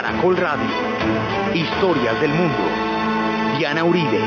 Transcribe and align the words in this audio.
Caracol 0.00 0.36
Radio. 0.38 0.70
Historias 1.52 2.18
del 2.22 2.30
mundo. 2.30 2.56
Diana 3.58 3.84
Uribe. 3.84 4.18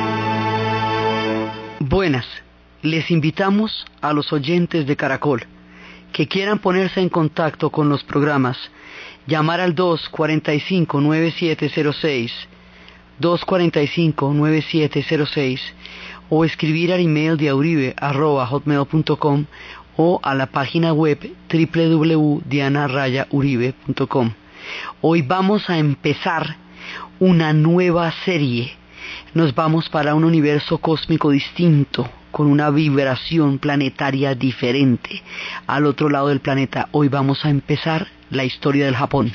Buenas. 1.79 2.27
Les 2.83 3.09
invitamos 3.09 3.83
a 3.99 4.13
los 4.13 4.31
oyentes 4.31 4.85
de 4.85 4.95
Caracol 4.95 5.47
que 6.11 6.27
quieran 6.27 6.59
ponerse 6.59 7.01
en 7.01 7.09
contacto 7.09 7.71
con 7.71 7.89
los 7.89 8.03
programas, 8.03 8.55
llamar 9.25 9.61
al 9.61 9.73
245-9706, 9.73 12.31
245-9706 13.19 15.59
o 16.29 16.45
escribir 16.45 16.93
al 16.93 16.99
email 16.99 17.35
de 17.35 17.49
auribe.hotmail.com 17.49 19.45
o 19.97 20.19
a 20.21 20.35
la 20.35 20.45
página 20.45 20.93
web 20.93 21.17
www.dianarayauribe.com. 21.51 24.42
Hoy 25.01 25.21
vamos 25.21 25.69
a 25.69 25.77
empezar 25.77 26.57
una 27.19 27.53
nueva 27.53 28.11
serie. 28.25 28.73
Nos 29.33 29.53
vamos 29.55 29.89
para 29.89 30.15
un 30.15 30.23
universo 30.23 30.77
cósmico 30.77 31.31
distinto, 31.31 32.09
con 32.31 32.47
una 32.47 32.69
vibración 32.69 33.59
planetaria 33.59 34.35
diferente. 34.35 35.21
Al 35.67 35.85
otro 35.85 36.09
lado 36.09 36.29
del 36.29 36.39
planeta, 36.39 36.89
hoy 36.91 37.07
vamos 37.07 37.45
a 37.45 37.49
empezar 37.49 38.07
la 38.29 38.43
historia 38.43 38.85
del 38.85 38.95
Japón. 38.95 39.31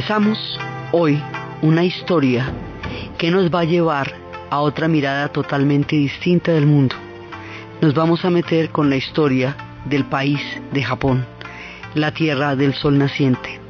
Empezamos 0.00 0.58
hoy 0.92 1.22
una 1.60 1.84
historia 1.84 2.50
que 3.18 3.30
nos 3.30 3.54
va 3.54 3.60
a 3.60 3.64
llevar 3.64 4.10
a 4.48 4.60
otra 4.60 4.88
mirada 4.88 5.28
totalmente 5.28 5.94
distinta 5.94 6.52
del 6.52 6.64
mundo. 6.64 6.96
Nos 7.82 7.92
vamos 7.92 8.24
a 8.24 8.30
meter 8.30 8.70
con 8.70 8.88
la 8.88 8.96
historia 8.96 9.54
del 9.84 10.06
país 10.06 10.40
de 10.72 10.82
Japón, 10.82 11.26
la 11.94 12.14
tierra 12.14 12.56
del 12.56 12.72
sol 12.72 12.96
naciente. 12.96 13.60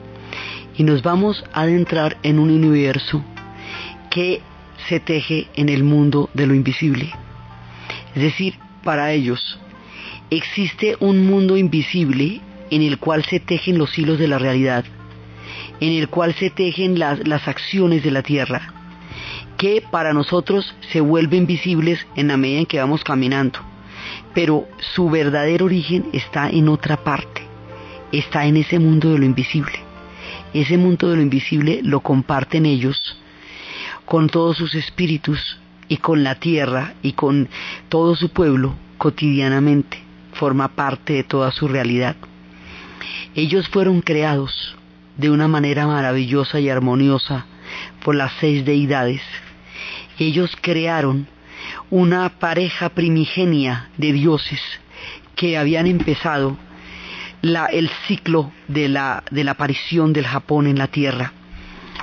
Y 0.79 0.85
nos 0.85 1.03
vamos 1.03 1.43
a 1.53 1.63
adentrar 1.63 2.17
en 2.23 2.39
un 2.39 2.51
universo 2.51 3.25
que 4.09 4.41
se 4.89 5.01
teje 5.01 5.49
en 5.57 5.69
el 5.69 5.83
mundo 5.83 6.31
de 6.33 6.47
lo 6.47 6.55
invisible. 6.55 7.13
Es 8.15 8.23
decir, 8.23 8.55
para 8.85 9.11
ellos 9.11 9.59
existe 10.31 10.97
un 11.01 11.27
mundo 11.27 11.57
invisible 11.57 12.41
en 12.71 12.83
el 12.83 12.99
cual 13.01 13.25
se 13.25 13.41
tejen 13.41 13.79
los 13.79 13.99
hilos 13.99 14.21
de 14.21 14.29
la 14.29 14.39
realidad 14.39 14.85
en 15.81 15.93
el 15.93 16.09
cual 16.09 16.35
se 16.35 16.51
tejen 16.51 16.99
las, 16.99 17.27
las 17.27 17.49
acciones 17.49 18.03
de 18.03 18.11
la 18.11 18.23
tierra, 18.23 18.73
que 19.57 19.83
para 19.91 20.13
nosotros 20.13 20.75
se 20.93 21.01
vuelven 21.01 21.47
visibles 21.47 22.07
en 22.17 22.29
la 22.29 22.37
medida 22.37 22.61
en 22.61 22.67
que 22.67 22.79
vamos 22.79 23.05
caminando, 23.05 23.59
pero 24.35 24.67
su 24.95 25.11
verdadero 25.11 25.67
origen 25.67 26.07
está 26.13 26.49
en 26.49 26.69
otra 26.69 26.97
parte, 26.99 27.43
está 28.13 28.47
en 28.47 28.57
ese 28.57 28.79
mundo 28.79 29.13
de 29.13 29.19
lo 29.19 29.25
invisible. 29.25 29.79
Ese 30.53 30.77
mundo 30.77 31.09
de 31.09 31.17
lo 31.17 31.23
invisible 31.23 31.81
lo 31.83 32.01
comparten 32.01 32.67
ellos 32.67 33.17
con 34.05 34.29
todos 34.29 34.57
sus 34.57 34.75
espíritus 34.75 35.59
y 35.87 35.99
con 35.99 36.25
la 36.25 36.35
tierra 36.35 36.95
y 37.03 37.13
con 37.13 37.49
todo 37.89 38.17
su 38.17 38.31
pueblo 38.31 38.75
cotidianamente, 38.99 40.03
forma 40.33 40.69
parte 40.69 41.13
de 41.13 41.23
toda 41.23 41.53
su 41.53 41.69
realidad. 41.69 42.17
Ellos 43.35 43.69
fueron 43.69 44.01
creados 44.01 44.77
de 45.21 45.31
una 45.31 45.49
manera 45.49 45.87
maravillosa 45.87 46.61
y 46.61 46.71
armoniosa 46.71 47.45
por 48.03 48.15
las 48.15 48.33
seis 48.41 48.65
deidades. 48.65 49.21
Ellos 50.19 50.57
crearon 50.61 51.29
una 51.91 52.29
pareja 52.39 52.89
primigenia 52.89 53.91
de 53.99 54.13
dioses 54.13 54.61
que 55.37 55.59
habían 55.59 55.87
empezado 55.87 56.57
la, 57.43 57.67
el 57.67 57.91
ciclo 58.07 58.51
de 58.69 58.89
la, 58.89 59.23
de 59.31 59.45
la 59.45 59.53
aparición 59.53 60.15
del 60.15 60.27
Japón 60.27 60.67
en 60.67 60.79
la 60.79 60.87
tierra. 60.87 61.33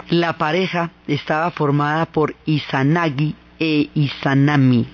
La 0.10 0.38
pareja 0.38 0.92
estaba 1.08 1.50
formada 1.50 2.06
por 2.06 2.36
Izanagi 2.46 3.36
e 3.60 3.90
Izanami. 3.96 4.86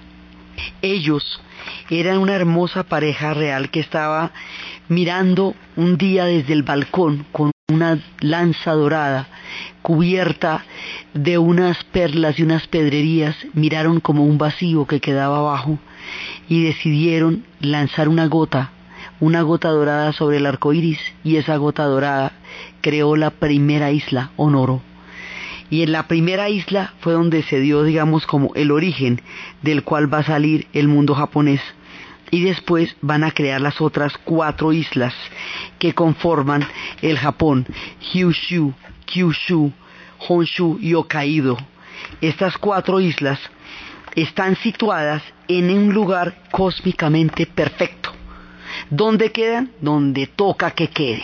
Ellos 0.81 1.41
eran 1.89 2.19
una 2.19 2.35
hermosa 2.35 2.83
pareja 2.83 3.33
real 3.33 3.69
que 3.69 3.81
estaba 3.81 4.31
mirando 4.93 5.55
un 5.75 5.97
día 5.97 6.25
desde 6.25 6.53
el 6.53 6.63
balcón 6.63 7.25
con 7.31 7.51
una 7.71 7.99
lanza 8.19 8.73
dorada 8.73 9.27
cubierta 9.81 10.63
de 11.13 11.37
unas 11.37 11.83
perlas 11.85 12.37
y 12.37 12.43
unas 12.43 12.67
pedrerías, 12.67 13.35
miraron 13.53 13.99
como 13.99 14.23
un 14.23 14.37
vacío 14.37 14.85
que 14.85 15.01
quedaba 15.01 15.39
abajo 15.39 15.79
y 16.47 16.63
decidieron 16.63 17.43
lanzar 17.59 18.07
una 18.07 18.27
gota, 18.27 18.71
una 19.19 19.41
gota 19.41 19.69
dorada 19.69 20.13
sobre 20.13 20.37
el 20.37 20.45
arco 20.45 20.73
iris, 20.73 20.99
y 21.23 21.37
esa 21.37 21.57
gota 21.57 21.85
dorada 21.85 22.33
creó 22.81 23.15
la 23.15 23.31
primera 23.31 23.91
isla, 23.91 24.31
Honoro. 24.35 24.81
Y 25.69 25.81
en 25.81 25.91
la 25.91 26.07
primera 26.07 26.49
isla 26.49 26.93
fue 26.99 27.13
donde 27.13 27.41
se 27.43 27.59
dio, 27.59 27.83
digamos, 27.83 28.27
como 28.27 28.53
el 28.53 28.71
origen 28.71 29.21
del 29.63 29.83
cual 29.83 30.13
va 30.13 30.19
a 30.19 30.23
salir 30.23 30.67
el 30.73 30.87
mundo 30.87 31.15
japonés 31.15 31.61
y 32.31 32.43
después 32.43 32.95
van 33.01 33.23
a 33.23 33.31
crear 33.31 33.61
las 33.61 33.79
otras 33.81 34.17
cuatro 34.23 34.73
islas 34.73 35.13
que 35.79 35.93
conforman 35.93 36.67
el 37.01 37.17
Japón, 37.17 37.65
Kyushu, 37.99 38.73
Kyushu, 39.05 39.71
Honshu 40.27 40.79
y 40.81 40.93
Hokkaido. 40.93 41.57
Estas 42.21 42.57
cuatro 42.57 42.99
islas 42.99 43.39
están 44.15 44.55
situadas 44.57 45.21
en 45.47 45.69
un 45.69 45.93
lugar 45.93 46.35
cósmicamente 46.51 47.45
perfecto. 47.45 48.11
¿Dónde 48.89 49.31
quedan? 49.31 49.71
Donde 49.81 50.27
toca 50.27 50.71
que 50.71 50.87
queden. 50.87 51.21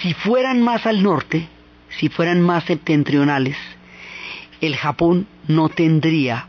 Si 0.00 0.14
fueran 0.14 0.62
más 0.62 0.86
al 0.86 1.02
norte, 1.02 1.46
si 1.98 2.08
fueran 2.08 2.40
más 2.40 2.64
septentrionales, 2.64 3.56
el 4.60 4.76
Japón 4.76 5.26
no 5.48 5.68
tendría 5.68 6.46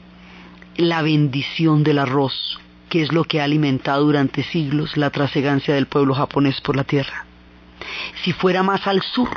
la 0.77 1.01
bendición 1.01 1.83
del 1.83 1.99
arroz 1.99 2.60
que 2.91 3.01
es 3.01 3.13
lo 3.13 3.23
que 3.23 3.39
ha 3.39 3.45
alimentado 3.45 4.03
durante 4.03 4.43
siglos 4.43 4.97
la 4.97 5.11
trasegancia 5.11 5.73
del 5.73 5.87
pueblo 5.87 6.13
japonés 6.13 6.59
por 6.59 6.75
la 6.75 6.83
tierra. 6.83 7.25
Si 8.21 8.33
fuera 8.33 8.63
más 8.63 8.85
al 8.85 9.01
sur, 9.01 9.29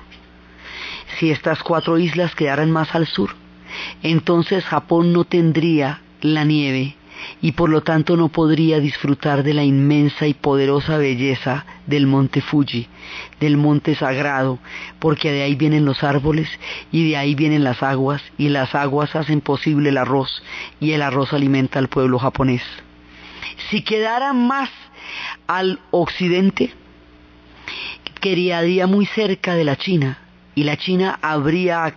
si 1.21 1.31
estas 1.31 1.63
cuatro 1.63 1.97
islas 1.97 2.35
quedaran 2.35 2.73
más 2.73 2.97
al 2.97 3.07
sur, 3.07 3.31
entonces 4.03 4.65
Japón 4.65 5.13
no 5.13 5.23
tendría 5.23 6.01
la 6.21 6.45
nieve 6.45 6.97
y 7.41 7.53
por 7.53 7.71
lo 7.71 7.85
tanto 7.85 8.17
no 8.17 8.29
podría 8.29 8.81
disfrutar 8.81 9.45
de 9.45 9.55
la 9.55 9.63
inmensa 9.63 10.27
y 10.27 10.35
poderosa 10.35 10.99
belleza 10.99 11.65
del 11.87 12.09
monte 12.09 12.41
Fuji, 12.41 12.89
del 13.39 13.57
monte 13.57 13.95
sagrado, 13.95 14.59
porque 14.99 15.31
de 15.31 15.43
ahí 15.43 15.55
vienen 15.55 15.85
los 15.85 16.03
árboles 16.03 16.49
y 16.91 17.09
de 17.09 17.17
ahí 17.17 17.37
vienen 17.37 17.63
las 17.63 17.85
aguas 17.85 18.21
y 18.37 18.49
las 18.49 18.75
aguas 18.75 19.15
hacen 19.15 19.41
posible 19.41 19.91
el 19.91 19.99
arroz 19.99 20.43
y 20.81 20.91
el 20.91 21.03
arroz 21.03 21.33
alimenta 21.33 21.79
al 21.79 21.87
pueblo 21.87 22.19
japonés. 22.19 22.65
Si 23.71 23.83
quedara 23.83 24.33
más 24.33 24.71
al 25.47 25.81
occidente, 25.91 26.73
quedaría 28.21 28.87
muy 28.87 29.07
cerca 29.07 29.55
de 29.55 29.65
la 29.65 29.77
China 29.77 30.19
y 30.55 30.65
la 30.65 30.77
China 30.77 31.19
habría 31.21 31.95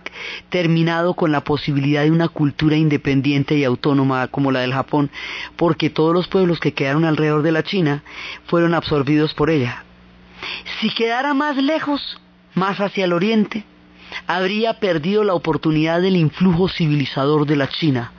terminado 0.50 1.14
con 1.14 1.32
la 1.32 1.42
posibilidad 1.42 2.02
de 2.02 2.10
una 2.10 2.28
cultura 2.28 2.76
independiente 2.76 3.56
y 3.56 3.64
autónoma 3.64 4.26
como 4.28 4.50
la 4.50 4.60
del 4.60 4.72
Japón, 4.72 5.10
porque 5.56 5.90
todos 5.90 6.12
los 6.12 6.28
pueblos 6.28 6.58
que 6.60 6.74
quedaron 6.74 7.04
alrededor 7.04 7.42
de 7.42 7.52
la 7.52 7.62
China 7.62 8.02
fueron 8.46 8.74
absorbidos 8.74 9.34
por 9.34 9.50
ella. 9.50 9.84
Si 10.80 10.90
quedara 10.90 11.34
más 11.34 11.56
lejos, 11.56 12.20
más 12.54 12.80
hacia 12.80 13.04
el 13.04 13.12
oriente, 13.12 13.64
habría 14.26 14.80
perdido 14.80 15.22
la 15.24 15.34
oportunidad 15.34 16.00
del 16.00 16.16
influjo 16.16 16.68
civilizador 16.68 17.46
de 17.46 17.56
la 17.56 17.68
China, 17.68 18.12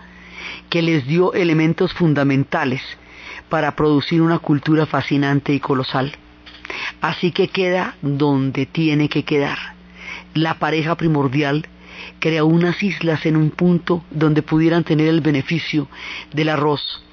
que 0.69 0.81
les 0.81 1.05
dio 1.05 1.33
elementos 1.33 1.93
fundamentales 1.93 2.81
para 3.49 3.75
producir 3.75 4.21
una 4.21 4.39
cultura 4.39 4.85
fascinante 4.85 5.53
y 5.53 5.59
colosal. 5.59 6.15
Así 7.01 7.31
que 7.31 7.47
queda 7.47 7.95
donde 8.01 8.65
tiene 8.65 9.09
que 9.09 9.23
quedar. 9.23 9.57
La 10.33 10.59
pareja 10.59 10.95
primordial 10.95 11.67
creó 12.19 12.45
unas 12.45 12.81
islas 12.83 13.25
en 13.25 13.35
un 13.35 13.49
punto 13.49 14.03
donde 14.11 14.41
pudieran 14.41 14.83
tener 14.83 15.07
el 15.07 15.21
beneficio 15.21 15.87
del 16.33 16.49
arroz, 16.49 17.03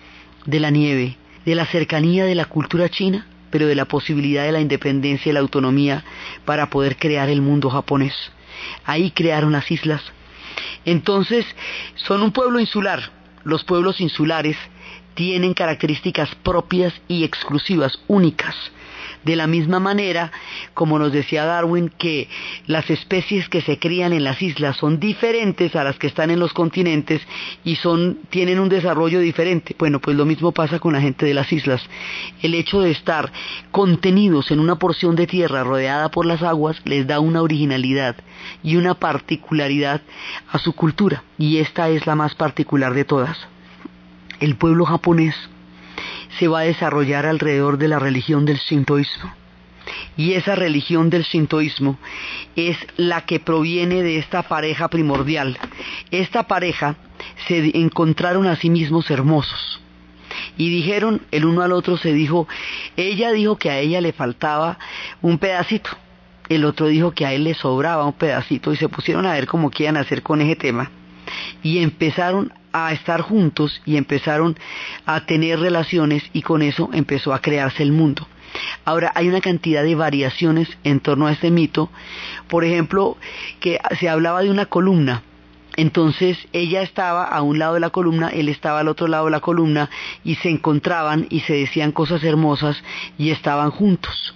de 0.45 0.61
la 0.61 0.71
nieve, 0.71 1.17
de 1.45 1.55
la 1.55 1.67
cercanía 1.67 2.25
de 2.25 2.35
la 2.35 2.45
cultura 2.45 2.89
china, 2.89 3.27
pero 3.51 3.67
de 3.67 3.75
la 3.75 3.87
posibilidad 3.87 4.45
de 4.45 4.53
la 4.53 4.61
independencia 4.61 5.31
y 5.31 5.33
la 5.33 5.41
autonomía 5.41 6.05
para 6.45 6.69
poder 6.69 6.97
crear 6.97 7.29
el 7.31 7.41
mundo 7.41 7.71
japonés. 7.71 8.15
Ahí 8.85 9.11
crearon 9.11 9.53
las 9.53 9.71
islas. 9.71 10.03
Entonces, 10.85 11.47
son 11.95 12.23
un 12.23 12.33
pueblo 12.33 12.61
insular. 12.61 13.11
Los 13.45 13.65
pueblos 13.65 14.01
insulares 14.01 14.57
tienen 15.17 15.55
características 15.55 16.33
propias 16.45 16.93
y 17.09 17.25
exclusivas, 17.25 17.99
únicas. 18.07 18.55
De 19.25 19.35
la 19.35 19.49
misma 19.49 19.81
manera, 19.81 20.31
como 20.73 21.01
nos 21.01 21.11
decía 21.11 21.45
Darwin, 21.45 21.89
que 21.89 22.29
las 22.67 22.89
especies 22.91 23.49
que 23.49 23.61
se 23.61 23.79
crían 23.79 24.13
en 24.13 24.23
las 24.23 24.41
islas 24.41 24.77
son 24.77 25.01
diferentes 25.01 25.75
a 25.75 25.83
las 25.83 25.99
que 25.99 26.07
están 26.07 26.31
en 26.31 26.39
los 26.39 26.53
continentes 26.53 27.23
y 27.65 27.77
tienen 28.31 28.61
un 28.61 28.69
desarrollo 28.69 29.19
diferente. 29.19 29.75
Bueno, 29.77 30.01
pues 30.01 30.17
lo 30.17 30.27
mismo 30.27 30.53
pasa 30.53 30.79
con 30.79 30.93
la 30.93 31.01
gente 31.01 31.27
de 31.27 31.35
las 31.35 31.53
islas. 31.53 31.83
El 32.41 32.55
hecho 32.55 32.81
de 32.81 32.93
estar 32.93 33.33
contenidos 33.73 34.53
en 34.53 34.61
una 34.61 34.77
porción 34.77 35.17
de 35.17 35.27
tierra 35.27 35.65
rodeada 35.65 36.09
por 36.11 36.25
las 36.25 36.43
aguas 36.43 36.81
les 36.85 37.07
da 37.07 37.19
una 37.19 37.43
originalidad 37.43 38.17
y 38.63 38.77
una 38.77 38.95
particularidad 38.95 40.03
a 40.53 40.59
su 40.59 40.73
cultura. 40.75 41.25
Y 41.37 41.57
esta 41.57 41.89
es 41.89 42.07
la 42.07 42.15
más 42.15 42.37
particular 42.37 42.95
de 42.95 43.05
todas. 43.05 43.56
El 44.41 44.57
pueblo 44.57 44.85
japonés 44.85 45.35
se 46.39 46.49
va 46.49 46.61
a 46.61 46.65
desarrollar 46.65 47.27
alrededor 47.27 47.79
de 47.79 47.89
la 47.89 47.99
religión 47.99 48.45
del 48.45 48.59
sintoísmo. 48.59 49.33
Y 50.17 50.33
esa 50.33 50.55
religión 50.55 51.11
del 51.11 51.25
sintoísmo 51.25 51.99
es 52.57 52.77
la 52.97 53.25
que 53.25 53.41
proviene 53.41 54.03
de 54.03 54.19
esta 54.19 54.43
pareja 54.43 54.89
primordial. 54.89 55.59
Esta 56.11 56.45
pareja 56.45 56.97
se 57.47 57.79
encontraron 57.79 58.47
a 58.47 58.57
sí 58.57 58.69
mismos 58.71 59.11
hermosos. 59.11 59.81
Y 60.59 60.71
dijeron, 60.71 61.23
el 61.31 61.45
uno 61.45 61.63
al 61.63 61.73
otro 61.73 61.97
se 61.97 62.13
dijo, 62.13 62.49
ella 62.97 63.31
dijo 63.33 63.57
que 63.57 63.71
a 63.71 63.79
ella 63.79 64.01
le 64.01 64.13
faltaba 64.13 64.79
un 65.23 65.39
pedacito, 65.39 65.91
el 66.49 66.65
otro 66.65 66.87
dijo 66.87 67.13
que 67.13 67.27
a 67.27 67.33
él 67.33 67.45
le 67.45 67.55
sobraba 67.55 68.05
un 68.05 68.13
pedacito 68.13 68.73
y 68.73 68.77
se 68.77 68.89
pusieron 68.89 69.27
a 69.27 69.33
ver 69.33 69.47
cómo 69.47 69.71
querían 69.71 69.97
hacer 69.97 70.23
con 70.23 70.41
ese 70.41 70.57
tema. 70.57 70.91
Y 71.63 71.79
empezaron 71.79 72.53
a 72.73 72.93
estar 72.93 73.23
juntos 73.23 73.81
y 73.87 73.97
empezaron 73.97 74.59
a 75.07 75.25
tener 75.25 75.59
relaciones 75.61 76.23
y 76.33 76.43
con 76.43 76.63
eso 76.63 76.91
empezó 76.93 77.33
a 77.33 77.41
crearse 77.41 77.83
el 77.83 77.93
mundo. 77.93 78.27
Ahora 78.85 79.13
hay 79.15 79.29
una 79.29 79.41
cantidad 79.41 79.83
de 79.83 79.95
variaciones 79.95 80.69
en 80.85 81.01
torno 81.01 81.27
a 81.27 81.33
este 81.33 81.51
mito. 81.51 81.91
Por 82.49 82.65
ejemplo, 82.65 83.17
que 83.61 83.79
se 83.99 84.09
hablaba 84.09 84.43
de 84.43 84.51
una 84.51 84.67
columna. 84.67 85.23
Entonces 85.77 86.39
ella 86.53 86.83
estaba 86.83 87.25
a 87.25 87.43
un 87.43 87.59
lado 87.59 87.75
de 87.75 87.81
la 87.81 87.91
columna, 87.91 88.29
él 88.29 88.49
estaba 88.49 88.81
al 88.81 88.89
otro 88.89 89.09
lado 89.09 89.27
de 89.27 89.31
la 89.31 89.41
columna 89.41 89.91
y 90.25 90.37
se 90.37 90.49
encontraban 90.49 91.27
y 91.29 91.41
se 91.41 91.53
decían 91.53 91.93
cosas 91.93 92.25
hermosas 92.25 92.83
y 93.19 93.31
estaban 93.31 93.71
juntos. 93.71 94.36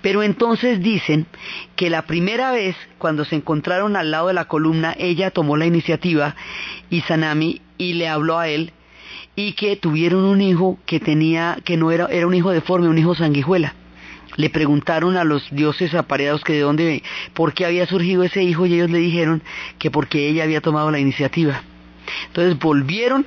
Pero 0.00 0.22
entonces 0.22 0.80
dicen 0.80 1.26
que 1.76 1.90
la 1.90 2.02
primera 2.02 2.52
vez, 2.52 2.76
cuando 2.98 3.24
se 3.24 3.36
encontraron 3.36 3.96
al 3.96 4.10
lado 4.10 4.28
de 4.28 4.34
la 4.34 4.46
columna, 4.46 4.94
ella 4.98 5.30
tomó 5.30 5.56
la 5.56 5.66
iniciativa, 5.66 6.34
Izanami, 6.90 7.60
y 7.78 7.94
le 7.94 8.08
habló 8.08 8.38
a 8.38 8.48
él, 8.48 8.72
y 9.34 9.52
que 9.52 9.76
tuvieron 9.76 10.24
un 10.24 10.40
hijo 10.40 10.78
que 10.86 11.00
tenía, 11.00 11.58
que 11.64 11.76
no 11.76 11.90
era, 11.90 12.06
era 12.06 12.26
un 12.26 12.34
hijo 12.34 12.50
deforme, 12.50 12.88
un 12.88 12.98
hijo 12.98 13.14
sanguijuela. 13.14 13.74
Le 14.36 14.48
preguntaron 14.48 15.16
a 15.16 15.24
los 15.24 15.46
dioses 15.50 15.94
apareados 15.94 16.42
que 16.42 16.54
de 16.54 16.60
dónde, 16.60 17.02
por 17.34 17.52
qué 17.52 17.66
había 17.66 17.86
surgido 17.86 18.22
ese 18.22 18.42
hijo, 18.42 18.66
y 18.66 18.74
ellos 18.74 18.90
le 18.90 18.98
dijeron 18.98 19.42
que 19.78 19.90
porque 19.90 20.28
ella 20.28 20.44
había 20.44 20.60
tomado 20.60 20.90
la 20.90 20.98
iniciativa. 20.98 21.62
Entonces 22.28 22.58
volvieron 22.58 23.26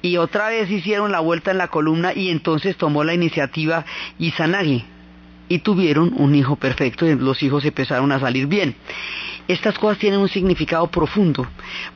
y 0.00 0.16
otra 0.16 0.48
vez 0.48 0.70
hicieron 0.70 1.12
la 1.12 1.20
vuelta 1.20 1.50
en 1.50 1.58
la 1.58 1.68
columna 1.68 2.12
y 2.14 2.30
entonces 2.30 2.76
tomó 2.76 3.04
la 3.04 3.14
iniciativa 3.14 3.84
Izanagi 4.18 4.84
y 5.52 5.58
tuvieron 5.58 6.14
un 6.16 6.34
hijo 6.34 6.56
perfecto 6.56 7.06
y 7.06 7.14
los 7.14 7.42
hijos 7.42 7.62
empezaron 7.66 8.10
a 8.10 8.18
salir 8.18 8.46
bien. 8.46 8.74
Estas 9.48 9.78
cosas 9.78 9.98
tienen 9.98 10.20
un 10.20 10.30
significado 10.30 10.86
profundo 10.86 11.46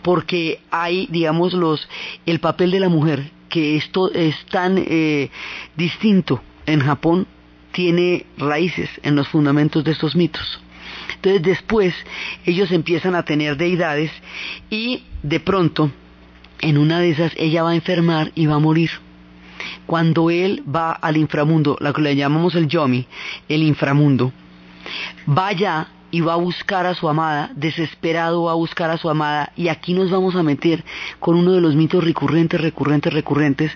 porque 0.02 0.60
hay, 0.70 1.06
digamos, 1.10 1.54
los, 1.54 1.88
el 2.26 2.38
papel 2.38 2.70
de 2.70 2.80
la 2.80 2.90
mujer, 2.90 3.30
que 3.48 3.76
esto 3.76 4.12
es 4.12 4.36
tan 4.50 4.76
eh, 4.76 5.30
distinto 5.74 6.42
en 6.66 6.80
Japón, 6.80 7.26
tiene 7.72 8.26
raíces 8.36 8.90
en 9.02 9.16
los 9.16 9.26
fundamentos 9.28 9.82
de 9.84 9.92
estos 9.92 10.14
mitos. 10.14 10.60
Entonces 11.14 11.42
después 11.42 11.94
ellos 12.44 12.70
empiezan 12.72 13.14
a 13.14 13.24
tener 13.24 13.56
deidades 13.56 14.10
y 14.68 15.02
de 15.22 15.40
pronto 15.40 15.90
en 16.60 16.76
una 16.76 17.00
de 17.00 17.08
esas 17.08 17.32
ella 17.38 17.62
va 17.62 17.70
a 17.70 17.74
enfermar 17.74 18.32
y 18.34 18.44
va 18.44 18.56
a 18.56 18.58
morir 18.58 18.90
cuando 19.86 20.30
él 20.30 20.62
va 20.72 20.92
al 20.92 21.16
inframundo, 21.16 21.76
lo 21.80 21.92
que 21.92 22.02
le 22.02 22.16
llamamos 22.16 22.54
el 22.54 22.68
yomi, 22.68 23.06
el 23.48 23.62
inframundo, 23.62 24.32
vaya 25.26 25.88
y 26.10 26.20
va 26.20 26.34
a 26.34 26.36
buscar 26.36 26.86
a 26.86 26.94
su 26.94 27.08
amada, 27.08 27.50
desesperado 27.56 28.44
va 28.44 28.52
a 28.52 28.54
buscar 28.54 28.90
a 28.90 28.96
su 28.96 29.10
amada, 29.10 29.52
y 29.56 29.68
aquí 29.68 29.92
nos 29.92 30.10
vamos 30.10 30.36
a 30.36 30.42
meter 30.42 30.84
con 31.18 31.36
uno 31.36 31.52
de 31.52 31.60
los 31.60 31.74
mitos 31.74 32.02
recurrentes, 32.04 32.60
recurrentes, 32.60 33.12
recurrentes, 33.12 33.72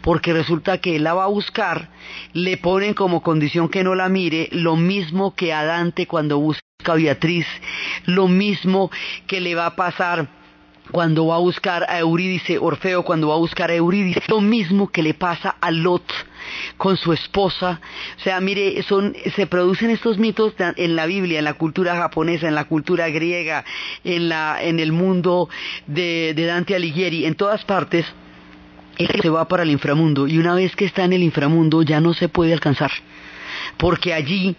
porque 0.00 0.32
resulta 0.32 0.78
que 0.78 0.96
él 0.96 1.04
la 1.04 1.14
va 1.14 1.24
a 1.24 1.28
buscar, 1.28 1.90
le 2.32 2.56
ponen 2.56 2.94
como 2.94 3.22
condición 3.22 3.68
que 3.68 3.84
no 3.84 3.94
la 3.94 4.08
mire, 4.08 4.48
lo 4.52 4.76
mismo 4.76 5.34
que 5.34 5.52
a 5.52 5.64
Dante 5.64 6.06
cuando 6.06 6.38
busca 6.38 6.62
a 6.86 6.94
Beatriz, 6.94 7.46
lo 8.06 8.28
mismo 8.28 8.90
que 9.26 9.40
le 9.40 9.54
va 9.54 9.66
a 9.66 9.76
pasar 9.76 10.41
cuando 10.90 11.26
va 11.26 11.36
a 11.36 11.38
buscar 11.38 11.86
a 11.88 11.98
Eurídice, 11.98 12.58
Orfeo 12.58 13.04
cuando 13.04 13.28
va 13.28 13.34
a 13.34 13.38
buscar 13.38 13.70
a 13.70 13.74
Eurídice, 13.74 14.22
lo 14.28 14.40
mismo 14.40 14.90
que 14.90 15.02
le 15.02 15.14
pasa 15.14 15.56
a 15.60 15.70
Lot 15.70 16.02
con 16.76 16.96
su 16.96 17.12
esposa. 17.12 17.80
O 18.18 18.20
sea, 18.20 18.40
mire, 18.40 18.82
son, 18.82 19.14
se 19.34 19.46
producen 19.46 19.90
estos 19.90 20.18
mitos 20.18 20.54
en 20.58 20.96
la 20.96 21.06
Biblia, 21.06 21.38
en 21.38 21.44
la 21.44 21.54
cultura 21.54 21.96
japonesa, 21.96 22.48
en 22.48 22.54
la 22.54 22.64
cultura 22.64 23.08
griega, 23.10 23.64
en, 24.04 24.28
la, 24.28 24.62
en 24.62 24.80
el 24.80 24.92
mundo 24.92 25.48
de, 25.86 26.32
de 26.34 26.46
Dante 26.46 26.74
Alighieri, 26.74 27.26
en 27.26 27.36
todas 27.36 27.64
partes. 27.64 28.04
Él 28.98 29.08
se 29.22 29.30
va 29.30 29.48
para 29.48 29.62
el 29.62 29.70
inframundo 29.70 30.26
y 30.28 30.38
una 30.38 30.54
vez 30.54 30.76
que 30.76 30.84
está 30.84 31.04
en 31.04 31.14
el 31.14 31.22
inframundo 31.22 31.82
ya 31.82 32.00
no 32.00 32.12
se 32.12 32.28
puede 32.28 32.52
alcanzar 32.52 32.90
porque 33.78 34.12
allí 34.12 34.54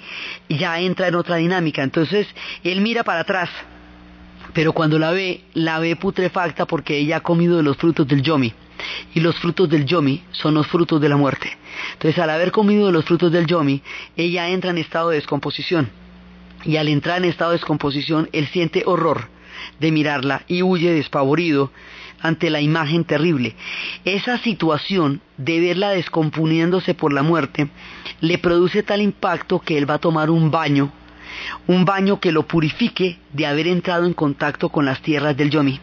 ya 0.50 0.80
entra 0.80 1.08
en 1.08 1.16
otra 1.16 1.38
dinámica. 1.38 1.84
Entonces, 1.84 2.28
él 2.64 2.82
mira 2.82 3.04
para 3.04 3.22
atrás 3.22 3.50
pero 4.54 4.74
cuando 4.74 5.00
la 5.00 5.12
ve, 5.12 5.42
la 5.54 5.80
ve 5.80 5.96
putrefacta 5.96 6.66
porque 6.66 6.98
ella 6.98 7.18
ha 7.18 7.22
comido 7.22 7.58
de 7.58 7.64
los 7.64 7.78
frutos 7.78 8.08
del 8.08 8.22
yomi. 8.22 8.54
Y 9.14 9.20
los 9.20 9.38
frutos 9.40 9.70
del 9.70 9.86
yomi 9.86 10.24
son 10.32 10.54
los 10.54 10.68
frutos 10.68 11.00
de 11.02 11.10
la 11.10 11.18
muerte. 11.18 11.58
Entonces, 11.94 12.20
al 12.20 12.30
haber 12.30 12.52
comido 12.52 12.88
de 12.88 12.92
los 12.92 13.06
frutos 13.06 13.32
del 13.32 13.48
yomi, 13.48 13.82
ella 14.16 14.50
entra 14.50 14.72
en 14.72 14.78
estado 14.78 15.10
de 15.10 15.16
descomposición. 15.16 15.90
Y 16.66 16.78
al 16.78 16.88
entrar 16.88 17.18
en 17.18 17.26
estado 17.26 17.52
de 17.52 17.58
descomposición, 17.58 18.30
él 18.32 18.48
siente 18.48 18.84
horror 18.86 19.30
de 19.80 19.92
mirarla 19.92 20.44
y 20.48 20.62
huye 20.62 20.92
despavorido 20.94 21.72
ante 22.22 22.50
la 22.50 22.62
imagen 22.62 23.04
terrible. 23.04 23.56
Esa 24.06 24.38
situación 24.38 25.22
de 25.38 25.60
verla 25.60 25.90
descomponiéndose 25.90 26.94
por 26.94 27.14
la 27.14 27.24
muerte 27.24 27.70
le 28.22 28.38
produce 28.38 28.84
tal 28.84 29.02
impacto 29.02 29.60
que 29.60 29.78
él 29.78 29.90
va 29.90 29.96
a 29.96 30.00
tomar 30.00 30.30
un 30.30 30.50
baño 30.50 30.92
un 31.68 31.86
baño 31.86 32.20
que 32.20 32.32
lo 32.32 32.48
purifique 32.48 33.18
de 33.32 33.46
haber 33.46 33.68
entrado 33.68 34.06
en 34.06 34.14
contacto 34.14 34.70
con 34.70 34.86
las 34.86 35.02
tierras 35.02 35.36
del 35.36 35.50
Yomi. 35.50 35.80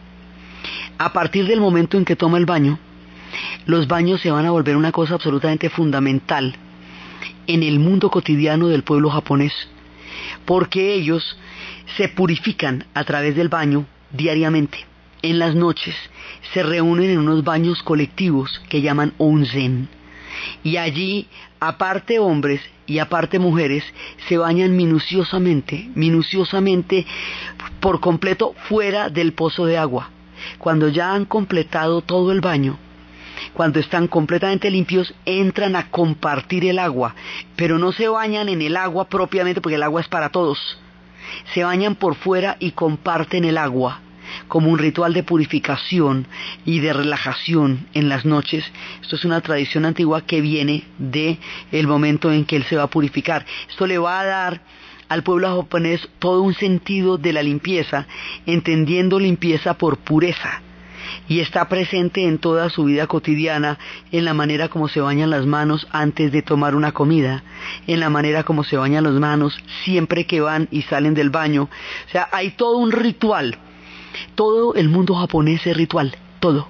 A 0.97 1.13
partir 1.13 1.47
del 1.47 1.59
momento 1.59 1.97
en 1.97 2.05
que 2.05 2.15
toma 2.15 2.37
el 2.37 2.45
baño, 2.45 2.79
los 3.65 3.87
baños 3.87 4.21
se 4.21 4.31
van 4.31 4.45
a 4.45 4.51
volver 4.51 4.75
una 4.75 4.91
cosa 4.91 5.15
absolutamente 5.15 5.69
fundamental 5.69 6.55
en 7.47 7.63
el 7.63 7.79
mundo 7.79 8.09
cotidiano 8.09 8.67
del 8.67 8.83
pueblo 8.83 9.09
japonés, 9.09 9.53
porque 10.45 10.93
ellos 10.93 11.37
se 11.97 12.09
purifican 12.09 12.85
a 12.93 13.03
través 13.03 13.35
del 13.35 13.49
baño 13.49 13.85
diariamente. 14.11 14.85
En 15.23 15.39
las 15.39 15.55
noches 15.55 15.95
se 16.53 16.63
reúnen 16.63 17.11
en 17.11 17.19
unos 17.19 17.43
baños 17.43 17.83
colectivos 17.83 18.61
que 18.69 18.81
llaman 18.81 19.13
onsen 19.17 19.87
y 20.63 20.77
allí, 20.77 21.27
aparte 21.61 22.17
hombres 22.17 22.59
y 22.87 22.97
aparte 22.97 23.37
mujeres, 23.37 23.83
se 24.27 24.37
bañan 24.37 24.75
minuciosamente, 24.75 25.89
minuciosamente 25.95 27.05
por 27.79 28.01
completo 28.01 28.55
fuera 28.67 29.09
del 29.09 29.33
pozo 29.33 29.65
de 29.65 29.77
agua. 29.77 30.09
Cuando 30.57 30.89
ya 30.89 31.13
han 31.13 31.25
completado 31.25 32.01
todo 32.01 32.31
el 32.31 32.41
baño, 32.41 32.77
cuando 33.53 33.79
están 33.79 34.07
completamente 34.07 34.71
limpios, 34.71 35.13
entran 35.25 35.75
a 35.75 35.89
compartir 35.91 36.65
el 36.65 36.79
agua, 36.79 37.15
pero 37.55 37.77
no 37.77 37.91
se 37.91 38.07
bañan 38.07 38.49
en 38.49 38.61
el 38.61 38.75
agua 38.75 39.05
propiamente 39.05 39.61
porque 39.61 39.75
el 39.75 39.83
agua 39.83 40.01
es 40.01 40.07
para 40.07 40.29
todos, 40.29 40.79
se 41.53 41.63
bañan 41.63 41.95
por 41.95 42.15
fuera 42.15 42.57
y 42.59 42.71
comparten 42.71 43.45
el 43.45 43.57
agua 43.57 44.01
como 44.51 44.69
un 44.69 44.79
ritual 44.79 45.13
de 45.13 45.23
purificación 45.23 46.27
y 46.65 46.79
de 46.81 46.91
relajación 46.91 47.87
en 47.93 48.09
las 48.09 48.25
noches. 48.25 48.65
Esto 49.01 49.15
es 49.15 49.23
una 49.23 49.39
tradición 49.39 49.85
antigua 49.85 50.25
que 50.25 50.41
viene 50.41 50.83
de 50.97 51.37
el 51.71 51.87
momento 51.87 52.29
en 52.33 52.43
que 52.43 52.57
él 52.57 52.65
se 52.65 52.75
va 52.75 52.83
a 52.83 52.89
purificar. 52.89 53.45
Esto 53.69 53.87
le 53.87 53.97
va 53.97 54.19
a 54.19 54.25
dar 54.25 54.61
al 55.07 55.23
pueblo 55.23 55.55
japonés 55.55 56.05
todo 56.19 56.41
un 56.41 56.53
sentido 56.53 57.17
de 57.17 57.31
la 57.31 57.43
limpieza, 57.43 58.07
entendiendo 58.45 59.19
limpieza 59.19 59.75
por 59.75 59.99
pureza 59.99 60.61
y 61.29 61.39
está 61.39 61.69
presente 61.69 62.27
en 62.27 62.37
toda 62.37 62.69
su 62.69 62.83
vida 62.83 63.07
cotidiana, 63.07 63.79
en 64.11 64.25
la 64.25 64.33
manera 64.33 64.67
como 64.67 64.89
se 64.89 64.99
bañan 64.99 65.29
las 65.29 65.45
manos 65.45 65.87
antes 65.91 66.29
de 66.33 66.41
tomar 66.41 66.75
una 66.75 66.91
comida, 66.91 67.41
en 67.87 68.01
la 68.01 68.09
manera 68.09 68.43
como 68.43 68.65
se 68.65 68.75
bañan 68.75 69.05
las 69.05 69.13
manos 69.13 69.57
siempre 69.85 70.25
que 70.25 70.41
van 70.41 70.67
y 70.71 70.81
salen 70.81 71.13
del 71.13 71.29
baño. 71.29 71.69
O 72.07 72.11
sea, 72.11 72.27
hay 72.33 72.51
todo 72.51 72.79
un 72.79 72.91
ritual. 72.91 73.57
Todo 74.35 74.75
el 74.75 74.89
mundo 74.89 75.15
japonés 75.15 75.65
es 75.67 75.75
ritual, 75.75 76.15
todo. 76.39 76.67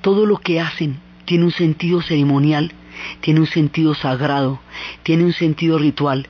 Todo 0.00 0.26
lo 0.26 0.38
que 0.38 0.60
hacen 0.60 1.00
tiene 1.24 1.44
un 1.44 1.50
sentido 1.50 2.00
ceremonial, 2.00 2.72
tiene 3.20 3.40
un 3.40 3.46
sentido 3.46 3.94
sagrado, 3.94 4.60
tiene 5.02 5.24
un 5.24 5.32
sentido 5.32 5.78
ritual 5.78 6.28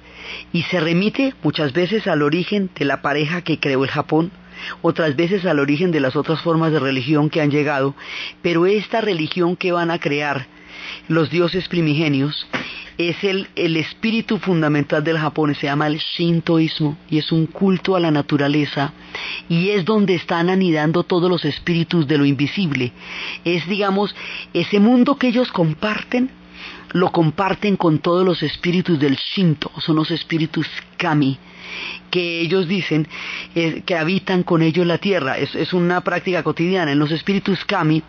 y 0.53 0.63
se 0.63 0.81
remite 0.81 1.35
muchas 1.43 1.73
veces 1.73 2.07
al 2.07 2.23
origen 2.23 2.71
de 2.75 2.85
la 2.85 3.01
pareja 3.03 3.43
que 3.43 3.59
creó 3.59 3.85
el 3.85 3.91
Japón, 3.91 4.31
otras 4.83 5.17
veces 5.17 5.47
al 5.47 5.61
origen 5.61 5.93
de 5.93 6.01
las 6.01 6.17
otras 6.17 6.43
formas 6.43 6.73
de 6.73 6.81
religión 6.81 7.31
que 7.31 7.41
han 7.41 7.51
llegado, 7.51 7.95
pero 8.43 8.67
esta 8.67 9.01
religión 9.01 9.57
que 9.57 9.73
van 9.73 9.91
a 9.91 9.99
crear 9.99 10.47
los 11.09 11.31
dioses 11.31 11.69
primigenios 11.69 12.47
es 12.99 13.23
el, 13.23 13.49
el 13.55 13.77
espíritu 13.77 14.39
fundamental 14.39 15.05
del 15.05 15.19
Japón, 15.19 15.55
se 15.55 15.69
llama 15.69 15.87
el 15.87 15.99
Shintoísmo 15.99 16.99
y 17.09 17.19
es 17.19 17.31
un 17.31 17.47
culto 17.47 17.95
a 17.95 18.01
la 18.01 18.11
naturaleza 18.11 18.93
y 19.49 19.71
es 19.71 19.85
donde 19.85 20.17
están 20.17 20.51
anidando 20.51 21.05
todos 21.05 21.31
los 21.31 21.45
espíritus 21.45 22.09
de 22.09 22.19
lo 22.19 22.25
invisible. 22.25 22.93
Es, 23.45 23.67
digamos, 23.69 24.15
ese 24.53 24.81
mundo 24.81 25.17
que 25.17 25.29
ellos 25.29 25.53
comparten, 25.53 26.31
lo 26.93 27.13
comparten 27.13 27.77
con 27.77 28.01
todos 28.01 28.25
los 28.25 28.43
espíritus 28.43 28.99
del 28.99 29.17
Shinto, 29.17 29.71
son 29.79 29.95
los 29.95 30.11
espíritus 30.11 30.67
kami, 30.97 31.39
que 32.11 32.41
ellos 32.41 32.69
dicen 32.69 33.07
eh, 33.55 33.83
que 33.85 33.97
habitan 33.97 34.43
con 34.43 34.63
ellos 34.63 34.87
la 34.87 34.99
tierra. 34.99 35.39
Es, 35.39 35.55
es, 35.55 35.73
una 35.73 36.01
práctica 36.03 36.43
cotidiana. 36.43 36.93
En 36.93 36.99
los 36.99 37.11
espíritus 37.11 37.65
kami 37.65 38.03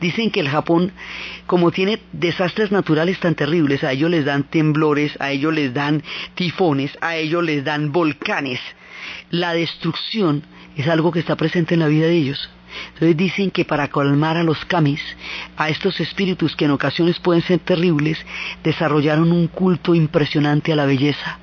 dicen 0.00 0.30
que 0.30 0.40
el 0.40 0.48
Japón, 0.48 0.92
como 1.46 1.70
tiene 1.70 2.00
desastres 2.12 2.72
naturales 2.72 3.18
tan 3.20 3.34
terribles, 3.34 3.84
a 3.84 3.92
ellos 3.92 4.10
les 4.10 4.24
dan 4.24 4.44
temblores, 4.44 5.16
a 5.20 5.30
ellos 5.30 5.54
les 5.54 5.72
dan 5.72 6.02
tifones, 6.34 6.96
a 7.00 7.16
ellos 7.16 7.42
les 7.44 7.64
dan 7.64 7.92
volcanes. 7.92 8.60
La 9.30 9.52
destrucción 9.52 10.42
es 10.76 10.88
algo 10.88 11.12
que 11.12 11.20
está 11.20 11.36
presente 11.36 11.74
en 11.74 11.80
la 11.80 11.88
vida 11.88 12.06
de 12.06 12.16
ellos. 12.16 12.50
Entonces 12.94 13.16
dicen 13.16 13.50
que 13.50 13.64
para 13.64 13.88
calmar 13.88 14.36
a 14.36 14.42
los 14.42 14.64
kamis, 14.66 15.00
a 15.56 15.70
estos 15.70 15.98
espíritus 16.00 16.54
que 16.56 16.66
en 16.66 16.72
ocasiones 16.72 17.18
pueden 17.20 17.42
ser 17.42 17.60
terribles, 17.60 18.18
desarrollaron 18.62 19.32
un 19.32 19.46
culto 19.46 19.94
impresionante 19.94 20.72
a 20.72 20.76
la 20.76 20.84
belleza 20.84 21.38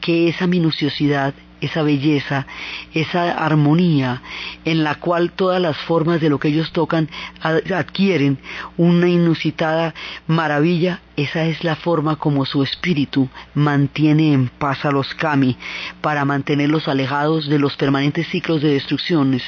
que 0.00 0.28
esa 0.28 0.46
minuciosidad, 0.46 1.34
esa 1.62 1.82
belleza, 1.82 2.46
esa 2.92 3.32
armonía 3.32 4.20
en 4.64 4.84
la 4.84 4.96
cual 4.96 5.30
todas 5.30 5.62
las 5.62 5.76
formas 5.78 6.20
de 6.20 6.28
lo 6.28 6.38
que 6.38 6.48
ellos 6.48 6.72
tocan 6.72 7.08
adquieren 7.40 8.38
una 8.76 9.08
inusitada 9.08 9.94
maravilla, 10.26 11.00
esa 11.16 11.44
es 11.44 11.62
la 11.62 11.76
forma 11.76 12.16
como 12.16 12.44
su 12.44 12.62
espíritu 12.62 13.28
mantiene 13.54 14.32
en 14.32 14.48
paz 14.48 14.84
a 14.84 14.90
los 14.90 15.14
kami 15.14 15.56
para 16.00 16.24
mantenerlos 16.24 16.88
alejados 16.88 17.48
de 17.48 17.58
los 17.58 17.76
permanentes 17.76 18.28
ciclos 18.28 18.60
de 18.60 18.72
destrucciones 18.72 19.42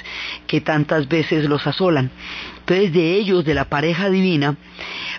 que 0.47 0.61
tantas 0.61 1.09
veces 1.09 1.49
los 1.49 1.66
asolan. 1.66 2.11
Entonces 2.61 2.92
de 2.92 3.14
ellos, 3.14 3.44
de 3.44 3.54
la 3.54 3.66
pareja 3.66 4.09
divina, 4.09 4.56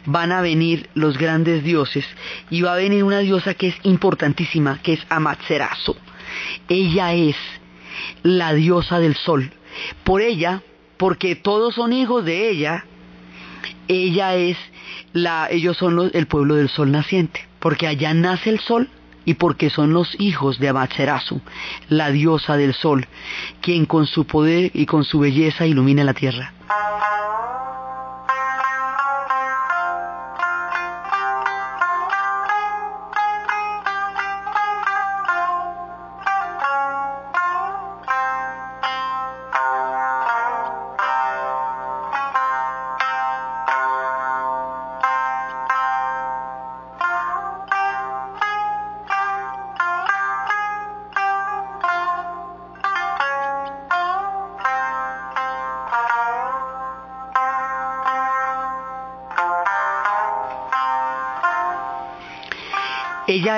van 0.06 0.32
a 0.32 0.42
venir 0.42 0.90
los 0.94 1.18
grandes 1.18 1.64
dioses 1.64 2.06
y 2.50 2.62
va 2.62 2.74
a 2.74 2.78
venir 2.78 3.04
una 3.04 3.20
diosa 3.20 3.54
que 3.54 3.68
es 3.68 3.76
importantísima, 3.84 4.80
que 4.82 4.94
es 4.94 5.06
Amaterasu. 5.10 5.96
Ella 6.68 7.14
es 7.14 7.36
la 8.24 8.54
diosa 8.54 9.00
del 9.00 9.16
sol. 9.16 9.52
Por 10.04 10.22
ella, 10.22 10.62
porque 10.98 11.36
todos 11.36 11.76
son 11.76 11.94
hijos 11.94 12.24
de 12.26 12.50
ella, 12.50 12.86
ella 13.88 14.36
es 14.36 14.58
la, 15.14 15.48
ellos 15.50 15.78
son 15.78 16.12
el 16.14 16.28
pueblo 16.28 16.56
del 16.56 16.70
sol 16.70 16.92
naciente, 16.92 17.48
porque 17.60 17.88
allá 17.88 18.14
nace 18.14 18.50
el 18.50 18.60
sol 18.60 18.90
y 19.26 19.34
porque 19.36 19.70
son 19.70 19.94
los 19.94 20.16
hijos 20.20 20.60
de 20.60 20.70
Amaterasu, 20.70 21.42
la 21.90 22.12
diosa 22.12 22.58
del 22.58 22.74
sol, 22.74 23.08
quien 23.62 23.86
con 23.86 24.06
su 24.06 24.26
poder 24.26 24.72
y 24.74 24.86
con 24.86 25.04
su 25.04 25.20
belleza 25.20 25.66
ilumina 25.66 26.04
la 26.04 26.14
tierra. 26.14 26.54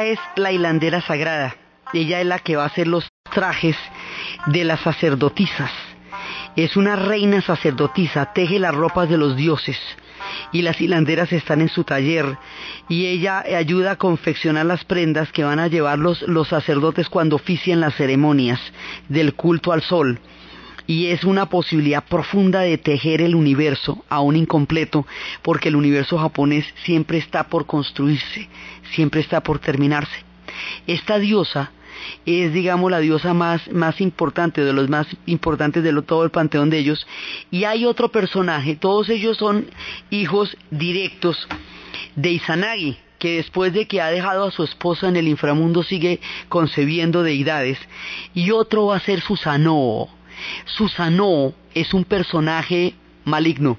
Es 0.03 0.19
la 0.35 0.51
hilandera 0.51 1.01
sagrada, 1.01 1.55
ella 1.93 2.21
es 2.21 2.25
la 2.25 2.39
que 2.39 2.55
va 2.55 2.63
a 2.63 2.67
hacer 2.67 2.87
los 2.87 3.07
trajes 3.33 3.75
de 4.45 4.63
las 4.63 4.79
sacerdotisas. 4.81 5.71
Es 6.55 6.77
una 6.77 6.95
reina 6.95 7.41
sacerdotisa, 7.41 8.33
teje 8.33 8.59
las 8.59 8.75
ropas 8.75 9.09
de 9.09 9.17
los 9.17 9.35
dioses. 9.35 9.77
Y 10.51 10.61
las 10.61 10.79
hilanderas 10.81 11.31
están 11.31 11.61
en 11.61 11.69
su 11.69 11.83
taller. 11.83 12.37
Y 12.89 13.07
ella 13.07 13.39
ayuda 13.39 13.91
a 13.91 13.95
confeccionar 13.95 14.65
las 14.65 14.83
prendas 14.85 15.31
que 15.31 15.43
van 15.43 15.59
a 15.59 15.67
llevar 15.67 15.99
los, 15.99 16.21
los 16.23 16.47
sacerdotes 16.47 17.09
cuando 17.09 17.35
ofician 17.35 17.79
las 17.79 17.95
ceremonias 17.95 18.59
del 19.07 19.33
culto 19.33 19.71
al 19.71 19.81
sol 19.81 20.19
y 20.87 21.07
es 21.07 21.25
una 21.25 21.47
posibilidad 21.47 22.03
profunda 22.03 22.61
de 22.61 22.77
tejer 22.77 23.21
el 23.21 23.35
universo, 23.35 24.03
aún 24.09 24.37
incompleto, 24.37 25.05
porque 25.43 25.67
el 25.67 25.75
universo 25.75 26.17
japonés 26.17 26.65
siempre 26.83 27.17
está 27.17 27.43
por 27.49 27.65
construirse, 27.65 28.47
siempre 28.93 29.21
está 29.21 29.43
por 29.43 29.59
terminarse. 29.59 30.23
Esta 30.87 31.19
diosa 31.19 31.71
es, 32.25 32.53
digamos, 32.53 32.89
la 32.89 32.99
diosa 32.99 33.33
más, 33.33 33.69
más 33.71 33.99
importante, 33.99 34.63
de 34.63 34.71
los 34.71 34.87
más 34.89 35.07
importantes 35.25 35.83
de 35.83 36.01
todo 36.01 36.23
el 36.23 36.31
panteón 36.31 36.69
de 36.69 36.79
ellos, 36.79 37.05
y 37.51 37.65
hay 37.65 37.85
otro 37.85 38.09
personaje, 38.09 38.75
todos 38.77 39.09
ellos 39.09 39.37
son 39.37 39.67
hijos 40.09 40.55
directos 40.71 41.47
de 42.15 42.31
Izanagi, 42.31 42.97
que 43.19 43.37
después 43.37 43.73
de 43.73 43.87
que 43.87 43.99
ha 43.99 44.07
dejado 44.07 44.45
a 44.45 44.51
su 44.51 44.63
esposa 44.63 45.09
en 45.09 45.17
el 45.17 45.27
inframundo 45.27 45.83
sigue 45.83 46.21
concebiendo 46.49 47.23
deidades, 47.23 47.79
y 48.33 48.51
otro 48.51 48.85
va 48.85 48.97
a 48.97 49.01
ser 49.01 49.21
Susanoo, 49.21 50.09
Susanoo 50.65 51.53
es 51.73 51.93
un 51.93 52.03
personaje 52.03 52.95
maligno, 53.25 53.77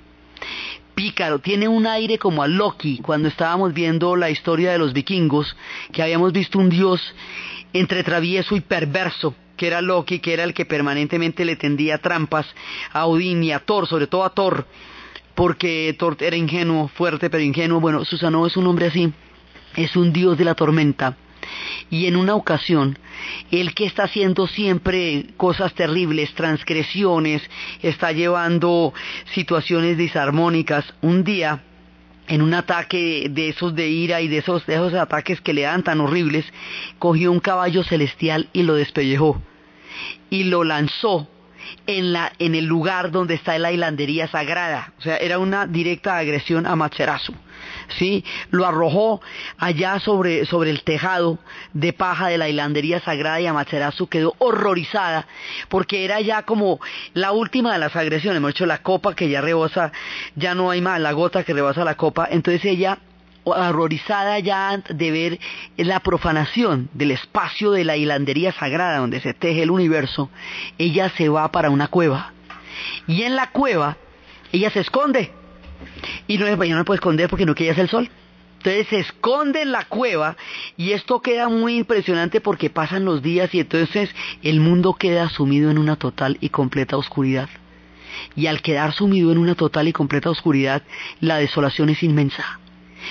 pícaro, 0.94 1.38
tiene 1.38 1.68
un 1.68 1.86
aire 1.86 2.18
como 2.18 2.42
a 2.42 2.48
Loki 2.48 2.98
cuando 2.98 3.28
estábamos 3.28 3.72
viendo 3.72 4.16
la 4.16 4.30
historia 4.30 4.72
de 4.72 4.78
los 4.78 4.92
vikingos, 4.92 5.56
que 5.92 6.02
habíamos 6.02 6.32
visto 6.32 6.58
un 6.58 6.68
dios 6.68 7.14
entre 7.72 8.02
travieso 8.02 8.56
y 8.56 8.60
perverso, 8.60 9.34
que 9.56 9.68
era 9.68 9.80
Loki, 9.80 10.18
que 10.18 10.32
era 10.32 10.44
el 10.44 10.54
que 10.54 10.64
permanentemente 10.64 11.44
le 11.44 11.54
tendía 11.54 11.98
trampas 11.98 12.46
a 12.92 13.06
Odín 13.06 13.44
y 13.44 13.52
a 13.52 13.60
Thor, 13.60 13.86
sobre 13.86 14.08
todo 14.08 14.24
a 14.24 14.30
Thor, 14.30 14.66
porque 15.36 15.94
Thor 15.98 16.16
era 16.18 16.36
ingenuo, 16.36 16.88
fuerte 16.88 17.30
pero 17.30 17.44
ingenuo. 17.44 17.78
Bueno, 17.80 18.04
Susanoo 18.04 18.48
es 18.48 18.56
un 18.56 18.66
hombre 18.66 18.86
así, 18.86 19.12
es 19.76 19.94
un 19.94 20.12
dios 20.12 20.36
de 20.36 20.44
la 20.44 20.56
tormenta 20.56 21.16
y 21.90 22.06
en 22.06 22.16
una 22.16 22.34
ocasión, 22.34 22.98
el 23.50 23.74
que 23.74 23.86
está 23.86 24.04
haciendo 24.04 24.46
siempre 24.46 25.26
cosas 25.36 25.74
terribles, 25.74 26.34
transgresiones, 26.34 27.42
está 27.82 28.12
llevando 28.12 28.92
situaciones 29.34 29.96
disarmónicas, 29.96 30.84
un 31.00 31.24
día 31.24 31.62
en 32.28 32.42
un 32.42 32.54
ataque 32.54 33.28
de 33.30 33.48
esos 33.48 33.74
de 33.74 33.88
ira 33.88 34.20
y 34.20 34.28
de 34.28 34.38
esos, 34.38 34.66
de 34.66 34.74
esos 34.74 34.94
ataques 34.94 35.40
que 35.40 35.54
le 35.54 35.62
dan 35.62 35.82
tan 35.82 36.00
horribles, 36.00 36.44
cogió 36.98 37.32
un 37.32 37.40
caballo 37.40 37.82
celestial 37.82 38.48
y 38.52 38.62
lo 38.62 38.74
despellejó 38.74 39.40
y 40.30 40.44
lo 40.44 40.64
lanzó 40.64 41.28
en, 41.86 42.14
en 42.38 42.54
el 42.54 42.64
lugar 42.66 43.10
donde 43.10 43.34
está 43.34 43.58
la 43.58 43.72
hilandería 43.72 44.28
sagrada. 44.28 44.92
O 44.98 45.02
sea, 45.02 45.16
era 45.16 45.38
una 45.38 45.66
directa 45.66 46.16
agresión 46.18 46.66
a 46.66 46.76
Macherasu. 46.76 47.34
¿Sí? 47.97 48.25
Lo 48.50 48.66
arrojó 48.66 49.21
allá 49.59 49.99
sobre, 50.00 50.47
sobre 50.47 50.71
el 50.71 50.83
tejado 50.83 51.38
de 51.73 51.92
paja 51.92 52.28
de 52.28 52.38
la 52.38 52.49
hilandería 52.49 53.00
sagrada 53.00 53.40
y 53.40 53.47
Amaterasu 53.47 54.09
quedó 54.09 54.35
horrorizada 54.38 55.26
porque 55.68 56.04
era 56.04 56.21
ya 56.21 56.42
como 56.42 56.80
la 57.14 57.33
última 57.33 57.73
de 57.73 57.78
las 57.78 57.97
agresiones, 57.97 58.38
hemos 58.38 58.50
hecho 58.50 58.66
la 58.66 58.83
copa 58.83 59.14
que 59.14 59.28
ya 59.28 59.40
rebosa, 59.40 59.92
ya 60.37 60.54
no 60.54 60.71
hay 60.71 60.80
más, 60.80 61.00
la 61.00 61.12
gota 61.12 61.45
que 61.45 61.54
rebasa 61.54 61.85
la 61.85 61.97
copa, 61.97 62.28
entonces 62.30 62.64
ella 62.64 62.99
horrorizada 63.45 64.38
ya 64.40 64.76
de 64.76 65.11
ver 65.11 65.38
la 65.76 66.00
profanación 66.00 66.90
del 66.92 67.12
espacio 67.12 67.71
de 67.71 67.85
la 67.85 67.97
hilandería 67.97 68.52
sagrada 68.52 68.99
donde 68.99 69.21
se 69.21 69.35
teje 69.35 69.62
el 69.62 69.71
universo, 69.71 70.30
ella 70.76 71.11
se 71.16 71.28
va 71.28 71.50
para 71.50 71.71
una 71.71 71.88
cueva. 71.88 72.33
Y 73.07 73.23
en 73.23 73.37
la 73.37 73.50
cueva, 73.50 73.97
ella 74.52 74.71
se 74.71 74.80
esconde 74.80 75.33
y 76.26 76.38
no, 76.38 76.49
no 76.49 76.56
me 76.56 76.94
esconder 76.94 77.28
porque 77.28 77.47
no 77.47 77.52
hacer 77.52 77.80
el 77.80 77.88
sol. 77.88 78.11
Entonces 78.58 78.88
se 78.88 78.99
esconde 78.99 79.62
en 79.62 79.70
la 79.70 79.85
cueva 79.85 80.37
y 80.76 80.90
esto 80.90 81.23
queda 81.23 81.49
muy 81.49 81.76
impresionante 81.76 82.40
porque 82.40 82.70
pasan 82.70 83.04
los 83.04 83.23
días 83.23 83.54
y 83.54 83.61
entonces 83.61 84.11
el 84.42 84.58
mundo 84.58 84.94
queda 84.94 85.28
sumido 85.28 85.70
en 85.70 85.78
una 85.78 85.97
total 85.97 86.38
y 86.40 86.49
completa 86.49 86.97
oscuridad. 86.97 87.49
Y 88.35 88.47
al 88.47 88.61
quedar 88.61 88.92
sumido 88.92 89.30
en 89.30 89.38
una 89.38 89.54
total 89.54 89.87
y 89.87 89.92
completa 89.92 90.30
oscuridad, 90.30 90.82
la 91.20 91.37
desolación 91.37 91.88
es 91.88 92.02
inmensa. 92.02 92.58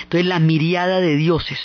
Entonces 0.02 0.26
la 0.26 0.38
miriada 0.38 1.00
de 1.00 1.16
dioses 1.16 1.58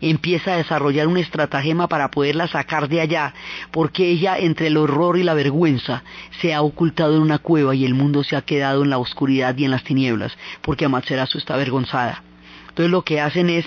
empieza 0.00 0.54
a 0.54 0.56
desarrollar 0.56 1.06
un 1.06 1.18
estratagema 1.18 1.88
para 1.88 2.10
poderla 2.10 2.48
sacar 2.48 2.88
de 2.88 3.00
allá, 3.00 3.34
porque 3.70 4.08
ella 4.08 4.38
entre 4.38 4.68
el 4.68 4.76
horror 4.76 5.18
y 5.18 5.22
la 5.22 5.34
vergüenza 5.34 6.04
se 6.40 6.54
ha 6.54 6.62
ocultado 6.62 7.16
en 7.16 7.22
una 7.22 7.38
cueva 7.38 7.74
y 7.74 7.84
el 7.84 7.94
mundo 7.94 8.24
se 8.24 8.36
ha 8.36 8.42
quedado 8.42 8.82
en 8.82 8.90
la 8.90 8.98
oscuridad 8.98 9.56
y 9.56 9.64
en 9.64 9.70
las 9.70 9.84
tinieblas, 9.84 10.36
porque 10.60 10.84
Amaterasu 10.84 11.38
está 11.38 11.54
avergonzada. 11.54 12.22
Entonces 12.68 12.90
lo 12.90 13.02
que 13.02 13.20
hacen 13.20 13.50
es 13.50 13.66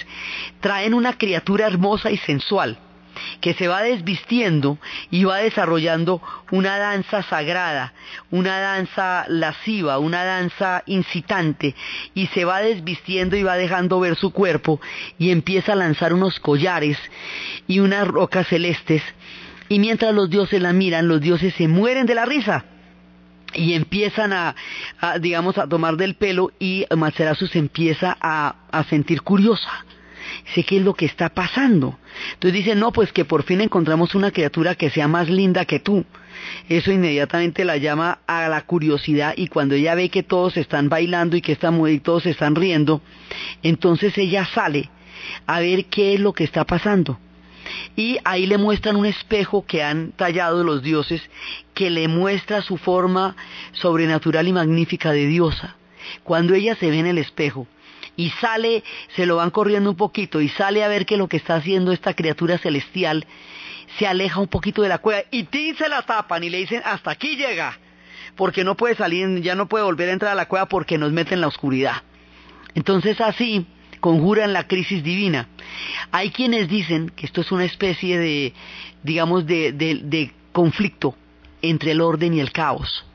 traen 0.62 0.94
una 0.94 1.14
criatura 1.14 1.68
hermosa 1.68 2.10
y 2.10 2.18
sensual, 2.18 2.80
que 3.42 3.54
se 3.54 3.68
va 3.68 3.82
desvistiendo 3.82 4.78
y 5.12 5.24
va 5.24 5.38
desarrollando 5.38 6.22
una 6.52 6.78
danza 6.78 7.24
sagrada, 7.24 7.94
una 8.32 8.60
danza 8.60 9.26
lasciva, 9.28 10.00
una 10.00 10.24
danza 10.24 10.84
incitante, 10.86 11.76
y 12.14 12.28
se 12.28 12.46
va 12.46 12.62
desvistiendo 12.62 13.36
y 13.36 13.44
va 13.44 13.56
dejando 13.56 14.00
ver 14.00 14.16
su 14.16 14.32
cuerpo 14.32 14.80
y 15.18 15.32
empieza 15.32 15.74
a 15.74 15.76
lanzar 15.76 16.14
unos 16.14 16.40
collares 16.40 16.98
y 17.68 17.80
unas 17.80 18.08
rocas 18.08 18.48
celestes, 18.48 19.02
y 19.68 19.80
mientras 19.80 20.14
los 20.14 20.30
dioses 20.30 20.62
la 20.62 20.74
miran, 20.74 21.08
los 21.08 21.22
dioses 21.22 21.54
se 21.56 21.68
mueren 21.68 22.06
de 22.06 22.16
la 22.16 22.26
risa 22.26 22.66
y 23.54 23.74
empiezan 23.74 24.34
a, 24.34 24.56
digamos, 25.20 25.58
a 25.58 25.68
tomar 25.68 25.96
del 25.96 26.16
pelo 26.16 26.52
y 26.60 26.86
Materasu 26.96 27.48
se 27.48 27.58
empieza 27.60 28.16
a 28.20 28.84
sentir 28.90 29.22
curiosa 29.22 29.86
sé 30.54 30.64
qué 30.64 30.78
es 30.78 30.84
lo 30.84 30.94
que 30.94 31.06
está 31.06 31.30
pasando. 31.30 31.98
Entonces 32.34 32.66
dice, 32.66 32.76
no, 32.76 32.92
pues 32.92 33.12
que 33.12 33.26
por 33.26 33.44
fin 33.44 33.62
encontramos 33.62 34.16
una 34.16 34.32
criatura 34.32 34.76
que 34.76 34.90
sea 34.90 35.08
más 35.08 35.30
linda 35.30 35.66
que 35.66 35.80
tú. 35.80 36.06
Eso 36.70 36.92
inmediatamente 36.92 37.66
la 37.66 37.78
llama 37.78 38.20
a 38.28 38.48
la 38.50 38.62
curiosidad 38.62 39.34
y 39.36 39.48
cuando 39.48 39.76
ella 39.76 39.96
ve 39.96 40.10
que 40.10 40.24
todos 40.24 40.58
están 40.58 40.90
bailando 40.90 41.36
y 41.36 41.42
que 41.42 41.54
está 41.54 41.72
y 41.90 42.00
todos 42.00 42.26
están 42.26 42.56
riendo, 42.56 43.02
entonces 43.64 44.18
ella 44.18 44.46
sale 44.46 44.90
a 45.48 45.60
ver 45.60 45.86
qué 45.86 46.14
es 46.14 46.20
lo 46.20 46.34
que 46.34 46.44
está 46.44 46.66
pasando. 46.66 47.20
Y 47.96 48.18
ahí 48.24 48.46
le 48.46 48.58
muestran 48.58 48.96
un 48.96 49.06
espejo 49.06 49.66
que 49.66 49.84
han 49.84 50.12
tallado 50.12 50.64
los 50.64 50.84
dioses 50.84 51.22
que 51.74 51.90
le 51.90 52.08
muestra 52.08 52.62
su 52.62 52.78
forma 52.78 53.36
sobrenatural 53.74 54.48
y 54.48 54.54
magnífica 54.54 55.12
de 55.12 55.26
diosa. 55.26 55.76
Cuando 56.24 56.54
ella 56.54 56.76
se 56.76 56.90
ve 56.90 57.00
en 57.00 57.08
el 57.08 57.18
espejo, 57.18 57.68
y 58.16 58.30
sale, 58.32 58.84
se 59.16 59.26
lo 59.26 59.38
van 59.38 59.52
corriendo 59.52 59.90
un 59.90 59.98
poquito 59.98 60.42
y 60.42 60.50
sale 60.50 60.84
a 60.84 60.88
ver 60.88 61.06
que 61.06 61.18
lo 61.18 61.28
que 61.28 61.38
está 61.38 61.56
haciendo 61.56 61.92
esta 61.92 62.14
criatura 62.14 62.58
celestial 62.58 63.26
se 64.00 64.08
aleja 64.08 64.40
un 64.40 64.48
poquito 64.48 64.82
de 64.82 64.90
la 64.90 64.98
cueva 64.98 65.24
y 65.32 65.44
ti 65.44 65.74
se 65.76 65.90
la 65.90 66.02
tapan 66.02 66.44
y 66.44 66.50
le 66.50 66.58
dicen 66.60 66.82
hasta 66.86 67.12
aquí 67.12 67.36
llega 67.36 67.78
porque 68.36 68.64
no 68.64 68.76
puede 68.76 68.96
salir, 68.96 69.42
ya 69.42 69.56
no 69.56 69.68
puede 69.68 69.86
volver 69.86 70.10
a 70.10 70.14
entrar 70.14 70.32
a 70.32 70.36
la 70.36 70.48
cueva 70.48 70.68
porque 70.68 70.98
nos 70.98 71.12
mete 71.12 71.34
en 71.34 71.42
la 71.42 71.48
oscuridad. 71.48 72.04
Entonces 72.74 73.20
así 73.22 73.66
conjuran 74.00 74.54
la 74.54 74.68
crisis 74.68 75.04
divina. 75.04 75.48
Hay 76.12 76.32
quienes 76.32 76.68
dicen 76.68 77.10
que 77.10 77.26
esto 77.26 77.42
es 77.42 77.52
una 77.52 77.64
especie 77.64 78.20
de, 78.20 78.54
digamos, 79.04 79.46
de, 79.46 80.32
conflicto 80.52 81.16
entre 81.62 81.92
el 81.92 82.02
orden 82.02 82.34
y 82.34 82.40
el 82.40 82.52
caos, 82.52 83.06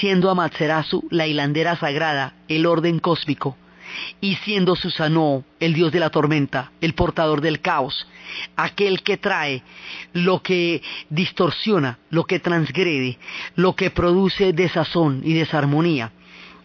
siendo 0.00 0.30
Amaterasu 0.30 1.06
la 1.10 1.26
hilandera 1.26 1.76
sagrada, 1.76 2.34
el 2.48 2.66
orden 2.66 2.98
cósmico, 2.98 3.56
y 4.20 4.36
siendo 4.36 4.76
Susanoo 4.76 5.44
el 5.60 5.74
dios 5.74 5.92
de 5.92 6.00
la 6.00 6.10
tormenta, 6.10 6.72
el 6.80 6.94
portador 6.94 7.40
del 7.40 7.60
caos, 7.60 8.06
aquel 8.56 9.02
que 9.02 9.16
trae 9.16 9.62
lo 10.12 10.42
que 10.42 10.82
distorsiona, 11.10 11.98
lo 12.10 12.24
que 12.24 12.40
transgrede, 12.40 13.18
lo 13.54 13.74
que 13.74 13.90
produce 13.90 14.52
desazón 14.52 15.22
y 15.24 15.34
desarmonía. 15.34 16.12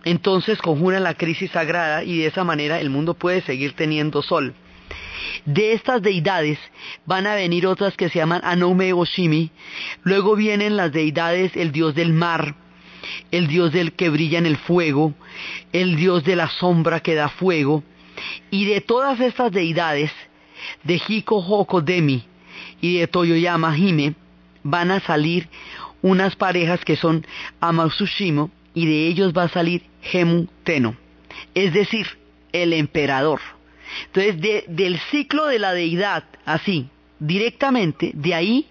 Entonces 0.03 0.59
conjura 0.59 0.99
la 0.99 1.15
crisis 1.15 1.51
sagrada 1.51 2.03
y 2.03 2.19
de 2.19 2.27
esa 2.27 2.43
manera 2.43 2.79
el 2.79 2.89
mundo 2.89 3.13
puede 3.13 3.41
seguir 3.41 3.73
teniendo 3.73 4.21
sol. 4.21 4.53
De 5.45 5.73
estas 5.73 6.01
deidades 6.01 6.59
van 7.05 7.27
a 7.27 7.35
venir 7.35 7.67
otras 7.67 7.95
que 7.95 8.09
se 8.09 8.19
llaman 8.19 8.41
Anoume 8.43 8.93
Oshimi, 8.93 9.51
luego 10.03 10.35
vienen 10.35 10.77
las 10.77 10.91
deidades, 10.91 11.55
el 11.55 11.71
dios 11.71 11.95
del 11.95 12.13
mar, 12.13 12.55
el 13.31 13.47
Dios 13.47 13.71
del 13.71 13.93
que 13.93 14.09
brilla 14.09 14.39
en 14.39 14.45
el 14.45 14.57
fuego, 14.57 15.13
el 15.73 15.95
Dios 15.95 16.23
de 16.23 16.35
la 16.35 16.49
sombra 16.49 16.99
que 16.99 17.15
da 17.15 17.29
fuego, 17.29 17.83
y 18.49 18.65
de 18.65 18.81
todas 18.81 19.19
estas 19.19 19.51
deidades, 19.51 20.11
de 20.83 21.01
Hiko 21.07 21.37
Hoko 21.37 21.81
Demi 21.81 22.23
y 22.81 22.97
de 22.97 23.07
Toyoyama 23.07 23.77
Hime, 23.77 24.15
van 24.63 24.91
a 24.91 24.99
salir 24.99 25.47
unas 26.01 26.35
parejas 26.35 26.83
que 26.83 26.95
son 26.95 27.25
Amatsushimo 27.59 28.51
y 28.73 28.85
de 28.85 29.07
ellos 29.07 29.33
va 29.35 29.43
a 29.43 29.49
salir 29.49 29.83
Hemu 30.11 30.47
Teno, 30.63 30.95
es 31.53 31.73
decir, 31.73 32.07
el 32.51 32.73
emperador. 32.73 33.39
Entonces, 34.07 34.65
del 34.67 34.99
ciclo 35.11 35.47
de 35.47 35.59
la 35.59 35.73
deidad, 35.73 36.25
así, 36.45 36.89
directamente, 37.19 38.11
de 38.13 38.33
ahí 38.33 38.67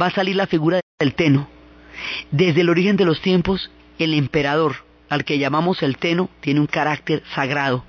va 0.00 0.06
a 0.06 0.10
salir 0.10 0.36
la 0.36 0.46
figura 0.46 0.80
del 0.98 1.14
Teno. 1.14 1.48
Desde 2.30 2.62
el 2.62 2.70
origen 2.70 2.96
de 2.96 3.04
los 3.04 3.20
tiempos, 3.20 3.70
el 4.04 4.14
emperador, 4.14 4.76
al 5.08 5.24
que 5.24 5.38
llamamos 5.38 5.82
el 5.82 5.96
Teno, 5.96 6.30
tiene 6.40 6.60
un 6.60 6.66
carácter 6.66 7.22
sagrado, 7.34 7.84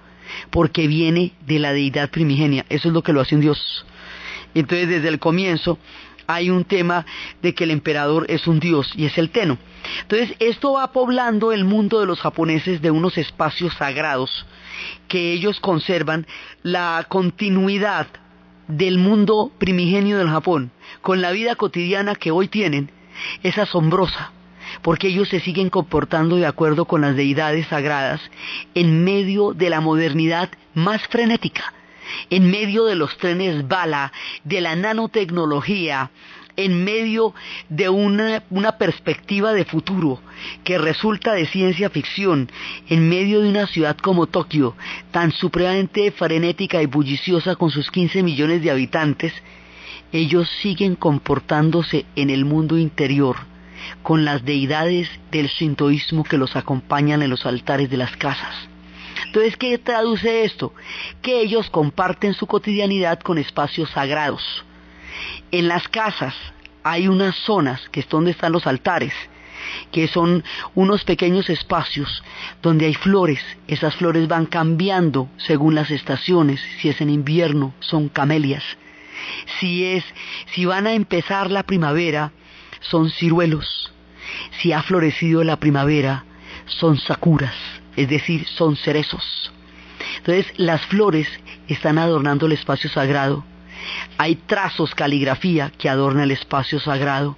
porque 0.50 0.88
viene 0.88 1.34
de 1.46 1.60
la 1.60 1.74
deidad 1.74 2.10
primigenia. 2.10 2.66
Eso 2.70 2.88
es 2.88 2.94
lo 2.94 3.04
que 3.04 3.14
lo 3.14 3.22
hace 3.22 3.36
un 3.36 3.42
dios. 3.42 3.86
Entonces, 4.54 4.90
desde 4.90 5.08
el 5.08 5.20
comienzo, 5.20 5.78
hay 6.28 6.50
un 6.50 6.64
tema 6.64 7.06
de 7.42 7.54
que 7.54 7.64
el 7.64 7.72
emperador 7.72 8.26
es 8.30 8.48
un 8.48 8.60
dios 8.60 8.92
y 8.96 9.06
es 9.06 9.18
el 9.18 9.30
Teno. 9.30 9.58
Entonces, 10.02 10.36
esto 10.40 10.74
va 10.74 10.92
poblando 10.92 11.52
el 11.52 11.66
mundo 11.66 12.00
de 12.00 12.06
los 12.06 12.22
japoneses 12.22 12.82
de 12.82 12.92
unos 12.92 13.18
espacios 13.18 13.74
sagrados 13.76 14.46
que 15.08 15.34
ellos 15.34 15.60
conservan 15.60 16.26
la 16.64 17.06
continuidad 17.08 18.08
del 18.68 18.98
mundo 18.98 19.52
primigenio 19.58 20.18
del 20.18 20.30
Japón 20.30 20.72
con 21.02 21.22
la 21.22 21.32
vida 21.32 21.56
cotidiana 21.56 22.16
que 22.16 22.32
hoy 22.32 22.48
tienen 22.48 22.90
es 23.44 23.58
asombrosa 23.58 24.32
porque 24.82 25.08
ellos 25.08 25.30
se 25.30 25.40
siguen 25.40 25.70
comportando 25.70 26.36
de 26.38 26.46
acuerdo 26.46 26.86
con 26.86 27.02
las 27.02 27.16
deidades 27.16 27.68
sagradas 27.68 28.22
en 28.74 29.04
medio 29.04 29.54
de 29.54 29.70
la 29.70 29.82
modernidad 29.82 30.50
más 30.74 31.02
frenética, 31.08 31.74
en 32.30 32.50
medio 32.50 32.86
de 32.86 32.96
los 32.96 33.18
trenes 33.18 33.68
bala, 33.68 34.12
de 34.44 34.62
la 34.62 34.76
nanotecnología, 34.76 36.12
en 36.58 36.84
medio 36.84 37.34
de 37.70 37.90
una, 37.90 38.42
perspectiva 38.78 39.54
de 39.54 39.66
futuro 39.66 40.20
que 40.64 40.78
resulta 40.78 41.34
de 41.34 41.46
ciencia 41.46 41.90
ficción, 41.90 42.52
en 42.90 43.08
medio 43.08 43.42
de 43.42 43.50
una 43.50 43.68
ciudad 43.68 43.98
como 43.98 44.28
Tokio, 44.28 44.76
tan 45.12 45.32
supremamente 45.32 46.12
frenética 46.12 46.82
y 46.82 46.88
bulliciosa 46.88 47.56
con 47.56 47.72
sus 47.72 47.90
15 47.92 48.24
millones 48.24 48.62
de 48.62 48.72
habitantes, 48.72 49.34
ellos 50.12 50.50
siguen 50.62 50.96
comportándose 50.96 52.06
en 52.16 52.30
el 52.30 52.44
mundo 52.44 52.78
interior 52.78 53.51
con 54.04 54.26
las 54.26 54.44
deidades 54.44 55.10
del 55.32 55.48
shintoísmo 55.48 56.24
que 56.24 56.38
los 56.38 56.56
acompañan 56.56 57.22
en 57.22 57.30
los 57.30 57.46
altares 57.46 57.90
de 57.90 57.98
las 57.98 58.16
casas. 58.18 58.56
Entonces, 59.26 59.56
¿qué 59.58 59.78
traduce 59.78 60.44
esto? 60.44 60.74
Que 61.22 61.42
ellos 61.42 61.70
comparten 61.70 62.34
su 62.34 62.48
cotidianidad 62.48 63.20
con 63.20 63.38
espacios 63.38 63.90
sagrados. 63.92 64.66
En 65.52 65.68
las 65.68 65.88
casas 65.88 66.36
hay 66.84 67.08
unas 67.08 67.36
zonas 67.36 67.88
que 67.90 68.02
es 68.02 68.10
donde 68.10 68.32
están 68.32 68.52
los 68.52 68.68
altares, 68.68 69.14
que 69.92 70.08
son 70.08 70.44
unos 70.76 71.04
pequeños 71.04 71.50
espacios 71.50 72.24
donde 72.62 72.88
hay 72.88 72.94
flores. 72.94 73.42
Esas 73.68 73.96
flores 73.96 74.28
van 74.28 74.46
cambiando 74.46 75.30
según 75.38 75.76
las 75.76 75.92
estaciones. 75.92 76.60
Si 76.80 76.90
es 76.90 77.00
en 77.02 77.10
invierno, 77.10 77.74
son 77.80 78.10
camelias. 78.10 78.64
Si 79.60 79.86
es, 79.86 80.04
si 80.54 80.66
van 80.66 80.88
a 80.88 80.94
empezar 80.94 81.52
la 81.52 81.64
primavera, 81.64 82.32
son 82.82 83.10
ciruelos. 83.10 83.92
Si 84.62 84.74
ha 84.74 84.84
florecido 84.84 85.44
la 85.44 85.58
primavera, 85.58 86.26
son 86.66 86.98
sakuras, 86.98 87.56
es 87.96 88.10
decir, 88.10 88.46
son 88.48 88.76
cerezos. 88.76 89.52
Entonces, 90.18 90.54
las 90.58 90.86
flores 90.88 91.28
están 91.68 91.98
adornando 91.98 92.46
el 92.46 92.52
espacio 92.52 92.90
sagrado. 92.90 93.44
Hay 94.18 94.36
trazos, 94.36 94.94
caligrafía 94.94 95.72
que 95.78 95.90
adorna 95.90 96.24
el 96.24 96.32
espacio 96.32 96.80
sagrado. 96.80 97.38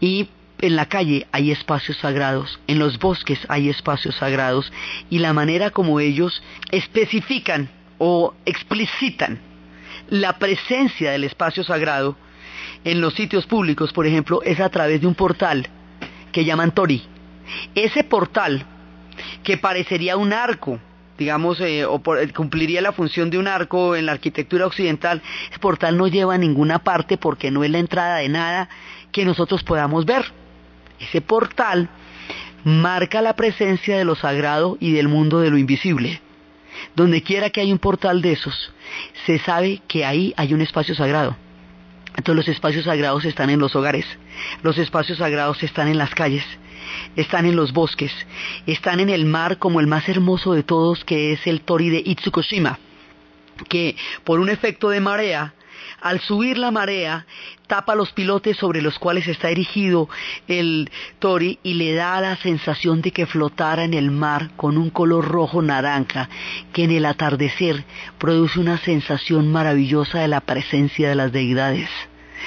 Y 0.00 0.28
en 0.60 0.76
la 0.76 0.86
calle 0.86 1.26
hay 1.30 1.50
espacios 1.50 1.98
sagrados, 1.98 2.58
en 2.66 2.78
los 2.78 2.98
bosques 2.98 3.38
hay 3.48 3.68
espacios 3.68 4.16
sagrados. 4.16 4.72
Y 5.10 5.18
la 5.18 5.32
manera 5.32 5.70
como 5.70 6.00
ellos 6.00 6.42
especifican 6.70 7.68
o 7.98 8.34
explicitan 8.44 9.40
la 10.08 10.38
presencia 10.38 11.10
del 11.10 11.24
espacio 11.24 11.64
sagrado 11.64 12.16
en 12.84 13.00
los 13.00 13.14
sitios 13.14 13.46
públicos, 13.46 13.92
por 13.92 14.06
ejemplo, 14.06 14.42
es 14.42 14.60
a 14.60 14.68
través 14.68 15.00
de 15.00 15.06
un 15.06 15.14
portal 15.14 15.68
que 16.32 16.44
llaman 16.44 16.72
Tori. 16.72 17.02
Ese 17.74 18.04
portal, 18.04 18.64
que 19.42 19.56
parecería 19.56 20.16
un 20.16 20.32
arco, 20.32 20.78
digamos, 21.18 21.60
eh, 21.60 21.84
o 21.84 22.00
cumpliría 22.34 22.80
la 22.80 22.92
función 22.92 23.30
de 23.30 23.38
un 23.38 23.48
arco 23.48 23.96
en 23.96 24.06
la 24.06 24.12
arquitectura 24.12 24.66
occidental, 24.66 25.22
ese 25.50 25.58
portal 25.58 25.96
no 25.96 26.06
lleva 26.06 26.34
a 26.34 26.38
ninguna 26.38 26.78
parte 26.78 27.16
porque 27.16 27.50
no 27.50 27.64
es 27.64 27.70
la 27.70 27.78
entrada 27.78 28.16
de 28.16 28.28
nada 28.28 28.68
que 29.12 29.24
nosotros 29.24 29.62
podamos 29.64 30.04
ver. 30.04 30.24
Ese 31.00 31.20
portal 31.20 31.88
marca 32.64 33.22
la 33.22 33.34
presencia 33.34 33.96
de 33.96 34.04
lo 34.04 34.14
sagrado 34.14 34.76
y 34.80 34.92
del 34.92 35.08
mundo 35.08 35.40
de 35.40 35.50
lo 35.50 35.58
invisible. 35.58 36.20
Donde 36.94 37.22
quiera 37.22 37.50
que 37.50 37.60
haya 37.60 37.72
un 37.72 37.78
portal 37.78 38.22
de 38.22 38.32
esos, 38.32 38.72
se 39.26 39.38
sabe 39.40 39.82
que 39.88 40.04
ahí 40.04 40.32
hay 40.36 40.54
un 40.54 40.60
espacio 40.60 40.94
sagrado. 40.94 41.36
Entonces 42.18 42.46
los 42.46 42.48
espacios 42.56 42.84
sagrados 42.84 43.24
están 43.24 43.48
en 43.48 43.60
los 43.60 43.76
hogares, 43.76 44.04
los 44.64 44.76
espacios 44.76 45.18
sagrados 45.18 45.62
están 45.62 45.86
en 45.86 45.98
las 45.98 46.12
calles, 46.16 46.44
están 47.14 47.46
en 47.46 47.54
los 47.54 47.72
bosques, 47.72 48.10
están 48.66 48.98
en 48.98 49.08
el 49.08 49.24
mar 49.24 49.58
como 49.58 49.78
el 49.78 49.86
más 49.86 50.08
hermoso 50.08 50.52
de 50.52 50.64
todos 50.64 51.04
que 51.04 51.32
es 51.32 51.46
el 51.46 51.60
Tori 51.60 51.90
de 51.90 52.02
Itsukushima, 52.04 52.80
que 53.68 53.94
por 54.24 54.40
un 54.40 54.48
efecto 54.48 54.90
de 54.90 54.98
marea 54.98 55.54
al 56.00 56.20
subir 56.20 56.58
la 56.58 56.70
marea, 56.70 57.26
tapa 57.66 57.94
los 57.94 58.12
pilotes 58.12 58.56
sobre 58.56 58.82
los 58.82 58.98
cuales 58.98 59.28
está 59.28 59.50
erigido 59.50 60.08
el 60.46 60.90
tori 61.18 61.58
y 61.62 61.74
le 61.74 61.94
da 61.94 62.20
la 62.20 62.36
sensación 62.36 63.02
de 63.02 63.12
que 63.12 63.26
flotara 63.26 63.84
en 63.84 63.94
el 63.94 64.10
mar 64.10 64.50
con 64.56 64.78
un 64.78 64.90
color 64.90 65.26
rojo 65.26 65.62
naranja 65.62 66.28
que 66.72 66.84
en 66.84 66.90
el 66.90 67.06
atardecer 67.06 67.84
produce 68.18 68.60
una 68.60 68.78
sensación 68.78 69.50
maravillosa 69.52 70.20
de 70.20 70.28
la 70.28 70.40
presencia 70.40 71.08
de 71.08 71.14
las 71.14 71.32
deidades. 71.32 71.90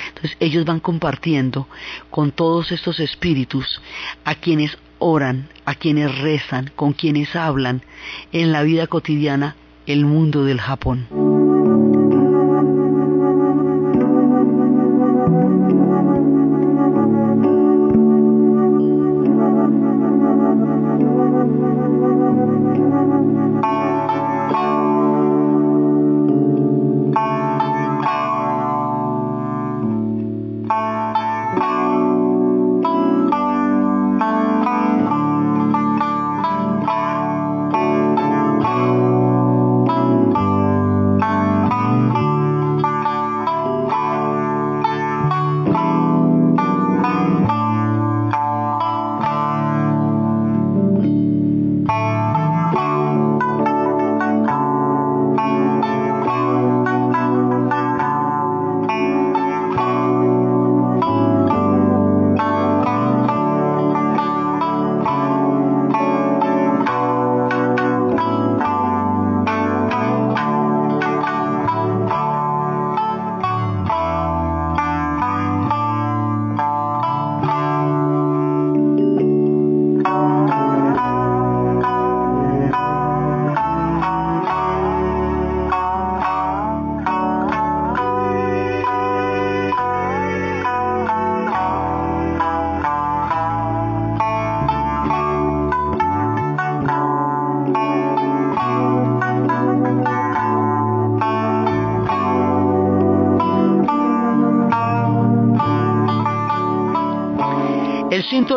Entonces 0.08 0.38
ellos 0.40 0.66
van 0.66 0.80
compartiendo 0.80 1.68
con 2.10 2.32
todos 2.32 2.72
estos 2.72 3.00
espíritus 3.00 3.82
a 4.24 4.36
quienes 4.36 4.78
oran, 5.00 5.50
a 5.66 5.76
quienes 5.76 6.18
rezan, 6.20 6.72
con 6.76 6.94
quienes 6.94 7.36
hablan 7.36 7.82
en 8.32 8.52
la 8.52 8.64
vida 8.64 8.88
cotidiana 8.88 9.56
el 9.86 10.06
mundo 10.06 10.46
del 10.46 10.62
Japón. 10.62 11.41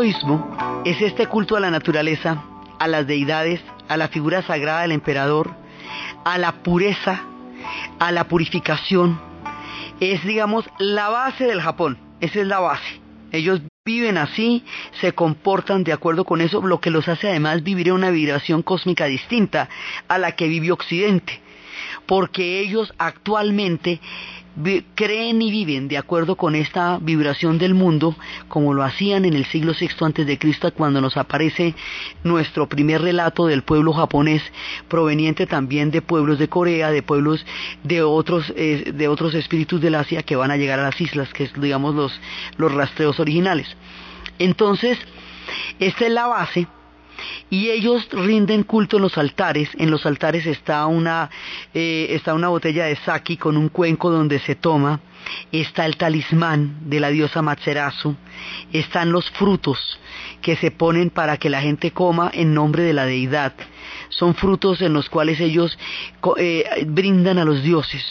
Es 0.05 1.01
este 1.01 1.27
culto 1.29 1.57
a 1.57 1.61
la 1.61 1.71
naturaleza, 1.71 2.45
a 2.79 2.89
las 2.89 3.07
deidades, 3.07 3.63
a 3.89 3.97
la 3.97 4.09
figura 4.09 4.43
sagrada 4.43 4.83
del 4.83 4.93
emperador, 4.93 5.55
a 6.27 6.37
la 6.37 6.63
pureza, 6.63 7.23
a 7.99 8.13
la 8.13 8.29
purificación. 8.29 9.19
Es, 10.01 10.23
digamos, 10.25 10.69
la 10.79 11.09
base 11.09 11.47
del 11.47 11.63
Japón. 11.63 11.97
Esa 12.21 12.41
es 12.41 12.47
la 12.47 12.61
base. 12.61 13.01
Ellos 13.33 13.63
viven 13.87 14.19
así, 14.19 14.63
se 15.01 15.13
comportan 15.13 15.85
de 15.85 15.95
acuerdo 15.95 16.27
con 16.27 16.43
eso, 16.43 16.61
lo 16.61 16.83
que 16.83 16.91
los 16.91 17.09
hace 17.09 17.31
además 17.31 17.63
vivir 17.63 17.89
en 17.89 17.95
una 17.95 18.11
vibración 18.11 18.63
cósmica 18.63 19.07
distinta 19.07 19.71
a 20.07 20.19
la 20.19 20.33
que 20.33 20.49
vive 20.49 20.71
Occidente. 20.71 21.41
Porque 22.05 22.61
ellos 22.61 22.93
actualmente 22.99 24.01
creen 24.95 25.43
y 25.43 25.51
viven 25.51 25.89
de 25.89 25.99
acuerdo 25.99 26.37
con 26.37 26.55
esta 26.55 26.99
vibración 27.01 27.59
del 27.59 27.75
mundo, 27.75 28.17
como 28.49 28.75
lo 28.75 28.83
hacían 28.83 29.25
en 29.25 29.35
el 29.35 29.45
siglo 29.47 29.73
VI 29.79 29.89
antes 30.01 30.27
de 30.27 30.39
Cristo, 30.39 30.73
cuando 30.73 31.01
nos 31.01 31.17
aparece 31.17 31.75
nuestro 32.23 32.69
primer 32.69 33.03
relato 33.03 33.47
del 33.47 33.63
pueblo 33.63 33.93
japonés, 33.93 34.43
proveniente 34.89 35.47
también 35.47 35.91
de 35.91 36.03
pueblos 36.03 36.39
de 36.39 36.49
Corea, 36.49 36.91
de 36.91 37.03
pueblos 37.03 37.45
de 37.83 38.03
otros, 38.03 38.53
eh, 38.57 38.93
de 38.95 39.09
otros 39.09 39.35
espíritus 39.35 39.81
del 39.81 39.97
Asia 39.97 40.23
que 40.23 40.37
van 40.37 40.51
a 40.51 40.57
llegar 40.57 40.79
a 40.79 40.85
las 40.85 41.01
islas, 41.01 41.33
que 41.33 41.45
es, 41.45 41.53
digamos, 41.61 41.95
los, 41.95 42.21
los 42.57 42.73
rastreos 42.73 43.19
originales. 43.21 43.77
Entonces, 44.39 44.99
esta 45.79 46.07
es 46.07 46.13
la 46.13 46.27
base 46.27 46.67
y 47.51 47.71
ellos 47.71 48.09
rinden 48.11 48.65
culto 48.65 48.97
en 48.97 49.03
los 49.03 49.19
altares. 49.19 49.71
En 49.79 49.91
los 49.91 50.07
altares 50.07 50.47
está 50.47 50.87
una, 50.87 51.31
eh, 51.73 52.09
está 52.11 52.35
una 52.35 52.49
botella 52.49 52.87
de 52.87 52.97
saki 52.97 53.37
con 53.37 53.57
un 53.57 53.69
cuenco 53.69 54.11
donde 54.11 54.39
se 54.41 54.55
toma. 54.55 55.01
Está 55.53 55.87
el 55.87 55.97
talismán 55.97 56.89
de 56.89 57.01
la 57.01 57.09
diosa 57.11 57.43
Matserasu. 57.43 58.15
Están 58.73 59.13
los 59.13 59.31
frutos 59.31 59.99
que 60.43 60.57
se 60.57 60.71
ponen 60.71 61.11
para 61.11 61.39
que 61.39 61.49
la 61.49 61.63
gente 61.63 61.93
coma 61.93 62.31
en 62.35 62.53
nombre 62.53 62.83
de 62.83 62.93
la 62.93 63.07
deidad. 63.07 63.55
Son 64.11 64.35
frutos 64.35 64.83
en 64.83 64.93
los 64.93 65.09
cuales 65.09 65.41
ellos 65.41 65.79
eh, 66.37 66.85
brindan 66.87 67.39
a 67.39 67.45
los 67.45 67.63
dioses 67.63 68.05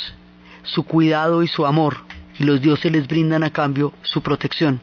su 0.64 0.84
cuidado 0.84 1.44
y 1.44 1.48
su 1.48 1.66
amor. 1.66 1.98
Y 2.40 2.46
los 2.46 2.62
dioses 2.62 2.92
les 2.92 3.08
brindan 3.08 3.44
a 3.44 3.52
cambio 3.52 3.94
su 4.02 4.22
protección. 4.22 4.82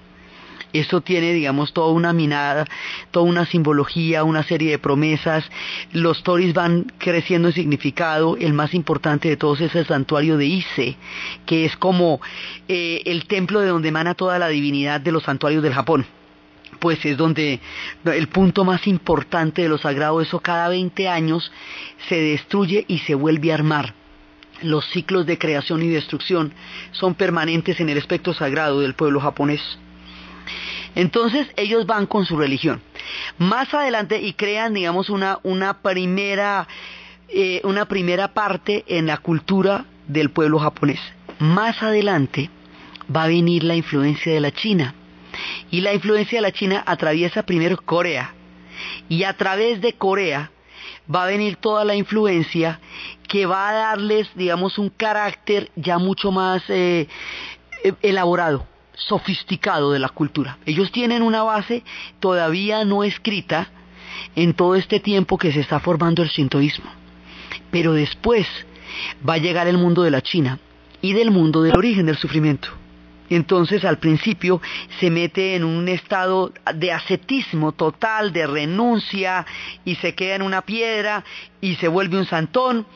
Esto 0.73 1.01
tiene, 1.01 1.33
digamos, 1.33 1.73
toda 1.73 1.93
una 1.93 2.13
minada, 2.13 2.65
toda 3.11 3.27
una 3.27 3.47
simbología, 3.47 4.25
una 4.25 4.43
serie 4.43 4.71
de 4.71 4.79
promesas. 4.79 5.45
Los 5.93 6.23
toris 6.23 6.55
van 6.55 6.93
creciendo 6.99 7.49
en 7.49 7.55
significado. 7.55 8.37
El 8.37 8.53
más 8.53 8.75
importante 8.75 9.29
de 9.29 9.37
todos 9.37 9.61
es 9.61 9.75
el 9.75 9.87
santuario 9.87 10.37
de 10.37 10.47
Ise, 10.47 10.97
que 11.47 11.65
es 11.65 11.77
como 11.77 12.21
eh, 12.69 13.03
el 13.07 13.27
templo 13.27 13.61
de 13.61 13.69
donde 13.69 13.89
emana 13.89 14.15
toda 14.15 14.39
la 14.39 14.49
divinidad 14.49 15.01
de 15.01 15.13
los 15.13 15.25
santuarios 15.25 15.63
del 15.63 15.75
Japón 15.75 16.07
pues 16.79 17.05
es 17.05 17.17
donde 17.17 17.61
el 18.05 18.29
punto 18.29 18.65
más 18.65 18.87
importante 18.87 19.63
de 19.63 19.69
lo 19.69 19.77
sagrado, 19.77 20.21
eso 20.21 20.41
cada 20.41 20.69
20 20.69 21.09
años 21.09 21.53
se 22.09 22.17
destruye 22.17 22.87
y 22.89 22.99
se 23.01 23.15
vuelve 23.15 23.53
a 23.53 23.57
armar. 23.57 23.95
Los 24.63 24.87
ciclos 24.87 25.27
de 25.27 25.39
creación 25.39 25.83
y 25.83 25.89
destrucción 25.89 26.53
son 26.93 27.15
permanentes 27.15 27.81
en 27.81 27.89
el 27.89 27.99
aspecto 27.99 28.35
sagrado 28.35 28.81
del 28.81 28.95
pueblo 28.95 29.21
japonés. 29.21 29.61
Entonces 30.95 31.47
ellos 31.57 31.87
van 31.87 32.07
con 32.07 32.25
su 32.27 32.37
religión. 32.37 32.83
Más 33.39 33.73
adelante 33.75 34.21
y 34.21 34.33
crean, 34.33 34.75
digamos, 34.75 35.11
una, 35.11 35.39
una 35.43 35.83
primera 35.83 36.67
eh, 37.33 37.61
una 37.63 37.85
primera 37.85 38.35
parte 38.35 38.85
en 38.89 39.07
la 39.07 39.19
cultura 39.19 39.85
del 40.09 40.31
pueblo 40.31 40.59
japonés. 40.59 40.99
Más 41.39 41.81
adelante 41.81 42.51
va 43.15 43.25
a 43.25 43.29
venir 43.29 43.63
la 43.63 43.77
influencia 43.77 44.33
de 44.33 44.41
la 44.41 44.51
China. 44.51 44.95
Y 45.71 45.81
la 45.81 45.95
influencia 45.95 46.39
de 46.39 46.43
la 46.43 46.51
China 46.51 46.83
atraviesa 46.85 47.45
primero 47.45 47.77
Corea. 47.77 48.35
Y 49.09 49.23
a 49.23 49.37
través 49.37 49.81
de 49.81 49.93
Corea 49.93 50.51
va 51.13 51.23
a 51.23 51.27
venir 51.27 51.55
toda 51.55 51.85
la 51.85 51.95
influencia 51.95 52.81
que 53.29 53.47
va 53.47 53.69
a 53.69 53.75
darles, 53.75 54.29
digamos, 54.35 54.77
un 54.79 54.91
carácter 54.91 55.71
ya 55.77 55.99
mucho 55.99 56.33
más 56.33 56.65
eh, 56.69 57.07
eh, 57.85 57.93
elaborado, 58.03 58.67
sofisticado 59.07 59.93
de 59.93 59.99
la 59.99 60.09
cultura. 60.09 60.59
Ellos 60.67 60.93
tienen 60.93 61.23
una 61.23 61.43
base 61.43 61.83
todavía 62.19 62.85
no 62.85 63.05
escrita 63.05 63.69
en 64.37 64.55
todo 64.55 64.75
este 64.75 65.01
tiempo 65.01 65.39
que 65.39 65.53
se 65.53 65.61
está 65.61 65.81
formando 65.81 66.23
el 66.23 66.31
sintoísmo. 66.31 66.91
Pero 67.71 67.93
después 67.93 68.47
va 69.27 69.35
a 69.35 69.39
llegar 69.39 69.67
el 69.67 69.79
mundo 69.79 70.03
de 70.03 70.11
la 70.11 70.23
China 70.23 70.59
y 71.01 71.13
del 71.13 71.31
mundo 71.31 71.63
del 71.63 71.77
origen 71.77 72.07
del 72.07 72.17
sufrimiento. 72.17 72.69
Entonces 73.31 73.85
al 73.85 73.99
principio 73.99 74.61
se 74.99 75.09
mete 75.09 75.55
en 75.55 75.65
un 75.65 75.89
estado 75.89 76.53
de 76.75 76.93
ascetismo 76.93 77.73
total, 77.73 78.33
de 78.33 78.47
renuncia, 78.47 79.47
y 79.85 79.95
se 79.95 80.15
queda 80.15 80.35
en 80.35 80.43
una 80.43 80.63
piedra 80.63 81.25
y 81.61 81.77
se 81.77 81.89
vuelve 81.89 82.19
un 82.19 82.27
santón, 82.27 82.87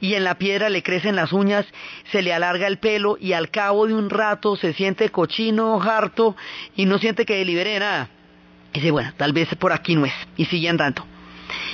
y 0.00 0.14
en 0.14 0.24
la 0.24 0.36
piedra 0.36 0.68
le 0.68 0.82
crecen 0.82 1.16
las 1.16 1.32
uñas, 1.32 1.66
se 2.10 2.22
le 2.22 2.32
alarga 2.32 2.66
el 2.66 2.78
pelo 2.78 3.18
y 3.20 3.32
al 3.32 3.50
cabo 3.50 3.86
de 3.86 3.94
un 3.94 4.08
rato 4.08 4.56
se 4.56 4.72
siente 4.72 5.10
cochino, 5.10 5.82
harto 5.82 6.36
y 6.76 6.86
no 6.86 6.98
siente 6.98 7.26
que 7.26 7.44
libere 7.44 7.78
nada. 7.78 8.08
Y 8.72 8.78
dice, 8.78 8.90
bueno, 8.92 9.12
tal 9.16 9.32
vez 9.32 9.48
por 9.56 9.72
aquí 9.72 9.96
no 9.96 10.06
es. 10.06 10.12
Y 10.36 10.44
sigue 10.44 10.68
andando. 10.68 11.04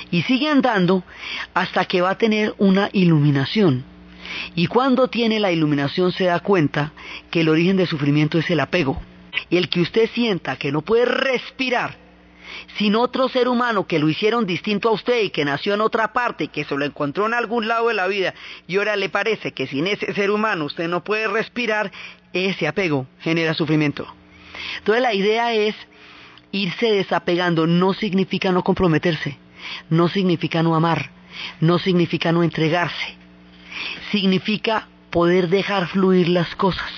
Y 0.09 0.23
sigue 0.23 0.49
andando 0.49 1.03
hasta 1.53 1.85
que 1.85 2.01
va 2.01 2.11
a 2.11 2.17
tener 2.17 2.55
una 2.57 2.89
iluminación. 2.91 3.85
Y 4.55 4.67
cuando 4.67 5.07
tiene 5.07 5.39
la 5.39 5.51
iluminación 5.51 6.11
se 6.11 6.25
da 6.25 6.39
cuenta 6.39 6.93
que 7.31 7.41
el 7.41 7.49
origen 7.49 7.77
del 7.77 7.87
sufrimiento 7.87 8.37
es 8.37 8.49
el 8.49 8.59
apego. 8.59 9.01
El 9.49 9.69
que 9.69 9.81
usted 9.81 10.09
sienta 10.13 10.55
que 10.57 10.71
no 10.71 10.81
puede 10.81 11.05
respirar 11.05 12.07
sin 12.77 12.95
otro 12.95 13.29
ser 13.29 13.47
humano 13.47 13.87
que 13.87 13.99
lo 13.99 14.09
hicieron 14.09 14.45
distinto 14.45 14.89
a 14.89 14.93
usted 14.93 15.23
y 15.23 15.29
que 15.29 15.45
nació 15.45 15.73
en 15.73 15.81
otra 15.81 16.13
parte 16.13 16.45
y 16.45 16.47
que 16.47 16.63
se 16.63 16.75
lo 16.75 16.85
encontró 16.85 17.25
en 17.25 17.33
algún 17.33 17.67
lado 17.67 17.87
de 17.87 17.93
la 17.93 18.07
vida 18.07 18.33
y 18.67 18.77
ahora 18.77 18.95
le 18.95 19.09
parece 19.09 19.51
que 19.51 19.67
sin 19.67 19.87
ese 19.87 20.13
ser 20.13 20.31
humano 20.31 20.65
usted 20.65 20.87
no 20.87 21.03
puede 21.03 21.27
respirar, 21.27 21.91
ese 22.33 22.67
apego 22.67 23.07
genera 23.19 23.53
sufrimiento. 23.53 24.07
Entonces 24.79 25.01
la 25.01 25.13
idea 25.13 25.53
es 25.53 25.75
irse 26.51 26.91
desapegando, 26.91 27.67
no 27.67 27.93
significa 27.93 28.51
no 28.51 28.63
comprometerse, 28.63 29.37
no 29.89 30.07
significa 30.07 30.63
no 30.63 30.75
amar, 30.75 31.11
no 31.59 31.79
significa 31.79 32.31
no 32.31 32.43
entregarse, 32.43 33.17
significa 34.11 34.87
poder 35.09 35.49
dejar 35.49 35.87
fluir 35.87 36.29
las 36.29 36.55
cosas, 36.55 36.91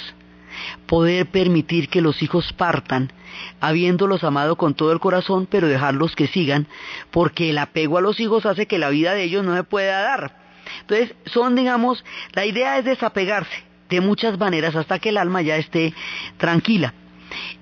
poder 0.88 1.28
permitir 1.28 1.90
que 1.90 2.02
los 2.02 2.22
hijos 2.22 2.54
partan 2.54 3.12
habiéndolos 3.60 4.24
amado 4.24 4.56
con 4.56 4.74
todo 4.74 4.92
el 4.92 5.00
corazón, 5.00 5.48
pero 5.50 5.68
dejarlos 5.68 6.16
que 6.16 6.28
sigan, 6.28 6.68
porque 7.12 7.50
el 7.50 7.58
apego 7.58 7.98
a 7.98 8.02
los 8.02 8.20
hijos 8.20 8.46
hace 8.46 8.66
que 8.66 8.80
la 8.80 8.90
vida 8.90 9.14
de 9.14 9.24
ellos 9.24 9.46
no 9.46 9.56
se 9.56 9.64
pueda 9.64 10.02
dar. 10.02 10.38
Entonces, 10.82 11.16
son, 11.26 11.56
digamos, 11.56 12.04
la 12.34 12.46
idea 12.46 12.78
es 12.78 12.86
desapegarse 12.86 13.64
de 13.90 14.02
muchas 14.02 14.38
maneras 14.38 14.76
hasta 14.76 15.00
que 15.00 15.10
el 15.10 15.18
alma 15.18 15.42
ya 15.42 15.58
esté 15.58 15.94
tranquila. 16.38 16.94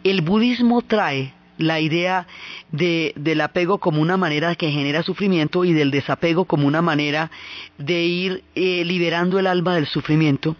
El 0.03 0.21
budismo 0.21 0.82
trae 0.82 1.34
la 1.58 1.80
idea 1.80 2.28
del 2.72 3.41
apego 3.41 3.80
como 3.80 4.02
una 4.02 4.17
manera 4.17 4.56
que 4.56 4.72
genera 4.72 5.04
sufrimiento 5.04 5.65
y 5.65 5.74
del 5.74 5.91
desapego 5.91 6.46
como 6.46 6.67
una 6.67 6.82
manera 6.82 7.32
de 7.78 8.04
ir 8.04 8.43
eh, 8.56 8.84
liberando 8.86 9.39
el 9.39 9.48
alma 9.48 9.76
del 9.76 9.88
sufrimiento. 9.88 10.56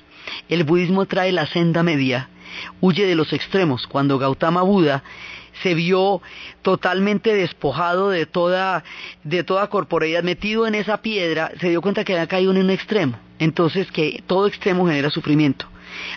El 0.50 0.64
budismo 0.64 1.06
trae 1.06 1.32
la 1.32 1.48
senda 1.48 1.84
media, 1.84 2.30
huye 2.82 3.06
de 3.06 3.16
los 3.16 3.34
extremos. 3.34 3.88
Cuando 3.88 4.18
Gautama 4.18 4.62
Buda 4.62 5.04
se 5.64 5.74
vio 5.74 6.22
totalmente 6.62 7.34
despojado 7.34 8.10
de 8.10 8.26
toda, 8.26 8.84
de 9.24 9.44
toda 9.44 9.70
corporeidad, 9.70 10.24
metido 10.24 10.68
en 10.68 10.76
esa 10.76 11.02
piedra, 11.02 11.52
se 11.60 11.70
dio 11.70 11.82
cuenta 11.82 12.04
que 12.04 12.14
había 12.14 12.28
caído 12.28 12.52
en 12.52 12.58
un 12.58 12.70
extremo. 12.70 13.18
Entonces 13.40 13.92
que 13.92 14.24
todo 14.28 14.48
extremo 14.48 14.88
genera 14.88 15.10
sufrimiento. 15.10 15.68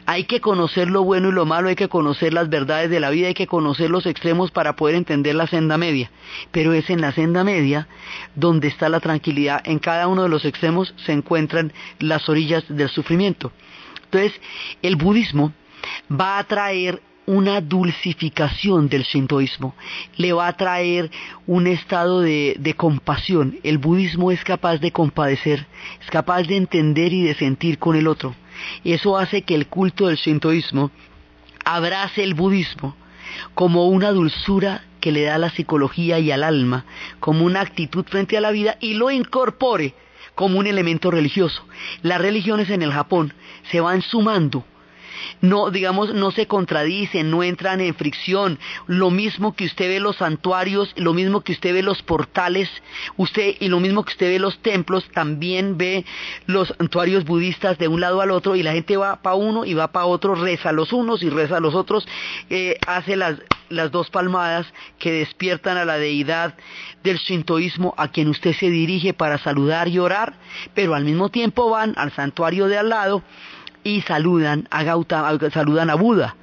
Hay 0.06 0.24
que 0.24 0.40
conocer 0.40 0.90
lo 0.90 1.04
bueno 1.04 1.28
y 1.28 1.32
lo 1.32 1.46
malo, 1.46 1.68
hay 1.68 1.76
que 1.76 1.88
conocer 1.88 2.32
las 2.32 2.48
verdades 2.48 2.90
de 2.90 3.00
la 3.00 3.10
vida, 3.10 3.28
hay 3.28 3.34
que 3.34 3.46
conocer 3.46 3.90
los 3.90 4.06
extremos 4.06 4.50
para 4.50 4.76
poder 4.76 4.96
entender 4.96 5.34
la 5.34 5.46
senda 5.46 5.78
media. 5.78 6.10
Pero 6.50 6.72
es 6.72 6.90
en 6.90 7.00
la 7.00 7.12
senda 7.12 7.44
media 7.44 7.88
donde 8.34 8.68
está 8.68 8.88
la 8.88 9.00
tranquilidad. 9.00 9.62
En 9.64 9.78
cada 9.78 10.08
uno 10.08 10.22
de 10.22 10.28
los 10.28 10.44
extremos 10.44 10.94
se 11.04 11.12
encuentran 11.12 11.72
las 11.98 12.28
orillas 12.28 12.64
del 12.68 12.88
sufrimiento. 12.88 13.52
Entonces, 14.04 14.32
el 14.82 14.96
budismo 14.96 15.52
va 16.10 16.38
a 16.38 16.44
traer 16.44 17.00
una 17.26 17.60
dulcificación 17.60 18.88
del 18.88 19.04
sintoísmo, 19.04 19.76
le 20.16 20.32
va 20.32 20.48
a 20.48 20.56
traer 20.56 21.12
un 21.46 21.68
estado 21.68 22.20
de, 22.20 22.56
de, 22.58 22.74
compasión. 22.74 23.58
El 23.62 23.78
budismo 23.78 24.32
es 24.32 24.42
capaz 24.42 24.78
de 24.78 24.90
compadecer, 24.90 25.64
es 26.02 26.10
capaz 26.10 26.42
de 26.42 26.56
entender 26.56 27.12
y 27.12 27.22
de 27.22 27.34
sentir 27.34 27.78
con 27.78 27.94
el 27.94 28.08
otro. 28.08 28.34
Eso 28.84 29.16
hace 29.18 29.42
que 29.42 29.54
el 29.54 29.66
culto 29.66 30.06
del 30.06 30.18
sintoísmo 30.18 30.90
abrace 31.64 32.22
el 32.22 32.34
budismo 32.34 32.96
como 33.54 33.88
una 33.88 34.10
dulzura 34.10 34.84
que 35.00 35.12
le 35.12 35.22
da 35.22 35.36
a 35.36 35.38
la 35.38 35.50
psicología 35.50 36.18
y 36.18 36.30
al 36.30 36.42
alma, 36.42 36.84
como 37.20 37.44
una 37.44 37.60
actitud 37.60 38.04
frente 38.04 38.36
a 38.36 38.40
la 38.40 38.50
vida 38.50 38.76
y 38.80 38.94
lo 38.94 39.10
incorpore 39.10 39.94
como 40.34 40.58
un 40.58 40.66
elemento 40.66 41.10
religioso. 41.10 41.64
Las 42.02 42.20
religiones 42.20 42.70
en 42.70 42.82
el 42.82 42.92
Japón 42.92 43.32
se 43.70 43.80
van 43.80 44.02
sumando 44.02 44.64
no, 45.40 45.70
digamos, 45.70 46.14
no 46.14 46.30
se 46.30 46.46
contradicen, 46.46 47.30
no 47.30 47.42
entran 47.42 47.80
en 47.80 47.94
fricción. 47.94 48.58
Lo 48.86 49.10
mismo 49.10 49.54
que 49.54 49.64
usted 49.64 49.88
ve 49.88 50.00
los 50.00 50.16
santuarios, 50.16 50.92
lo 50.96 51.14
mismo 51.14 51.42
que 51.42 51.52
usted 51.52 51.72
ve 51.72 51.82
los 51.82 52.02
portales, 52.02 52.68
usted 53.16 53.56
y 53.60 53.68
lo 53.68 53.80
mismo 53.80 54.04
que 54.04 54.12
usted 54.12 54.28
ve 54.28 54.38
los 54.38 54.58
templos, 54.60 55.08
también 55.12 55.76
ve 55.76 56.04
los 56.46 56.68
santuarios 56.68 57.24
budistas 57.24 57.78
de 57.78 57.88
un 57.88 58.00
lado 58.00 58.20
al 58.20 58.30
otro 58.30 58.56
y 58.56 58.62
la 58.62 58.72
gente 58.72 58.96
va 58.96 59.22
para 59.22 59.36
uno 59.36 59.64
y 59.64 59.74
va 59.74 59.88
para 59.88 60.06
otro, 60.06 60.34
reza 60.34 60.72
los 60.72 60.92
unos 60.92 61.22
y 61.22 61.30
reza 61.30 61.60
los 61.60 61.74
otros, 61.74 62.06
eh, 62.48 62.76
hace 62.86 63.16
las, 63.16 63.36
las 63.68 63.90
dos 63.90 64.10
palmadas 64.10 64.66
que 64.98 65.12
despiertan 65.12 65.76
a 65.76 65.84
la 65.84 65.96
deidad 65.96 66.54
del 67.02 67.18
shintoísmo 67.18 67.94
a 67.96 68.08
quien 68.08 68.28
usted 68.28 68.54
se 68.54 68.70
dirige 68.70 69.14
para 69.14 69.38
saludar 69.38 69.88
y 69.88 69.98
orar, 69.98 70.34
pero 70.74 70.94
al 70.94 71.04
mismo 71.04 71.30
tiempo 71.30 71.70
van 71.70 71.94
al 71.96 72.12
santuario 72.12 72.66
de 72.66 72.78
al 72.78 72.88
lado 72.90 73.22
y 73.84 74.02
saludan 74.02 74.68
a 74.70 74.82
Gautama, 74.82 75.38
saludan 75.50 75.90
a 75.90 75.94
Buda. 75.94 76.36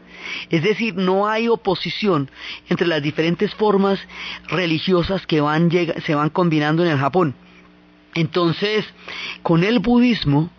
Es 0.50 0.64
decir, 0.64 0.96
no 0.96 1.28
hay 1.28 1.48
oposición 1.48 2.30
entre 2.70 2.88
las 2.88 3.02
diferentes 3.02 3.54
formas 3.54 4.00
religiosas 4.48 5.26
que 5.26 5.42
van, 5.42 5.70
se 5.72 6.16
van 6.16 6.30
combinando 6.30 6.84
en 6.84 6.92
el 6.92 6.98
Japón. 6.98 7.36
Entonces, 8.14 8.86
con 9.44 9.64
el 9.64 9.80
budismo 9.80 10.50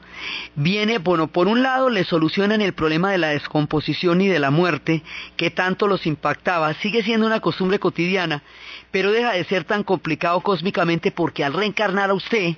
viene, 0.54 0.98
bueno, 0.98 1.28
por 1.28 1.48
un 1.48 1.62
lado 1.62 1.90
le 1.90 2.04
solucionan 2.04 2.61
el 2.61 2.72
problema 2.72 3.11
de 3.11 3.18
la 3.18 3.28
descomposición 3.28 4.20
y 4.20 4.28
de 4.28 4.38
la 4.38 4.50
muerte 4.50 5.02
que 5.37 5.50
tanto 5.50 5.87
los 5.87 6.07
impactaba, 6.07 6.74
sigue 6.74 7.02
siendo 7.02 7.26
una 7.26 7.40
costumbre 7.40 7.78
cotidiana, 7.78 8.42
pero 8.90 9.12
deja 9.12 9.33
de 9.33 9.44
ser 9.44 9.64
tan 9.64 9.85
complicado 9.85 10.40
cósmicamente 10.40 11.11
porque 11.11 11.44
al 11.44 11.52
reencarnar 11.52 12.11
a 12.11 12.14
usted 12.14 12.54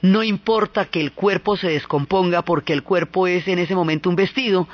no 0.00 0.22
importa 0.22 0.86
que 0.86 1.00
el 1.00 1.12
cuerpo 1.12 1.56
se 1.56 1.68
descomponga 1.68 2.42
porque 2.42 2.72
el 2.72 2.82
cuerpo 2.82 3.26
es 3.26 3.48
en 3.48 3.58
ese 3.58 3.74
momento 3.74 4.08
un 4.08 4.16
vestido 4.16 4.68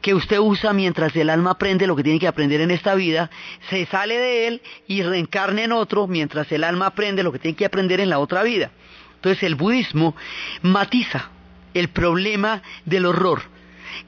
que 0.00 0.14
usted 0.14 0.38
usa 0.38 0.72
mientras 0.72 1.14
el 1.16 1.30
alma 1.30 1.52
aprende 1.52 1.86
lo 1.86 1.96
que 1.96 2.02
tiene 2.02 2.18
que 2.18 2.28
aprender 2.28 2.60
en 2.60 2.70
esta 2.70 2.94
vida, 2.94 3.30
se 3.70 3.86
sale 3.86 4.18
de 4.18 4.48
él 4.48 4.62
y 4.86 5.02
reencarna 5.02 5.64
en 5.64 5.72
otro 5.72 6.06
mientras 6.06 6.50
el 6.52 6.64
alma 6.64 6.86
aprende 6.86 7.22
lo 7.22 7.32
que 7.32 7.38
tiene 7.38 7.56
que 7.56 7.64
aprender 7.64 8.00
en 8.00 8.10
la 8.10 8.18
otra 8.18 8.42
vida. 8.42 8.70
Entonces 9.16 9.42
el 9.42 9.56
budismo 9.56 10.14
matiza 10.62 11.30
el 11.78 11.88
problema 11.88 12.62
del 12.84 13.06
horror 13.06 13.42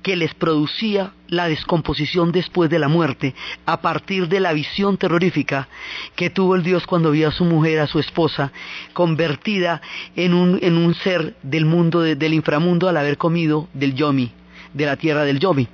que 0.02 0.16
les 0.16 0.34
producía 0.34 1.12
la 1.28 1.48
descomposición 1.48 2.32
después 2.32 2.70
de 2.70 2.78
la 2.78 2.88
muerte 2.88 3.34
a 3.66 3.80
partir 3.80 4.28
de 4.28 4.40
la 4.40 4.52
visión 4.52 4.96
terrorífica 4.96 5.68
que 6.16 6.30
tuvo 6.30 6.54
el 6.54 6.62
Dios 6.62 6.86
cuando 6.86 7.10
vio 7.10 7.28
a 7.28 7.32
su 7.32 7.44
mujer, 7.44 7.80
a 7.80 7.86
su 7.86 7.98
esposa, 7.98 8.52
convertida 8.92 9.80
en 10.16 10.34
un, 10.34 10.58
en 10.62 10.76
un 10.76 10.94
ser 10.94 11.36
del 11.42 11.66
mundo, 11.66 12.00
del 12.00 12.34
inframundo 12.34 12.88
al 12.88 12.96
haber 12.96 13.16
comido 13.16 13.68
del 13.72 13.94
yomi, 13.94 14.32
de 14.74 14.86
la 14.86 14.96
tierra 14.96 15.24
del 15.24 15.38
yomi. 15.38 15.68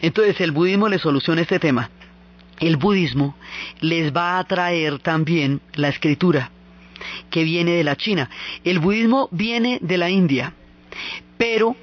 Entonces 0.00 0.40
el 0.40 0.52
budismo 0.52 0.88
le 0.88 0.98
soluciona 0.98 1.42
este 1.42 1.58
tema. 1.58 1.90
El 2.58 2.76
budismo 2.76 3.36
les 3.80 4.14
va 4.14 4.38
a 4.38 4.44
traer 4.44 4.98
también 4.98 5.60
la 5.74 5.88
escritura 5.88 6.50
que 7.30 7.44
viene 7.44 7.72
de 7.72 7.84
la 7.84 7.96
China. 7.96 8.28
El 8.64 8.78
budismo 8.78 9.28
viene 9.32 9.78
de 9.80 9.96
la 9.96 10.10
India, 10.10 10.52
pero 11.40 11.74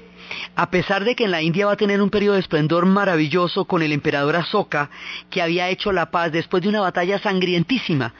A 0.54 0.70
pesar 0.70 1.04
de 1.04 1.16
que 1.16 1.24
en 1.24 1.30
la 1.32 1.42
India 1.42 1.66
va 1.66 1.72
a 1.72 1.76
tener 1.76 2.00
un 2.00 2.10
periodo 2.10 2.34
de 2.34 2.40
esplendor 2.40 2.86
maravilloso 2.86 3.64
con 3.64 3.82
el 3.82 3.92
emperador 3.92 4.36
Asoka, 4.36 4.90
que 5.30 5.42
había 5.42 5.68
hecho 5.68 5.90
la 5.90 6.10
paz 6.10 6.30
después 6.30 6.62
de 6.62 6.68
una 6.68 6.80
batalla 6.80 7.18
sangrientísima, 7.18 8.14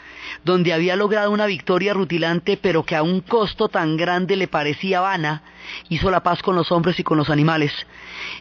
donde 0.44 0.72
había 0.72 0.96
logrado 0.96 1.30
una 1.30 1.46
victoria 1.46 1.94
rutilante, 1.94 2.56
pero 2.56 2.84
que 2.84 2.96
a 2.96 3.02
un 3.02 3.20
costo 3.20 3.68
tan 3.68 3.96
grande 3.96 4.36
le 4.36 4.48
parecía 4.48 5.00
vana, 5.00 5.42
hizo 5.88 6.10
la 6.10 6.22
paz 6.22 6.42
con 6.42 6.56
los 6.56 6.72
hombres 6.72 6.98
y 6.98 7.04
con 7.04 7.18
los 7.18 7.30
animales, 7.30 7.72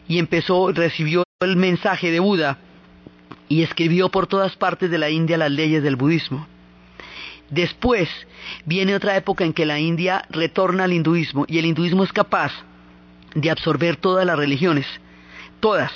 y 0.08 0.18
empezó, 0.18 0.72
recibió 0.72 1.24
el 1.40 1.56
mensaje 1.56 2.10
de 2.10 2.20
Buda, 2.20 2.58
y 3.48 3.62
escribió 3.62 4.08
por 4.08 4.26
todas 4.26 4.56
partes 4.56 4.90
de 4.90 4.98
la 4.98 5.10
India 5.10 5.36
las 5.36 5.50
leyes 5.50 5.82
del 5.82 5.96
budismo. 5.96 6.46
Después 7.50 8.08
viene 8.64 8.94
otra 8.94 9.16
época 9.16 9.44
en 9.44 9.52
que 9.52 9.66
la 9.66 9.78
India 9.78 10.24
retorna 10.30 10.84
al 10.84 10.92
hinduismo 10.92 11.44
y 11.48 11.58
el 11.58 11.66
hinduismo 11.66 12.04
es 12.04 12.12
capaz 12.12 12.52
de 13.34 13.50
absorber 13.50 13.96
todas 13.96 14.26
las 14.26 14.36
religiones, 14.36 14.86
todas. 15.60 15.92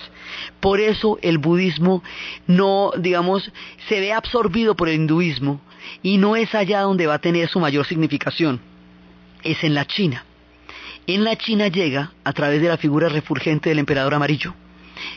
Por 0.60 0.80
eso 0.80 1.18
el 1.22 1.38
budismo 1.38 2.02
no, 2.46 2.92
digamos, 2.98 3.50
se 3.88 4.00
ve 4.00 4.12
absorbido 4.12 4.74
por 4.74 4.88
el 4.88 4.96
hinduismo 4.96 5.60
y 6.02 6.18
no 6.18 6.36
es 6.36 6.54
allá 6.54 6.82
donde 6.82 7.06
va 7.06 7.14
a 7.14 7.20
tener 7.20 7.48
su 7.48 7.60
mayor 7.60 7.86
significación, 7.86 8.60
es 9.42 9.62
en 9.64 9.74
la 9.74 9.86
China. 9.86 10.24
En 11.06 11.24
la 11.24 11.36
China 11.36 11.68
llega 11.68 12.12
a 12.22 12.32
través 12.32 12.62
de 12.62 12.68
la 12.68 12.76
figura 12.76 13.08
refulgente 13.08 13.68
del 13.68 13.80
emperador 13.80 14.14
amarillo 14.14 14.54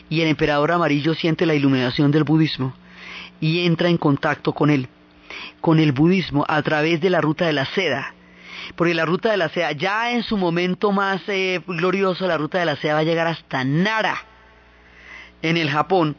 y 0.08 0.20
el 0.20 0.28
emperador 0.28 0.72
amarillo 0.72 1.14
siente 1.14 1.46
la 1.46 1.54
iluminación 1.54 2.10
del 2.10 2.24
budismo 2.24 2.74
y 3.40 3.64
entra 3.66 3.88
en 3.88 3.96
contacto 3.96 4.52
con 4.52 4.70
él, 4.70 4.88
con 5.60 5.78
el 5.78 5.92
budismo 5.92 6.44
a 6.48 6.60
través 6.62 7.00
de 7.00 7.10
la 7.10 7.20
ruta 7.20 7.46
de 7.46 7.52
la 7.52 7.66
seda. 7.66 8.15
Porque 8.74 8.94
la 8.94 9.04
ruta 9.04 9.30
de 9.30 9.36
la 9.36 9.48
seda, 9.48 9.72
ya 9.72 10.10
en 10.12 10.22
su 10.22 10.36
momento 10.36 10.92
más 10.92 11.22
eh, 11.28 11.60
glorioso, 11.66 12.26
la 12.26 12.36
ruta 12.36 12.58
de 12.58 12.66
la 12.66 12.76
seda 12.76 12.94
va 12.94 13.00
a 13.00 13.04
llegar 13.04 13.26
hasta 13.26 13.64
Nara, 13.64 14.16
en 15.42 15.56
el 15.56 15.70
Japón, 15.70 16.16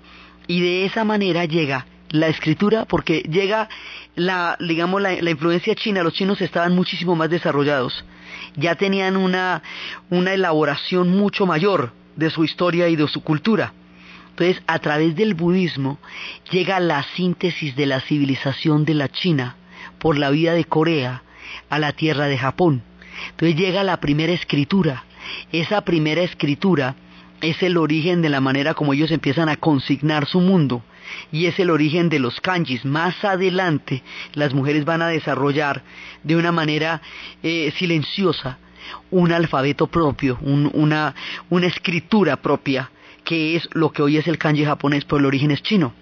y 0.47 0.61
de 0.61 0.85
esa 0.85 1.03
manera 1.03 1.45
llega 1.45 1.85
la 2.09 2.27
escritura, 2.27 2.85
porque 2.85 3.19
llega 3.29 3.67
la, 4.15 4.55
digamos, 4.59 5.01
la, 5.01 5.21
la 5.21 5.29
influencia 5.29 5.75
china, 5.75 6.03
los 6.03 6.13
chinos 6.13 6.39
estaban 6.39 6.73
muchísimo 6.73 7.15
más 7.15 7.29
desarrollados, 7.29 8.05
ya 8.55 8.75
tenían 8.75 9.17
una, 9.17 9.61
una 10.09 10.33
elaboración 10.33 11.09
mucho 11.09 11.45
mayor, 11.45 11.91
de 12.17 12.29
su 12.29 12.43
historia 12.43 12.89
y 12.89 12.95
de 12.95 13.07
su 13.07 13.23
cultura. 13.23 13.73
Entonces, 14.31 14.61
a 14.67 14.79
través 14.79 15.15
del 15.15 15.33
budismo 15.33 15.97
llega 16.51 16.79
la 16.79 17.03
síntesis 17.15 17.75
de 17.75 17.85
la 17.85 18.01
civilización 18.01 18.85
de 18.85 18.93
la 18.93 19.09
China 19.09 19.55
por 19.99 20.17
la 20.17 20.29
vida 20.29 20.53
de 20.53 20.65
Corea 20.65 21.23
a 21.69 21.79
la 21.79 21.93
tierra 21.93 22.27
de 22.27 22.37
Japón. 22.37 22.83
Entonces 23.31 23.57
llega 23.57 23.83
la 23.83 23.99
primera 23.99 24.33
escritura. 24.33 25.03
Esa 25.51 25.81
primera 25.81 26.21
escritura 26.21 26.95
es 27.41 27.61
el 27.61 27.77
origen 27.77 28.21
de 28.21 28.29
la 28.29 28.41
manera 28.41 28.73
como 28.73 28.93
ellos 28.93 29.11
empiezan 29.11 29.49
a 29.49 29.57
consignar 29.57 30.25
su 30.25 30.39
mundo 30.39 30.83
y 31.31 31.45
es 31.45 31.59
el 31.59 31.69
origen 31.69 32.09
de 32.09 32.19
los 32.19 32.39
kanjis. 32.41 32.85
Más 32.85 33.23
adelante 33.23 34.03
las 34.33 34.53
mujeres 34.53 34.85
van 34.85 35.01
a 35.01 35.07
desarrollar 35.07 35.83
de 36.23 36.35
una 36.35 36.51
manera 36.51 37.01
eh, 37.43 37.73
silenciosa 37.77 38.57
un 39.11 39.31
alfabeto 39.31 39.87
propio, 39.87 40.37
una, 40.41 41.13
una 41.49 41.67
escritura 41.67 42.37
propia, 42.37 42.89
que 43.23 43.55
es 43.55 43.67
lo 43.73 43.91
que 43.91 44.01
hoy 44.01 44.17
es 44.17 44.27
el 44.27 44.37
kanji 44.37 44.63
japonés, 44.63 45.05
pero 45.05 45.17
el 45.17 45.25
origen 45.25 45.51
es 45.51 45.61
chino. 45.61 45.93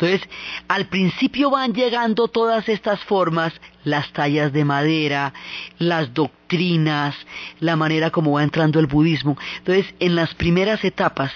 Entonces, 0.00 0.26
al 0.66 0.86
principio 0.86 1.50
van 1.50 1.74
llegando 1.74 2.28
todas 2.28 2.70
estas 2.70 3.04
formas, 3.04 3.52
las 3.84 4.10
tallas 4.14 4.50
de 4.50 4.64
madera, 4.64 5.34
las 5.78 6.14
doctrinas, 6.14 7.14
la 7.58 7.76
manera 7.76 8.10
como 8.10 8.32
va 8.32 8.42
entrando 8.42 8.80
el 8.80 8.86
budismo. 8.86 9.36
Entonces, 9.58 9.94
en 10.00 10.16
las 10.16 10.34
primeras 10.34 10.82
etapas 10.84 11.32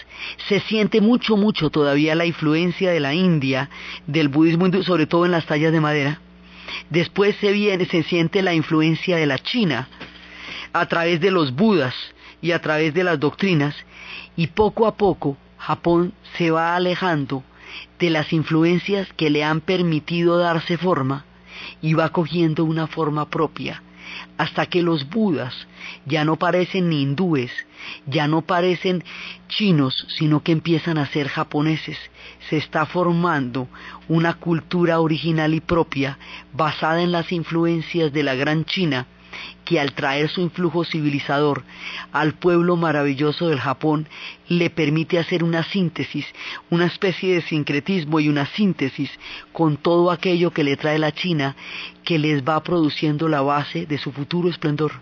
se 0.49 0.61
siente 0.61 1.03
mucho, 1.03 1.37
mucho 1.37 1.69
todavía 1.69 2.15
la 2.15 2.25
influencia 2.25 2.91
de 2.91 3.01
la 3.01 3.13
India, 3.13 3.69
del 4.07 4.29
budismo, 4.29 4.67
sobre 4.83 5.05
todo 5.05 5.27
en 5.27 5.33
las 5.33 5.45
tallas 5.45 5.71
de 5.73 5.81
madera. 5.83 6.21
Después 6.89 7.37
se 7.43 7.53
viene, 7.53 7.85
se 7.85 8.03
siente 8.05 8.41
la 8.41 8.55
influencia 8.55 9.19
de 9.19 9.27
la 9.27 9.39
China, 9.39 9.89
a 10.73 10.87
través 10.87 11.21
de 11.21 11.31
los 11.31 11.55
budas 11.55 11.95
y 12.41 12.53
a 12.53 12.63
través 12.63 12.95
de 12.95 13.05
las 13.05 13.21
doctrinas, 13.21 13.75
y 14.37 14.47
poco 14.47 14.87
a 14.87 14.97
poco 14.97 15.37
Japón 15.59 16.15
se 16.39 16.51
va 16.51 16.75
alejando 16.75 17.45
de 17.99 18.11
las 18.11 18.33
influencias 18.33 19.09
que 19.17 19.31
le 19.31 19.45
han 19.45 19.61
permitido 19.61 20.39
darse 20.39 20.77
forma 20.77 21.25
y 21.81 21.95
va 21.95 22.11
cogiendo 22.11 22.65
una 22.65 22.87
forma 22.87 23.31
propia, 23.31 23.83
hasta 24.39 24.67
que 24.67 24.83
los 24.83 25.09
budas 25.09 25.55
ya 26.07 26.25
no 26.25 26.37
parecen 26.37 26.93
hindúes, 26.93 27.53
ya 28.07 28.27
no 28.27 28.43
parecen 28.43 29.05
chinos, 29.49 30.07
sino 30.19 30.43
que 30.43 30.53
empiezan 30.53 30.99
a 30.99 31.07
ser 31.07 31.29
japoneses. 31.29 31.99
Se 32.49 32.57
está 32.57 32.87
formando 32.87 33.69
una 34.09 34.35
cultura 34.35 35.01
original 35.01 35.55
y 35.55 35.61
propia 35.61 36.19
basada 36.53 37.03
en 37.03 37.13
las 37.13 37.31
influencias 37.33 38.13
de 38.13 38.23
la 38.23 38.35
gran 38.35 38.65
China 38.65 39.07
que 39.65 39.81
al 39.81 39.93
traer 39.93 40.29
su 40.29 40.41
influjo 40.41 40.85
civilizador 40.85 41.63
al 42.13 42.35
pueblo 42.35 42.77
maravilloso 42.77 43.49
del 43.49 43.61
Japón 43.61 44.09
le 44.49 44.71
permite 44.71 45.19
hacer 45.19 45.43
una 45.43 45.63
síntesis, 45.65 46.27
una 46.71 46.87
especie 46.87 47.35
de 47.35 47.43
sincretismo 47.43 48.21
y 48.21 48.29
una 48.29 48.47
síntesis 48.47 49.11
con 49.53 49.77
todo 49.77 50.11
aquello 50.11 50.51
que 50.51 50.65
le 50.65 50.77
trae 50.77 50.99
la 50.99 51.13
China 51.13 51.57
que 52.05 52.19
les 52.19 52.43
va 52.43 52.63
produciendo 52.63 53.29
la 53.29 53.41
base 53.41 53.87
de 53.87 53.99
su 53.99 54.13
futuro 54.13 54.49
esplendor. 54.49 54.93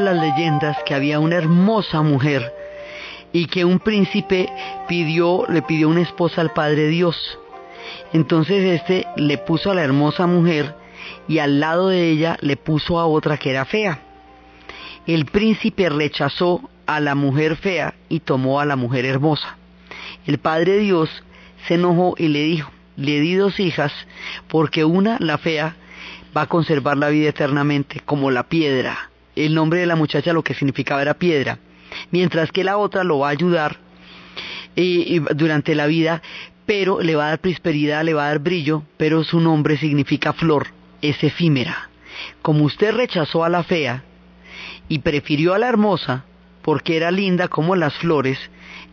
Las 0.00 0.16
leyendas 0.16 0.78
que 0.86 0.94
había 0.94 1.20
una 1.20 1.36
hermosa 1.36 2.00
mujer 2.00 2.50
y 3.30 3.44
que 3.44 3.66
un 3.66 3.78
príncipe 3.78 4.48
pidió, 4.88 5.44
le 5.50 5.60
pidió 5.60 5.90
una 5.90 6.00
esposa 6.00 6.40
al 6.40 6.50
Padre 6.54 6.88
Dios. 6.88 7.38
Entonces 8.14 8.80
este 8.80 9.06
le 9.16 9.36
puso 9.36 9.70
a 9.70 9.74
la 9.74 9.82
hermosa 9.82 10.26
mujer 10.26 10.74
y 11.28 11.40
al 11.40 11.60
lado 11.60 11.88
de 11.88 12.08
ella 12.08 12.38
le 12.40 12.56
puso 12.56 12.98
a 12.98 13.06
otra 13.06 13.36
que 13.36 13.50
era 13.50 13.66
fea. 13.66 14.00
El 15.06 15.26
príncipe 15.26 15.90
rechazó 15.90 16.70
a 16.86 16.98
la 16.98 17.14
mujer 17.14 17.56
fea 17.56 17.92
y 18.08 18.20
tomó 18.20 18.60
a 18.60 18.64
la 18.64 18.76
mujer 18.76 19.04
hermosa. 19.04 19.58
El 20.26 20.38
Padre 20.38 20.78
Dios 20.78 21.10
se 21.68 21.74
enojó 21.74 22.14
y 22.16 22.28
le 22.28 22.42
dijo, 22.44 22.70
le 22.96 23.20
di 23.20 23.34
dos 23.34 23.60
hijas 23.60 23.92
porque 24.48 24.86
una, 24.86 25.18
la 25.20 25.36
fea, 25.36 25.76
va 26.34 26.42
a 26.42 26.48
conservar 26.48 26.96
la 26.96 27.10
vida 27.10 27.28
eternamente 27.28 28.00
como 28.00 28.30
la 28.30 28.44
piedra 28.44 29.11
el 29.36 29.54
nombre 29.54 29.80
de 29.80 29.86
la 29.86 29.96
muchacha 29.96 30.32
lo 30.32 30.42
que 30.42 30.54
significaba 30.54 31.02
era 31.02 31.14
piedra, 31.14 31.58
mientras 32.10 32.50
que 32.52 32.64
la 32.64 32.76
otra 32.76 33.04
lo 33.04 33.20
va 33.20 33.28
a 33.28 33.32
ayudar 33.32 33.78
durante 35.34 35.74
la 35.74 35.86
vida, 35.86 36.22
pero 36.66 37.00
le 37.00 37.16
va 37.16 37.26
a 37.26 37.28
dar 37.30 37.40
prosperidad, 37.40 38.04
le 38.04 38.14
va 38.14 38.24
a 38.24 38.28
dar 38.28 38.38
brillo, 38.38 38.84
pero 38.96 39.24
su 39.24 39.40
nombre 39.40 39.76
significa 39.76 40.32
flor, 40.32 40.68
es 41.00 41.22
efímera. 41.22 41.90
Como 42.40 42.64
usted 42.64 42.94
rechazó 42.94 43.44
a 43.44 43.48
la 43.48 43.64
fea 43.64 44.04
y 44.88 45.00
prefirió 45.00 45.54
a 45.54 45.58
la 45.58 45.68
hermosa, 45.68 46.24
porque 46.62 46.96
era 46.96 47.10
linda 47.10 47.48
como 47.48 47.74
las 47.74 47.94
flores, 47.94 48.38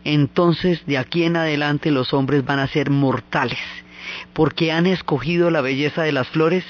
entonces 0.04 0.84
de 0.86 0.98
aquí 0.98 1.24
en 1.24 1.36
adelante 1.36 1.90
los 1.90 2.12
hombres 2.12 2.44
van 2.44 2.58
a 2.58 2.66
ser 2.66 2.90
mortales 2.90 3.58
porque 4.32 4.72
han 4.72 4.86
escogido 4.86 5.50
la 5.50 5.60
belleza 5.60 6.02
de 6.02 6.12
las 6.12 6.28
flores 6.28 6.64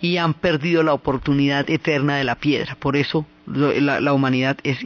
y 0.00 0.16
han 0.16 0.34
perdido 0.34 0.82
la 0.82 0.92
oportunidad 0.92 1.68
eterna 1.70 2.16
de 2.16 2.24
la 2.24 2.36
piedra. 2.36 2.76
Por 2.78 2.96
eso 2.96 3.26
la, 3.46 4.12
humanidad 4.12 4.58
es 4.62 4.78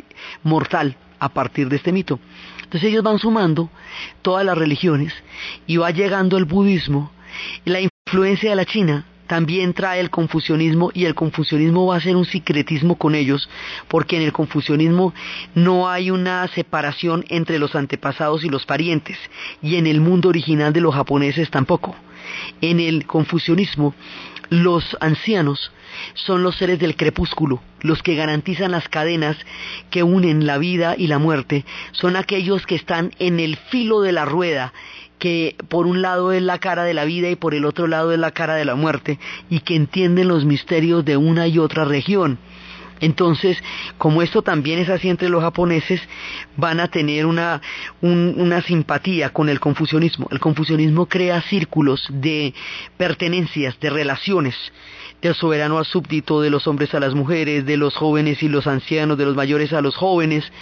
mortal 0.43 0.97
a 1.19 1.29
partir 1.31 1.69
de 1.69 1.77
este 1.77 1.93
mito. 1.93 2.19
Entonces 2.63 2.91
ellos 2.91 3.03
van 3.03 3.19
sumando 3.19 3.71
todas 4.23 4.45
las 4.45 4.57
religiones 4.57 5.13
y 5.67 5.77
va 5.77 5.91
llegando 5.91 6.37
el 6.37 6.45
budismo. 6.45 7.11
La 7.65 7.81
influencia 7.81 8.51
de 8.51 8.57
la 8.57 8.65
China 8.65 9.07
también 9.27 9.73
trae 9.73 10.01
el 10.01 10.11
confucianismo 10.11 10.91
y 10.95 11.05
el 11.05 11.15
confucianismo 11.15 11.87
va 11.87 11.97
a 11.97 12.01
ser 12.01 12.17
un 12.17 12.25
secretismo 12.25 12.97
con 12.97 13.15
ellos 13.15 13.49
porque 13.89 14.17
en 14.17 14.23
el 14.23 14.33
confucianismo 14.33 15.15
no 15.55 15.89
hay 15.89 16.11
una 16.11 16.47
separación 16.49 17.25
entre 17.29 17.59
los 17.59 17.75
antepasados 17.75 18.45
y 18.45 18.49
los 18.49 18.67
parientes 18.67 19.19
y 19.63 19.77
en 19.77 19.87
el 19.87 20.01
mundo 20.01 20.29
original 20.29 20.73
de 20.73 20.81
los 20.81 20.95
japoneses 20.95 21.51
tampoco. 21.51 21.97
En 22.61 22.81
el 22.81 23.07
confucianismo 23.07 23.95
los 24.53 24.99
ancianos 25.01 25.73
son 26.13 26.43
los 26.43 26.57
seres 26.57 26.79
del 26.79 26.95
crepúsculo, 26.95 27.63
los 27.81 28.03
que 28.03 28.15
garantizan 28.15 28.73
las 28.73 28.89
cadenas 28.89 29.37
que 29.91 30.03
unen 30.03 30.47
la 30.47 30.59
vida 30.59 30.95
y 30.97 31.07
la 31.07 31.19
muerte, 31.19 31.65
son 31.93 32.17
aquellos 32.17 32.67
que 32.67 32.75
están 32.75 33.13
en 33.19 33.41
el 33.41 33.57
filo 33.57 34.03
de 34.03 34.13
la 34.13 34.27
rueda, 34.27 34.75
que 35.23 35.55
por 35.69 35.87
un 35.87 36.03
lado 36.03 36.33
es 36.33 36.43
la 36.43 36.59
cara 36.59 36.83
de 36.83 36.95
la 36.95 37.05
vida 37.05 37.31
y 37.31 37.37
por 37.37 37.55
el 37.55 37.65
otro 37.65 37.87
lado 37.87 38.11
es 38.11 38.19
la 38.19 38.33
cara 38.33 38.57
de 38.57 38.65
la 38.65 38.75
muerte, 38.75 39.21
y 39.49 39.61
que 39.61 39.77
entienden 39.77 40.27
los 40.27 40.45
misterios 40.45 41.05
de 41.05 41.17
una 41.17 41.47
y 41.47 41.61
otra 41.61 41.85
región. 41.85 42.39
Entonces, 43.01 43.57
como 43.99 44.21
esto 44.23 44.43
también 44.43 44.81
es 44.81 44.89
así 44.89 45.09
entre 45.09 45.29
los 45.29 45.41
japoneses, 45.41 46.01
van 46.57 46.81
a 46.81 46.89
tener 46.89 47.27
una, 47.27 47.63
una 48.01 48.63
simpatía 48.63 49.31
con 49.31 49.49
el 49.49 49.61
confucianismo. 49.61 50.27
El 50.33 50.41
confucianismo 50.41 51.07
crea 51.07 51.41
círculos 51.43 52.05
de 52.11 52.53
pertenencias, 52.97 53.79
de 53.79 53.91
relaciones, 53.91 54.57
del 55.21 55.37
soberano 55.37 55.79
al 55.79 55.85
súbdito, 55.85 56.41
de 56.41 56.51
los 56.51 56.67
hombres 56.67 56.97
a 56.97 57.01
las 57.01 57.15
mujeres, 57.15 57.65
de 57.65 57.77
los 57.77 57.95
jóvenes 57.95 58.43
y 58.43 58.49
los 58.49 58.67
ancianos, 58.67 59.17
de 59.17 59.25
los 59.25 59.37
mayores 59.37 59.73
a 59.73 59.83
los 59.83 59.95
jóvenes, 59.95 60.53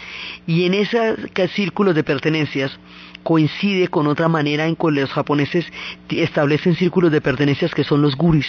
y 0.46 0.66
en 0.66 0.74
esos 0.74 1.18
círculos 1.54 1.94
de 1.94 2.04
pertenencias, 2.04 2.78
coincide 3.23 3.89
con 3.89 4.07
otra 4.07 4.29
manera 4.29 4.66
en 4.66 4.77
que 4.77 4.91
los 4.91 5.11
japoneses 5.11 5.66
establecen 6.09 6.75
círculos 6.75 7.12
de 7.12 7.21
pertenencias 7.21 7.75
que 7.75 7.85
son 7.85 8.03
los 8.03 8.16
guris, 8.16 8.47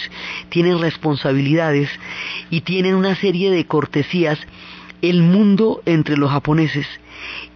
tienen 0.48 0.80
responsabilidades 0.80 1.90
y 2.50 2.62
tienen 2.62 2.94
una 2.94 3.14
serie 3.14 3.50
de 3.50 3.66
cortesías. 3.66 4.38
El 5.00 5.22
mundo 5.22 5.82
entre 5.84 6.16
los 6.16 6.30
japoneses 6.30 6.86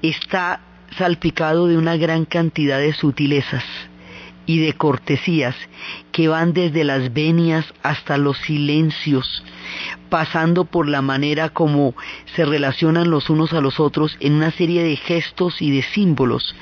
está 0.03 0.61
salpicado 0.99 1.69
de 1.69 1.79
una 1.79 1.97
gran 1.97 2.25
cantidad 2.25 2.79
de 2.79 2.93
sutilezas 2.93 3.65
y 4.47 4.61
de 4.61 4.73
cortesías 4.73 5.55
que 6.13 6.29
van 6.29 6.53
desde 6.53 6.85
las 6.85 7.13
venias 7.13 7.67
hasta 7.83 8.17
los 8.17 8.39
silencios, 8.39 9.45
pasando 10.09 10.65
por 10.65 10.89
la 10.89 11.03
manera 11.03 11.51
como 11.51 11.95
se 12.35 12.45
relacionan 12.45 13.11
los 13.11 13.29
unos 13.29 13.53
a 13.53 13.61
los 13.61 13.81
otros 13.81 14.17
en 14.21 14.35
una 14.35 14.53
serie 14.53 14.83
de 14.83 14.97
gestos 14.97 15.61
y 15.61 15.71
de 15.71 15.83
símbolos 15.83 16.55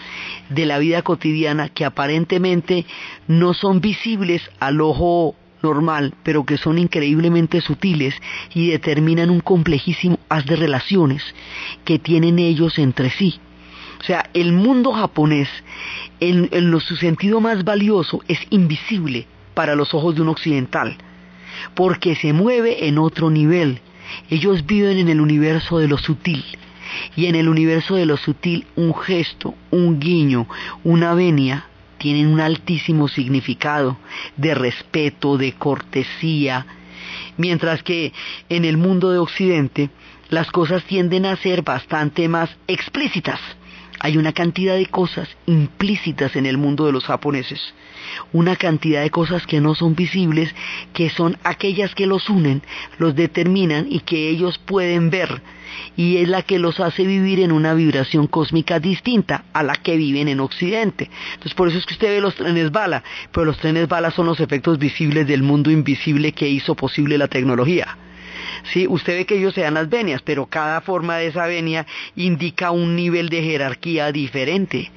de 0.48 0.66
la 0.66 0.78
vida 0.78 1.02
cotidiana 1.02 1.68
que 1.68 1.84
aparentemente 1.84 2.86
no 3.28 3.54
son 3.54 3.80
visibles 3.80 4.42
al 4.60 4.80
ojo 4.80 5.36
normal, 5.62 6.14
pero 6.22 6.44
que 6.44 6.58
son 6.58 6.78
increíblemente 6.78 7.60
sutiles 7.60 8.14
y 8.54 8.68
determinan 8.68 9.30
un 9.30 9.40
complejísimo 9.40 10.18
haz 10.28 10.44
de 10.46 10.56
relaciones 10.56 11.22
que 11.84 11.98
tienen 11.98 12.38
ellos 12.38 12.78
entre 12.78 13.10
sí. 13.10 13.40
O 14.04 14.06
sea, 14.06 14.28
el 14.34 14.52
mundo 14.52 14.92
japonés, 14.92 15.48
en, 16.20 16.50
su 16.80 16.94
sentido 16.96 17.40
más 17.40 17.64
valioso, 17.64 18.20
es 18.28 18.38
invisible 18.50 19.26
para 19.54 19.74
los 19.74 19.94
ojos 19.94 20.14
de 20.14 20.20
un 20.20 20.28
occidental, 20.28 20.98
porque 21.74 22.14
se 22.14 22.34
mueve 22.34 22.86
en 22.86 22.98
otro 22.98 23.30
nivel. 23.30 23.80
Ellos 24.28 24.66
viven 24.66 24.98
en 24.98 25.08
el 25.08 25.22
universo 25.22 25.78
de 25.78 25.88
lo 25.88 25.96
sutil. 25.96 26.44
Y 27.16 27.26
en 27.26 27.34
el 27.34 27.48
universo 27.48 27.94
de 27.94 28.04
lo 28.04 28.18
sutil, 28.18 28.66
un 28.76 28.94
gesto, 28.94 29.54
un 29.70 29.98
guiño, 29.98 30.48
una 30.84 31.14
venia, 31.14 31.64
tienen 31.96 32.26
un 32.26 32.40
altísimo 32.40 33.08
significado 33.08 33.96
de 34.36 34.54
respeto, 34.54 35.38
de 35.38 35.52
cortesía, 35.52 36.66
mientras 37.38 37.82
que 37.82 38.12
en 38.50 38.66
el 38.66 38.76
mundo 38.76 39.10
de 39.12 39.18
Occidente 39.18 39.88
las 40.28 40.50
cosas 40.50 40.84
tienden 40.84 41.24
a 41.24 41.36
ser 41.36 41.62
bastante 41.62 42.28
más 42.28 42.54
explícitas 42.66 43.40
hay 44.00 44.16
una 44.16 44.32
cantidad 44.32 44.74
de 44.74 44.86
cosas 44.86 45.28
implícitas 45.46 46.36
en 46.36 46.46
el 46.46 46.58
mundo 46.58 46.86
de 46.86 46.92
los 46.92 47.04
japoneses, 47.04 47.74
una 48.32 48.56
cantidad 48.56 49.02
de 49.02 49.10
cosas 49.10 49.46
que 49.46 49.60
no 49.60 49.74
son 49.74 49.94
visibles, 49.94 50.54
que 50.92 51.10
son 51.10 51.38
aquellas 51.44 51.94
que 51.94 52.06
los 52.06 52.28
unen, 52.28 52.62
los 52.98 53.14
determinan 53.14 53.86
y 53.88 54.00
que 54.00 54.28
ellos 54.28 54.58
pueden 54.58 55.10
ver, 55.10 55.42
y 55.96 56.18
es 56.18 56.28
la 56.28 56.42
que 56.42 56.58
los 56.58 56.80
hace 56.80 57.06
vivir 57.06 57.40
en 57.40 57.52
una 57.52 57.74
vibración 57.74 58.26
cósmica 58.26 58.80
distinta 58.80 59.44
a 59.52 59.62
la 59.62 59.76
que 59.76 59.96
viven 59.96 60.28
en 60.28 60.40
Occidente. 60.40 61.10
Entonces 61.34 61.54
por 61.54 61.68
eso 61.68 61.78
es 61.78 61.86
que 61.86 61.94
usted 61.94 62.08
ve 62.08 62.20
los 62.20 62.34
trenes 62.34 62.70
bala, 62.70 63.02
pero 63.32 63.46
los 63.46 63.58
trenes 63.58 63.88
bala 63.88 64.10
son 64.10 64.26
los 64.26 64.40
efectos 64.40 64.78
visibles 64.78 65.26
del 65.26 65.42
mundo 65.42 65.70
invisible 65.70 66.32
que 66.32 66.48
hizo 66.48 66.74
posible 66.74 67.18
la 67.18 67.28
tecnología. 67.28 67.96
Sí, 68.64 68.86
usted 68.88 69.14
ve 69.14 69.26
que 69.26 69.36
ellos 69.36 69.54
se 69.54 69.62
dan 69.62 69.74
las 69.74 69.88
venias, 69.88 70.22
pero 70.22 70.46
cada 70.46 70.80
forma 70.80 71.18
de 71.18 71.28
esa 71.28 71.46
venia 71.46 71.86
indica 72.16 72.70
un 72.70 72.96
nivel 72.96 73.28
de 73.28 73.42
jerarquía 73.42 74.10
diferente. 74.10 74.90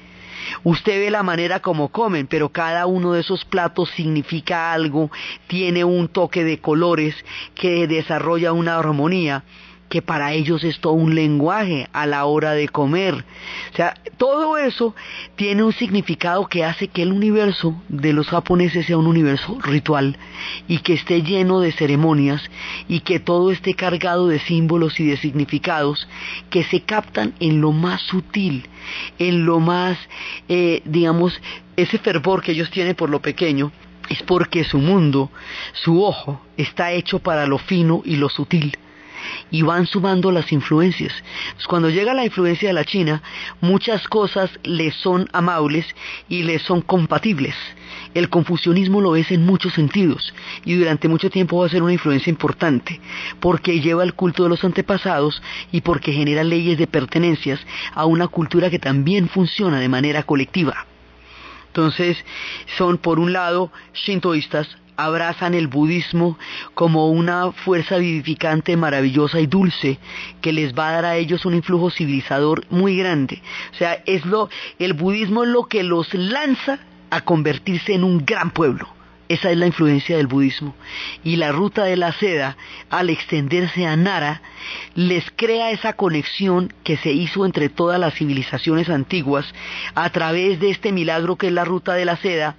Usted 0.64 1.00
ve 1.00 1.10
la 1.10 1.22
manera 1.22 1.60
como 1.60 1.88
comen, 1.88 2.26
pero 2.26 2.48
cada 2.48 2.86
uno 2.86 3.12
de 3.12 3.20
esos 3.20 3.44
platos 3.44 3.90
significa 3.90 4.72
algo, 4.72 5.10
tiene 5.46 5.84
un 5.84 6.08
toque 6.08 6.44
de 6.44 6.58
colores 6.58 7.14
que 7.54 7.86
desarrolla 7.86 8.52
una 8.52 8.78
armonía 8.78 9.44
que 9.88 10.02
para 10.02 10.32
ellos 10.32 10.64
es 10.64 10.80
todo 10.80 10.92
un 10.92 11.14
lenguaje 11.14 11.88
a 11.92 12.06
la 12.06 12.24
hora 12.26 12.52
de 12.52 12.68
comer. 12.68 13.24
O 13.72 13.76
sea, 13.76 13.94
todo 14.16 14.58
eso 14.58 14.94
tiene 15.36 15.62
un 15.62 15.72
significado 15.72 16.46
que 16.46 16.64
hace 16.64 16.88
que 16.88 17.02
el 17.02 17.12
universo 17.12 17.80
de 17.88 18.12
los 18.12 18.28
japoneses 18.28 18.86
sea 18.86 18.98
un 18.98 19.06
universo 19.06 19.58
ritual 19.62 20.16
y 20.66 20.78
que 20.78 20.94
esté 20.94 21.22
lleno 21.22 21.60
de 21.60 21.72
ceremonias 21.72 22.42
y 22.88 23.00
que 23.00 23.20
todo 23.20 23.50
esté 23.50 23.74
cargado 23.74 24.28
de 24.28 24.38
símbolos 24.40 25.00
y 25.00 25.06
de 25.06 25.16
significados 25.16 26.08
que 26.50 26.64
se 26.64 26.82
captan 26.82 27.34
en 27.40 27.60
lo 27.60 27.72
más 27.72 28.02
sutil, 28.02 28.68
en 29.18 29.46
lo 29.46 29.60
más, 29.60 29.98
eh, 30.48 30.82
digamos, 30.84 31.40
ese 31.76 31.98
fervor 31.98 32.42
que 32.42 32.52
ellos 32.52 32.70
tienen 32.70 32.94
por 32.94 33.08
lo 33.10 33.20
pequeño 33.20 33.72
es 34.08 34.22
porque 34.22 34.64
su 34.64 34.78
mundo, 34.78 35.30
su 35.72 36.02
ojo, 36.02 36.40
está 36.56 36.92
hecho 36.92 37.18
para 37.18 37.46
lo 37.46 37.58
fino 37.58 38.02
y 38.04 38.16
lo 38.16 38.28
sutil 38.30 38.76
y 39.50 39.62
van 39.62 39.86
sumando 39.86 40.30
las 40.30 40.52
influencias. 40.52 41.12
cuando 41.68 41.90
llega 41.90 42.14
la 42.14 42.24
influencia 42.24 42.68
de 42.68 42.74
la 42.74 42.84
China, 42.84 43.22
muchas 43.60 44.08
cosas 44.08 44.50
le 44.62 44.90
son 44.90 45.28
amables 45.32 45.86
y 46.28 46.42
le 46.42 46.58
son 46.58 46.80
compatibles. 46.80 47.54
El 48.14 48.30
confucianismo 48.30 49.00
lo 49.00 49.16
es 49.16 49.30
en 49.30 49.44
muchos 49.44 49.74
sentidos 49.74 50.34
y 50.64 50.74
durante 50.74 51.08
mucho 51.08 51.30
tiempo 51.30 51.58
va 51.58 51.66
a 51.66 51.70
ser 51.70 51.82
una 51.82 51.92
influencia 51.92 52.30
importante 52.30 53.00
porque 53.40 53.80
lleva 53.80 54.02
el 54.02 54.14
culto 54.14 54.44
de 54.44 54.48
los 54.48 54.64
antepasados 54.64 55.42
y 55.72 55.82
porque 55.82 56.12
genera 56.12 56.42
leyes 56.44 56.78
de 56.78 56.86
pertenencias 56.86 57.60
a 57.94 58.06
una 58.06 58.28
cultura 58.28 58.70
que 58.70 58.78
también 58.78 59.28
funciona 59.28 59.78
de 59.80 59.88
manera 59.88 60.22
colectiva. 60.22 60.86
Entonces, 61.68 62.16
son 62.76 62.98
por 62.98 63.18
un 63.18 63.32
lado 63.32 63.70
shintoístas, 63.94 64.68
abrazan 64.98 65.54
el 65.54 65.68
budismo 65.68 66.36
como 66.74 67.08
una 67.08 67.52
fuerza 67.52 67.96
vivificante 67.98 68.76
maravillosa 68.76 69.40
y 69.40 69.46
dulce 69.46 69.98
que 70.42 70.52
les 70.52 70.74
va 70.74 70.88
a 70.88 70.92
dar 70.92 71.04
a 71.04 71.16
ellos 71.16 71.46
un 71.46 71.54
influjo 71.54 71.90
civilizador 71.90 72.64
muy 72.68 72.98
grande. 72.98 73.40
O 73.72 73.76
sea, 73.76 74.02
es 74.06 74.26
lo, 74.26 74.50
el 74.80 74.94
budismo 74.94 75.44
es 75.44 75.50
lo 75.50 75.64
que 75.66 75.84
los 75.84 76.12
lanza 76.14 76.80
a 77.10 77.20
convertirse 77.20 77.94
en 77.94 78.02
un 78.02 78.26
gran 78.26 78.50
pueblo. 78.50 78.88
Esa 79.28 79.50
es 79.50 79.58
la 79.58 79.66
influencia 79.66 80.16
del 80.16 80.26
budismo. 80.26 80.74
Y 81.22 81.36
la 81.36 81.52
ruta 81.52 81.84
de 81.84 81.96
la 81.96 82.12
seda, 82.12 82.56
al 82.90 83.08
extenderse 83.08 83.86
a 83.86 83.94
Nara, 83.94 84.42
les 84.94 85.30
crea 85.36 85.70
esa 85.70 85.92
conexión 85.92 86.72
que 86.82 86.96
se 86.96 87.12
hizo 87.12 87.46
entre 87.46 87.68
todas 87.68 88.00
las 88.00 88.14
civilizaciones 88.14 88.88
antiguas 88.88 89.46
a 89.94 90.10
través 90.10 90.58
de 90.58 90.70
este 90.70 90.90
milagro 90.90 91.36
que 91.36 91.48
es 91.48 91.52
la 91.52 91.64
ruta 91.64 91.94
de 91.94 92.06
la 92.06 92.16
seda, 92.16 92.56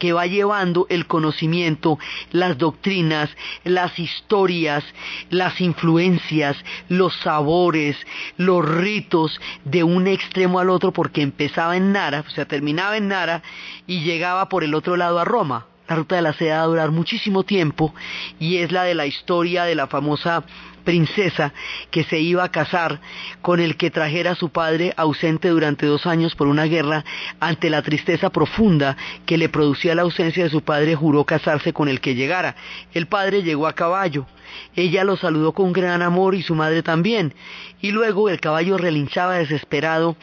que 0.00 0.12
va 0.12 0.26
llevando 0.26 0.86
el 0.88 1.06
conocimiento, 1.06 2.00
las 2.32 2.58
doctrinas, 2.58 3.30
las 3.62 3.96
historias, 4.00 4.82
las 5.28 5.60
influencias, 5.60 6.56
los 6.88 7.14
sabores, 7.20 7.96
los 8.36 8.68
ritos 8.68 9.40
de 9.64 9.84
un 9.84 10.08
extremo 10.08 10.58
al 10.58 10.70
otro 10.70 10.92
porque 10.92 11.22
empezaba 11.22 11.76
en 11.76 11.92
Nara, 11.92 12.24
o 12.26 12.30
sea, 12.30 12.46
terminaba 12.46 12.96
en 12.96 13.08
Nara 13.08 13.42
y 13.86 14.00
llegaba 14.00 14.48
por 14.48 14.64
el 14.64 14.74
otro 14.74 14.96
lado 14.96 15.20
a 15.20 15.24
Roma. 15.24 15.66
la 15.88 15.96
ruta 15.96 16.16
de 16.16 16.22
la 16.22 16.32
seda 16.32 16.58
va 16.58 16.62
a 16.62 16.66
durar 16.66 16.90
muchísimo 16.92 17.42
tiempo 17.42 17.94
y 18.38 18.58
es 18.58 18.72
la 18.72 18.84
de 18.84 18.94
la 18.94 19.06
historia 19.06 19.64
de 19.64 19.74
la 19.74 19.86
famosa 19.86 20.44
princesa 20.80 21.52
que 21.90 22.04
se 22.04 22.18
iba 22.18 22.44
a 22.44 22.50
casar 22.50 23.00
con 23.42 23.60
el 23.60 23.76
que 23.76 23.90
trajera 23.90 24.32
a 24.32 24.34
su 24.34 24.50
padre 24.50 24.92
ausente 24.96 25.48
durante 25.48 25.86
dos 25.86 26.06
años 26.06 26.34
por 26.34 26.46
una 26.46 26.64
guerra, 26.64 27.04
ante 27.38 27.70
la 27.70 27.82
tristeza 27.82 28.30
profunda 28.30 28.96
que 29.26 29.38
le 29.38 29.48
producía 29.48 29.94
la 29.94 30.02
ausencia 30.02 30.44
de 30.44 30.50
su 30.50 30.62
padre, 30.62 30.94
juró 30.94 31.24
casarse 31.24 31.72
con 31.72 31.88
el 31.88 32.00
que 32.00 32.14
llegara. 32.14 32.56
El 32.92 33.06
padre 33.06 33.42
llegó 33.42 33.66
a 33.66 33.74
caballo. 33.74 34.26
Ella 34.74 35.04
lo 35.04 35.16
saludó 35.16 35.52
con 35.52 35.72
gran 35.72 36.02
amor 36.02 36.34
y 36.34 36.42
su 36.42 36.54
madre 36.54 36.82
también. 36.82 37.34
Y 37.80 37.92
luego 37.92 38.28
el 38.28 38.40
caballo 38.40 38.78
relinchaba 38.78 39.38
desesperado 39.38 40.16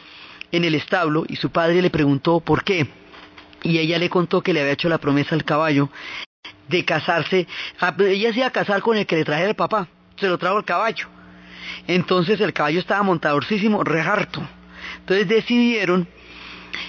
en 0.52 0.64
el 0.64 0.74
establo 0.74 1.24
y 1.28 1.36
su 1.36 1.50
padre 1.50 1.82
le 1.82 1.90
preguntó 1.90 2.40
por 2.40 2.64
qué. 2.64 2.88
Y 3.62 3.78
ella 3.78 3.98
le 3.98 4.10
contó 4.10 4.42
que 4.42 4.52
le 4.52 4.60
había 4.60 4.74
hecho 4.74 4.88
la 4.88 4.98
promesa 4.98 5.34
al 5.34 5.44
caballo 5.44 5.88
de 6.68 6.84
casarse. 6.84 7.46
Ella 7.98 8.32
se 8.32 8.38
iba 8.38 8.46
a 8.46 8.52
casar 8.52 8.82
con 8.82 8.96
el 8.96 9.06
que 9.06 9.16
le 9.16 9.24
trajera 9.24 9.50
el 9.50 9.56
papá 9.56 9.88
se 10.18 10.28
lo 10.28 10.38
trajo 10.38 10.58
el 10.58 10.64
caballo. 10.64 11.06
Entonces 11.86 12.40
el 12.40 12.52
caballo 12.52 12.80
estaba 12.80 13.02
montadorcísimo, 13.02 13.84
rejarto. 13.84 14.42
Entonces 15.00 15.28
decidieron 15.28 16.08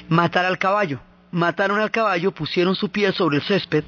matar 0.07 0.45
al 0.45 0.57
caballo. 0.57 0.99
Mataron 1.31 1.79
al 1.79 1.91
caballo, 1.91 2.31
pusieron 2.31 2.75
su 2.75 2.89
piel 2.89 3.13
sobre 3.13 3.37
el 3.37 3.43
césped 3.43 3.83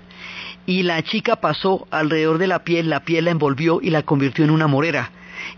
y 0.65 0.83
la 0.83 1.01
chica 1.01 1.37
pasó 1.37 1.87
alrededor 1.89 2.37
de 2.37 2.47
la 2.47 2.63
piel, 2.63 2.89
la 2.89 3.03
piel 3.03 3.25
la 3.25 3.31
envolvió 3.31 3.79
y 3.81 3.89
la 3.89 4.03
convirtió 4.03 4.45
en 4.45 4.51
una 4.51 4.67
morera. 4.67 5.09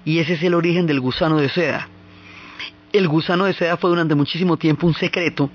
Y 0.05 0.19
ese 0.19 0.33
es 0.33 0.43
el 0.43 0.53
origen 0.53 0.87
del 0.87 1.01
gusano 1.01 1.37
de 1.37 1.49
seda. 1.49 1.89
El 2.93 3.07
gusano 3.07 3.45
de 3.45 3.53
seda 3.53 3.75
fue 3.75 3.89
durante 3.89 4.15
muchísimo 4.15 4.55
tiempo 4.55 4.87
un 4.87 4.93
secreto 4.93 5.49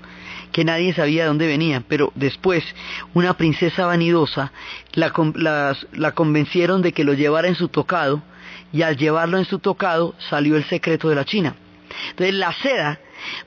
que 0.51 0.65
nadie 0.65 0.93
sabía 0.93 1.23
de 1.23 1.27
dónde 1.27 1.47
venía, 1.47 1.83
pero 1.87 2.11
después 2.15 2.63
una 3.13 3.35
princesa 3.35 3.85
vanidosa 3.85 4.51
la, 4.93 6.11
convencieron 6.13 6.81
de 6.81 6.91
que 6.91 7.03
lo 7.03 7.13
llevara 7.13 7.47
en 7.47 7.55
su 7.55 7.67
tocado 7.67 8.21
y 8.71 8.81
al 8.81 8.97
llevarlo 8.97 9.37
en 9.37 9.45
su 9.45 9.59
tocado 9.59 10.15
salió 10.29 10.55
el 10.55 10.63
secreto 10.65 11.09
de 11.09 11.15
la 11.15 11.25
China. 11.25 11.55
Entonces 12.11 12.35
la 12.35 12.53
seda 12.53 12.99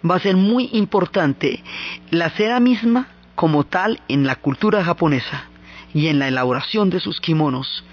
va 0.08 0.16
a 0.16 0.20
ser 0.20 0.36
muy 0.36 0.70
importante, 0.72 1.62
la 2.10 2.30
seda 2.30 2.60
misma 2.60 3.08
como 3.34 3.64
tal 3.64 4.00
en 4.08 4.26
la 4.26 4.36
cultura 4.36 4.84
japonesa 4.84 5.46
y 5.94 6.08
en 6.08 6.18
la 6.18 6.28
elaboración 6.28 6.90
de 6.90 7.00
sus 7.00 7.20
kimonos 7.20 7.84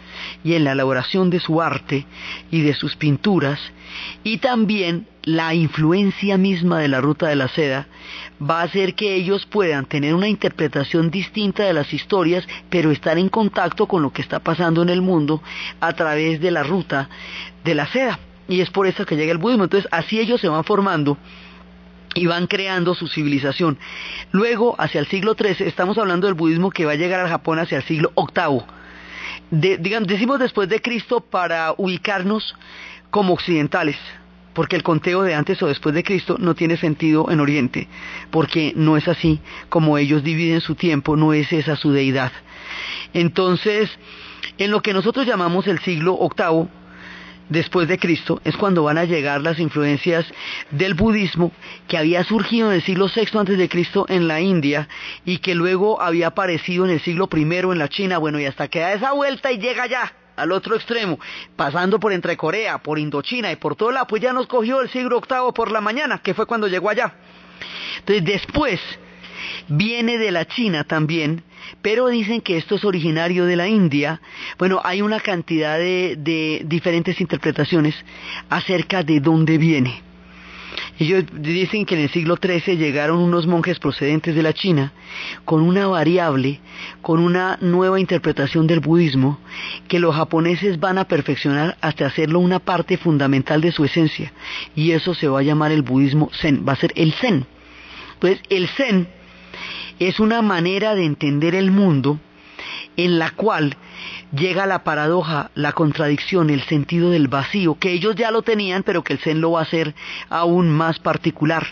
y 0.43 0.53
en 0.53 0.63
la 0.63 0.74
elaboración 0.74 1.30
de 1.30 1.39
su 1.39 1.61
arte 1.61 2.05
y 2.51 2.61
de 2.61 2.74
sus 2.74 2.95
pinturas 2.95 3.59
y 4.24 4.38
también 4.38 5.07
la 5.24 5.53
influencia 5.53 6.38
misma 6.38 6.80
de 6.80 6.88
la 6.88 7.01
ruta 7.01 7.28
de 7.28 7.36
la 7.36 7.47
seda 7.47 7.88
va 8.41 8.61
a 8.61 8.63
hacer 8.63 8.95
que 8.95 9.15
ellos 9.15 9.45
puedan 9.45 9.86
tener 9.86 10.13
una 10.15 10.28
interpretación 10.28 11.11
distinta 11.11 11.63
de 11.63 11.74
las 11.74 11.93
historias, 11.93 12.47
pero 12.70 12.91
estar 12.91 13.17
en 13.17 13.30
contacto 13.30 13.88
con 13.88 14.01
lo 14.01 14.11
que 14.11 14.22
está 14.22 14.39
pasando 14.39 14.82
en 14.82 14.89
el 14.89 15.01
mundo 15.01 15.41
a 15.80 15.93
través 15.93 16.39
de 16.39 16.51
la 16.51 16.63
ruta 16.63 17.09
de 17.63 17.76
la 17.76 17.88
seda. 17.88 18.20
Y 18.47 18.61
es 18.61 18.70
por 18.70 18.88
eso 18.88 19.05
que 19.05 19.15
llega 19.15 19.32
el 19.32 19.38
budismo. 19.38 19.65
Entonces, 19.65 19.89
así 19.91 20.20
ellos 20.20 20.41
se 20.41 20.49
van 20.49 20.63
formando 20.63 21.17
y 22.15 22.26
van 22.26 22.47
creando 22.47 22.95
su 22.95 23.07
civilización. 23.07 23.78
Luego, 24.32 24.76
hacia 24.80 24.99
el 24.99 25.07
siglo 25.07 25.36
XIII, 25.36 25.67
estamos 25.67 25.97
hablando 25.97 26.26
del 26.26 26.34
budismo 26.34 26.72
que 26.72 26.86
va 26.86 26.93
a 26.93 26.95
llegar 26.95 27.20
al 27.20 27.30
Japón 27.30 27.59
hacia 27.59 27.78
el 27.78 27.84
siglo 27.84 28.11
VIII. 28.15 28.78
Decimos 29.52 30.39
después 30.39 30.70
de 30.70 30.82
Cristo 30.82 31.22
para 31.22 31.74
ubicarnos 31.78 32.56
como 33.10 33.34
occidentales 33.34 33.97
porque 34.54 34.76
el 34.76 34.84
conteo 34.84 35.22
de 35.22 35.36
antes 35.36 35.62
o 35.64 35.68
después 35.68 35.95
de 35.95 36.04
Cristo 36.04 36.36
no 36.38 36.54
tiene 36.54 36.76
sentido 36.76 37.32
en 37.32 37.39
Oriente, 37.39 37.88
porque 38.30 38.74
no 38.76 38.97
es 38.97 39.08
así 39.08 39.39
como 39.70 39.97
ellos 39.97 40.22
dividen 40.22 40.60
su 40.60 40.76
tiempo, 40.76 41.16
no 41.16 41.32
es 41.32 41.54
esa 41.54 41.78
su 41.78 41.91
deidad. 41.91 42.34
Entonces, 43.14 43.89
en 44.58 44.72
lo 44.72 44.82
que 44.82 44.93
nosotros 44.93 45.26
llamamos 45.26 45.68
el 45.68 45.80
siglo 45.80 46.18
VIII 46.20 46.68
después 47.50 47.88
de 47.88 47.97
Cristo 47.97 48.41
es 48.45 48.56
cuando 48.56 48.84
van 48.84 48.97
a 48.97 49.06
llegar 49.06 49.41
las 49.41 49.60
influencias 49.60 50.26
del 50.72 50.93
budismo 50.93 51.52
que 51.88 51.97
había 51.97 52.24
surgido 52.24 52.70
en 52.70 52.76
el 52.76 52.84
siglo 52.84 53.08
VI 53.14 53.38
antes 53.38 53.58
de 53.58 53.70
Cristo 53.70 54.06
en 54.08 54.28
la 54.28 54.39
India 54.39 54.88
y 55.26 55.39
que 55.39 55.56
luego 55.56 56.02
había 56.02 56.28
aparecido 56.28 56.86
en 56.86 56.91
el 56.91 57.02
siglo 57.02 57.28
I 57.34 57.41
en 57.41 57.78
la 57.80 57.89
China, 57.89 58.18
bueno, 58.18 58.39
y 58.39 58.45
hasta 58.45 58.68
que 58.68 58.80
da 58.80 58.93
esa 58.93 59.12
vuelta 59.12 59.52
y 59.52 59.58
llega 59.58 59.84
allá 59.84 60.14
al 60.36 60.52
otro 60.54 60.76
extremo, 60.76 61.20
pasando 61.56 62.00
por 62.00 62.14
entre 62.14 62.38
Corea, 62.38 62.78
por 62.78 62.97
Indochina 62.97 63.52
y 63.52 63.58
por 63.58 63.76
todo 63.76 63.91
lado, 63.91 64.08
pues 64.08 64.22
ya 64.22 64.32
nos 64.32 64.47
cogió 64.47 64.80
el 64.82 64.89
siglo 64.89 65.18
octavo 65.18 65.54
por 65.54 65.70
la 65.70 65.82
mañana, 65.82 66.20
que 66.20 66.34
fue 66.34 66.45
cuando 66.45 66.68
llegó 66.68 66.89
allá. 66.89 67.14
Entonces 68.00 68.24
después 68.24 68.80
viene 69.68 70.18
de 70.18 70.32
la 70.32 70.45
China 70.45 70.84
también, 70.84 71.43
pero 71.82 72.08
dicen 72.08 72.41
que 72.41 72.58
esto 72.58 72.76
es 72.76 72.86
originario 72.86 73.45
de 73.45 73.56
la 73.56 73.68
India. 73.68 74.22
Bueno, 74.58 74.82
hay 74.84 75.02
una 75.02 75.20
cantidad 75.20 75.78
de, 75.78 76.64
diferentes 76.66 77.20
interpretaciones 77.22 77.95
acerca 78.50 79.04
de 79.04 79.20
dónde 79.20 79.58
viene. 79.58 80.02
Ellos 80.97 81.24
dicen 81.34 81.86
que 81.86 81.95
en 81.95 82.02
el 82.02 82.10
siglo 82.10 82.38
XIII 82.41 82.78
llegaron 82.78 83.20
unos 83.20 83.47
monjes 83.47 83.80
procedentes 83.80 84.36
de 84.36 84.43
la 84.43 84.54
China 84.54 84.91
con 85.45 85.62
una 85.62 85.88
variable, 85.88 86.60
con 87.02 87.20
una 87.20 87.58
nueva 87.62 88.00
interpretación 88.00 88.68
del 88.68 88.82
budismo 88.82 89.39
que 89.88 90.00
los 90.00 90.16
japoneses 90.16 90.80
van 90.80 90.97
a 90.97 91.06
perfeccionar 91.06 91.78
hasta 91.82 92.06
hacerlo 92.06 92.39
una 92.39 92.60
parte 92.60 92.97
fundamental 92.97 93.62
de 93.62 93.72
su 93.72 93.86
esencia. 93.86 94.32
Y 94.76 94.91
eso 94.91 95.14
se 95.14 95.28
va 95.28 95.39
a 95.39 95.43
llamar 95.43 95.72
el 95.72 95.82
budismo 95.82 96.30
zen, 96.34 96.66
va 96.68 96.74
a 96.74 96.78
ser 96.78 96.91
el 96.95 97.14
zen. 97.14 97.45
Pues 98.20 98.41
el 98.50 98.68
zen 98.68 99.08
es 100.00 100.20
una 100.20 100.41
manera 100.41 100.95
de 100.95 101.06
entender 101.06 101.56
el 101.56 101.72
mundo 101.72 102.20
en 102.97 103.20
la 103.20 103.32
cual 103.32 103.78
llega 104.36 104.66
la 104.66 104.84
paradoja, 104.84 105.52
la 105.56 105.72
contradicción, 105.72 106.50
el 106.50 106.62
sentido 106.64 107.10
del 107.12 107.28
vacío, 107.28 107.78
que 107.80 107.91
ellos 107.91 108.16
ya 108.16 108.32
lo 108.32 108.41
tenían, 108.41 108.84
pero 108.84 109.04
que 109.04 109.14
el 109.14 109.20
Zen 109.20 109.41
lo 109.41 109.52
va 109.52 109.62
a 109.62 109.64
hacer 109.64 109.95
aún 110.30 110.70
más 110.70 111.00
particular. 111.00 111.66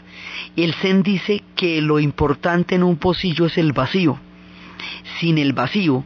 El 0.55 0.73
Zen 0.75 1.03
dice 1.03 1.43
que 1.55 1.81
lo 1.81 1.99
importante 1.99 2.75
en 2.75 2.83
un 2.83 2.97
pocillo 2.97 3.45
es 3.45 3.57
el 3.57 3.73
vacío. 3.73 4.19
Sin 5.19 5.37
el 5.37 5.53
vacío, 5.53 6.03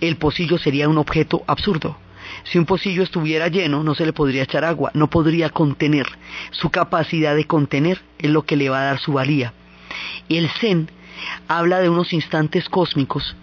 el 0.00 0.16
pocillo 0.16 0.58
sería 0.58 0.88
un 0.88 0.98
objeto 0.98 1.42
absurdo. 1.46 1.98
Si 2.44 2.58
un 2.58 2.66
pocillo 2.66 3.02
estuviera 3.02 3.48
lleno, 3.48 3.82
no 3.82 3.94
se 3.94 4.06
le 4.06 4.12
podría 4.12 4.42
echar 4.42 4.64
agua, 4.64 4.90
no 4.94 5.08
podría 5.08 5.50
contener. 5.50 6.06
Su 6.50 6.70
capacidad 6.70 7.34
de 7.34 7.46
contener 7.46 8.00
es 8.18 8.30
lo 8.30 8.42
que 8.44 8.56
le 8.56 8.68
va 8.68 8.80
a 8.80 8.84
dar 8.84 8.98
su 8.98 9.12
valía. 9.12 9.52
El 10.28 10.48
Zen 10.60 10.88
habla 11.48 11.80
de 11.80 11.88
unos 11.88 12.12
instantes 12.12 12.68
cósmicos 12.68 13.36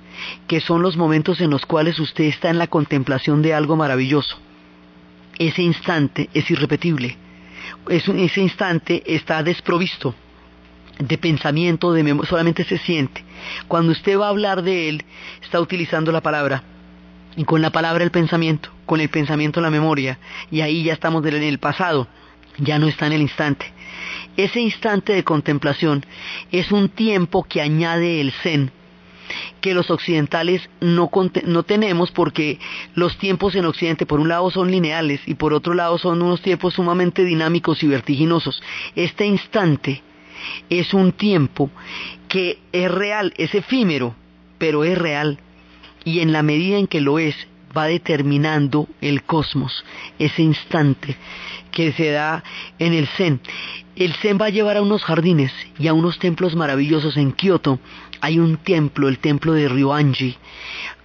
que 0.47 0.61
son 0.61 0.81
los 0.81 0.97
momentos 0.97 1.41
en 1.41 1.49
los 1.49 1.65
cuales 1.65 1.99
usted 1.99 2.25
está 2.25 2.49
en 2.49 2.57
la 2.57 2.67
contemplación 2.67 3.41
de 3.41 3.53
algo 3.53 3.75
maravilloso. 3.75 4.37
Ese 5.37 5.61
instante 5.61 6.29
es 6.33 6.49
irrepetible. 6.51 7.17
ese 7.89 8.41
instante 8.41 9.03
está 9.05 9.41
desprovisto 9.43 10.13
de 10.99 11.17
pensamiento, 11.17 11.93
de 11.93 12.03
memoria, 12.03 12.29
solamente 12.29 12.63
se 12.63 12.77
siente. 12.77 13.23
Cuando 13.67 13.91
usted 13.91 14.19
va 14.19 14.27
a 14.27 14.29
hablar 14.29 14.61
de 14.61 14.89
él, 14.89 15.05
está 15.41 15.59
utilizando 15.59 16.11
la 16.11 16.21
palabra. 16.21 16.63
Y 17.35 17.45
con 17.45 17.61
la 17.61 17.71
palabra 17.71 18.03
el 18.03 18.11
pensamiento, 18.11 18.69
con 18.85 18.99
el 18.99 19.09
pensamiento 19.09 19.61
la 19.61 19.71
memoria. 19.71 20.19
Y 20.51 20.61
ahí 20.61 20.83
ya 20.83 20.93
estamos 20.93 21.25
en 21.25 21.41
el 21.41 21.59
pasado, 21.59 22.07
ya 22.57 22.77
no 22.77 22.87
está 22.87 23.07
en 23.07 23.13
el 23.13 23.21
instante. 23.21 23.73
Ese 24.37 24.59
instante 24.59 25.13
de 25.13 25.23
contemplación 25.23 26.05
es 26.51 26.71
un 26.71 26.89
tiempo 26.89 27.43
que 27.43 27.61
añade 27.61 28.21
el 28.21 28.31
zen 28.31 28.71
que 29.61 29.73
los 29.73 29.89
occidentales 29.89 30.69
no, 30.81 31.09
no 31.45 31.63
tenemos 31.63 32.11
porque 32.11 32.59
los 32.95 33.17
tiempos 33.17 33.55
en 33.55 33.65
Occidente 33.65 34.05
por 34.05 34.19
un 34.19 34.27
lado 34.27 34.51
son 34.51 34.69
lineales 34.71 35.21
y 35.25 35.35
por 35.35 35.53
otro 35.53 35.73
lado 35.73 35.97
son 35.97 36.21
unos 36.21 36.41
tiempos 36.41 36.73
sumamente 36.73 37.23
dinámicos 37.23 37.81
y 37.83 37.87
vertiginosos. 37.87 38.61
Este 38.95 39.25
instante 39.25 40.01
es 40.69 40.93
un 40.93 41.11
tiempo 41.11 41.69
que 42.27 42.59
es 42.71 42.91
real, 42.91 43.33
es 43.37 43.53
efímero, 43.55 44.15
pero 44.57 44.83
es 44.83 44.97
real 44.97 45.39
y 46.03 46.19
en 46.19 46.31
la 46.31 46.43
medida 46.43 46.77
en 46.77 46.87
que 46.87 47.01
lo 47.01 47.19
es 47.19 47.35
va 47.75 47.85
determinando 47.85 48.87
el 48.99 49.23
cosmos, 49.23 49.85
ese 50.19 50.41
instante 50.41 51.15
que 51.71 51.93
se 51.93 52.11
da 52.11 52.43
en 52.79 52.93
el 52.93 53.07
Zen. 53.07 53.39
El 53.95 54.13
Zen 54.15 54.37
va 54.39 54.45
a 54.45 54.49
llevar 54.49 54.77
a 54.77 54.81
unos 54.81 55.03
jardines 55.03 55.51
y 55.77 55.87
a 55.87 55.93
unos 55.93 56.17
templos 56.17 56.55
maravillosos 56.55 57.17
en 57.17 57.33
Kioto 57.33 57.79
hay 58.21 58.39
un 58.39 58.57
templo, 58.57 59.09
el 59.09 59.17
templo 59.17 59.53
de 59.53 59.67
Ryoanji, 59.67 60.37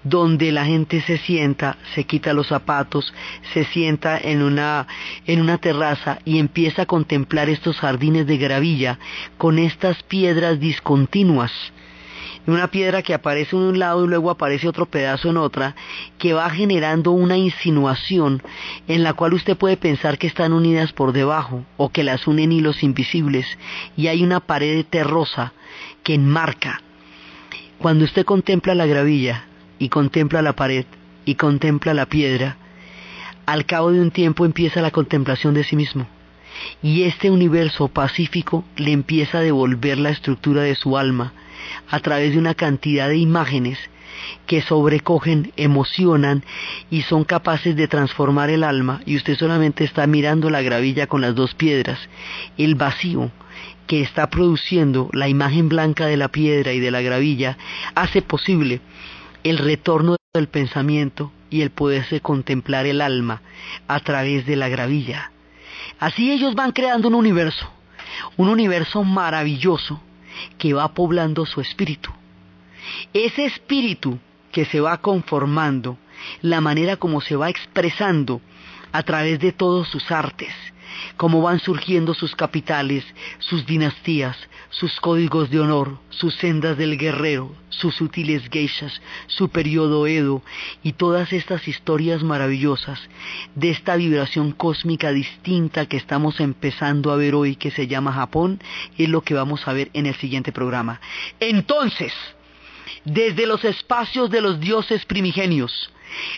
donde 0.05 0.53
la 0.53 0.67
gente 0.67 1.01
se 1.01 1.19
sienta, 1.19 1.79
se 1.95 2.05
quita 2.05 2.35
los 2.35 2.49
zapatos, 2.49 3.13
se 3.55 3.65
sienta 3.65 4.19
en 4.19 4.43
una, 4.43 4.87
en 5.27 5.41
una 5.41 5.59
terraza 5.59 6.21
y 6.25 6.39
empieza 6.39 6.83
a 6.83 6.87
contemplar 6.87 7.49
estos 7.49 7.79
jardines 7.79 8.27
de 8.27 8.37
gravilla 8.37 8.99
con 9.39 9.59
estas 9.59 10.03
piedras 10.05 10.61
discontinuas. 10.61 11.51
Una 12.47 12.69
piedra 12.69 13.03
que 13.03 13.13
aparece 13.13 13.57
en 13.57 13.63
un 13.63 13.79
lado 13.79 14.05
y 14.05 14.09
luego 14.09 14.31
aparece 14.31 14.69
otro 14.69 14.87
pedazo 14.87 15.31
en 15.31 15.37
otra, 15.37 15.75
que 16.19 16.33
va 16.33 16.49
generando 16.51 17.11
una 17.11 17.37
insinuación 17.37 18.43
en 18.87 19.03
la 19.03 19.15
cual 19.15 19.35
usted 19.35 19.57
puede 19.57 19.77
pensar 19.77 20.17
que 20.17 20.29
están 20.29 20.53
unidas 20.53 20.93
por 20.93 21.13
debajo 21.13 21.65
o 21.77 21.91
que 21.91 22.05
las 22.05 22.27
unen 22.27 22.53
hilos 22.53 22.85
invisibles 22.85 23.47
y 23.97 24.07
hay 24.07 24.23
una 24.23 24.41
pared 24.41 24.85
terrosa 24.89 25.53
que 26.05 26.15
enmarca 26.15 26.83
Cuando 27.79 28.05
usted 28.05 28.25
contempla 28.25 28.75
la 28.75 28.87
gravilla 28.87 29.45
y 29.79 29.89
contempla 29.89 30.41
la 30.41 30.55
pared 30.55 30.87
y 31.25 31.35
contempla 31.35 31.95
la 31.95 32.07
piedra, 32.07 32.57
al 33.45 33.67
cabo 33.67 33.91
de 33.91 34.01
un 34.01 34.11
tiempo 34.11 34.45
empieza 34.45 34.81
la 34.81 34.93
contemplación 34.93 35.53
de 35.55 35.65
sí 35.65 35.77
mismo. 35.77 36.07
Y 36.83 37.03
este 37.05 37.31
universo 37.31 37.89
pacífico 37.89 38.65
le 38.77 38.93
empieza 38.93 39.39
a 39.39 39.43
devolver 39.43 39.99
la 39.99 40.11
estructura 40.11 40.63
de 40.63 40.75
su 40.75 40.97
alma 40.97 41.33
a 41.91 42.01
través 42.01 42.33
de 42.33 42.39
una 42.39 42.55
cantidad 42.55 43.09
de 43.09 43.19
imágenes 43.19 43.79
que 44.47 44.63
sobrecogen, 44.63 45.53
emocionan 45.57 46.45
y 46.91 47.03
son 47.03 47.25
capaces 47.25 47.77
de 47.77 47.89
transformar 47.89 48.51
el 48.51 48.65
alma 48.65 49.03
y 49.05 49.17
usted 49.17 49.37
solamente 49.37 49.85
está 49.85 50.07
mirando 50.07 50.51
la 50.51 50.63
gravilla 50.63 51.07
con 51.07 51.21
las 51.21 51.35
dos 51.35 51.55
piedras, 51.55 51.99
el 52.57 52.75
vacío 52.75 53.31
que 53.87 54.03
está 54.03 54.29
produciendo 54.31 55.11
la 55.13 55.29
imagen 55.29 55.69
blanca 55.69 56.07
de 56.07 56.17
la 56.17 56.29
piedra 56.29 56.73
y 56.73 56.81
de 56.81 56.91
la 56.91 57.03
gravilla 57.03 57.57
hace 57.95 58.23
posible 58.23 58.81
el 59.45 59.59
retorno 59.59 60.17
del 60.35 60.49
pensamiento 60.49 61.33
y 61.51 61.63
el 61.63 61.71
poderse 61.71 62.21
contemplar 62.21 62.87
el 62.87 63.01
alma 63.01 63.43
a 63.87 64.01
través 64.01 64.45
de 64.47 64.57
la 64.57 64.69
gravilla. 64.69 65.31
Así 65.99 66.31
ellos 66.31 66.55
van 66.55 66.73
creando 66.73 67.09
un 67.09 67.15
universo, 67.15 67.69
un 68.37 68.49
universo 68.49 69.03
maravilloso 69.05 70.01
que 70.59 70.75
va 70.75 70.93
poblando 70.93 71.47
su 71.47 71.61
espíritu. 71.61 72.11
Ese 73.13 73.47
espíritu 73.47 74.19
que 74.53 74.65
se 74.65 74.81
va 74.81 74.99
conformando, 74.99 75.99
la 76.43 76.61
manera 76.61 76.97
como 76.97 77.21
se 77.21 77.37
va 77.37 77.49
expresando 77.49 78.41
a 78.93 79.03
través 79.03 79.39
de 79.41 79.53
todos 79.53 79.89
sus 79.89 80.11
artes, 80.11 80.55
cómo 81.17 81.43
van 81.43 81.61
surgiendo 81.61 82.15
sus 82.15 82.35
capitales, 82.35 83.05
sus 83.39 83.67
dinastías, 83.67 84.37
sus 84.71 85.01
códigos 85.01 85.51
de 85.51 85.61
honor, 85.61 85.99
sus 86.11 86.35
sendas 86.35 86.77
del 86.77 86.99
guerrero, 86.99 87.55
sus 87.71 87.95
sutiles 87.95 88.49
geishas, 88.51 89.01
su 89.27 89.49
periodo 89.49 90.07
Edo 90.07 90.43
y 90.83 90.93
todas 90.93 91.33
estas 91.33 91.69
historias 91.69 92.23
maravillosas 92.23 93.01
de 93.55 93.71
esta 93.71 93.97
vibración 93.97 94.53
cósmica 94.53 95.13
distinta 95.13 95.87
que 95.87 95.97
estamos 95.97 96.41
empezando 96.41 97.13
a 97.13 97.17
ver 97.17 97.35
hoy 97.35 97.57
que 97.57 97.71
se 97.71 97.87
llama 97.87 98.13
Japón, 98.13 98.61
es 98.97 99.09
lo 99.09 99.23
que 99.23 99.35
vamos 99.35 99.67
a 99.69 99.73
ver 99.73 99.91
en 99.93 100.07
el 100.07 100.15
siguiente 100.17 100.53
programa. 100.53 101.01
Entonces, 101.41 102.13
desde 103.05 103.47
los 103.47 103.65
espacios 103.65 104.31
de 104.31 104.41
los 104.41 104.61
dioses 104.61 105.05
primigenios, 105.05 105.91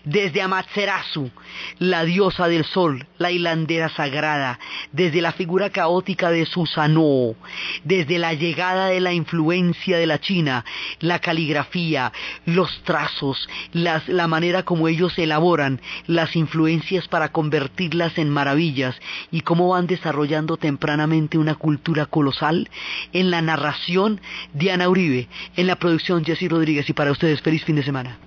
desde 0.04 0.42
Amaterasu, 0.42 1.30
la 1.78 2.04
diosa 2.04 2.48
del 2.48 2.64
sol, 2.64 3.06
la 3.18 3.30
hilandera 3.30 3.88
sagrada, 3.88 4.58
desde 4.92 5.20
la 5.20 5.32
figura 5.32 5.70
caótica 5.70 6.30
de 6.30 6.46
Susanoo, 6.46 7.36
desde 7.84 8.18
la 8.18 8.34
llegada 8.34 8.86
de 8.86 9.00
la 9.00 9.12
influencia 9.12 9.98
de 9.98 10.06
la 10.06 10.20
China, 10.20 10.64
la 11.00 11.18
caligrafía, 11.18 12.12
los 12.44 12.82
trazos, 12.84 13.48
la 13.72 14.28
manera 14.28 14.62
como 14.62 14.88
ellos 14.88 15.18
elaboran 15.18 15.80
las 16.06 16.36
influencias 16.36 17.08
para 17.08 17.30
convertirlas 17.30 18.18
en 18.18 18.30
maravillas 18.30 18.96
y 19.30 19.42
cómo 19.42 19.68
van 19.68 19.86
desarrollando 19.86 20.56
tempranamente 20.56 21.38
una 21.38 21.54
cultura 21.54 22.06
colosal, 22.06 22.68
en 23.12 23.30
la 23.30 23.42
narración 23.42 24.20
Diana 24.52 24.88
Uribe, 24.88 25.28
en 25.56 25.66
la 25.66 25.76
producción 25.76 26.24
Jessy 26.24 26.48
Rodríguez. 26.48 26.88
Y 26.88 26.92
para 26.92 27.12
ustedes 27.12 27.40
feliz 27.42 27.64
fin 27.64 27.76
de 27.76 27.82
semana. 27.82 28.18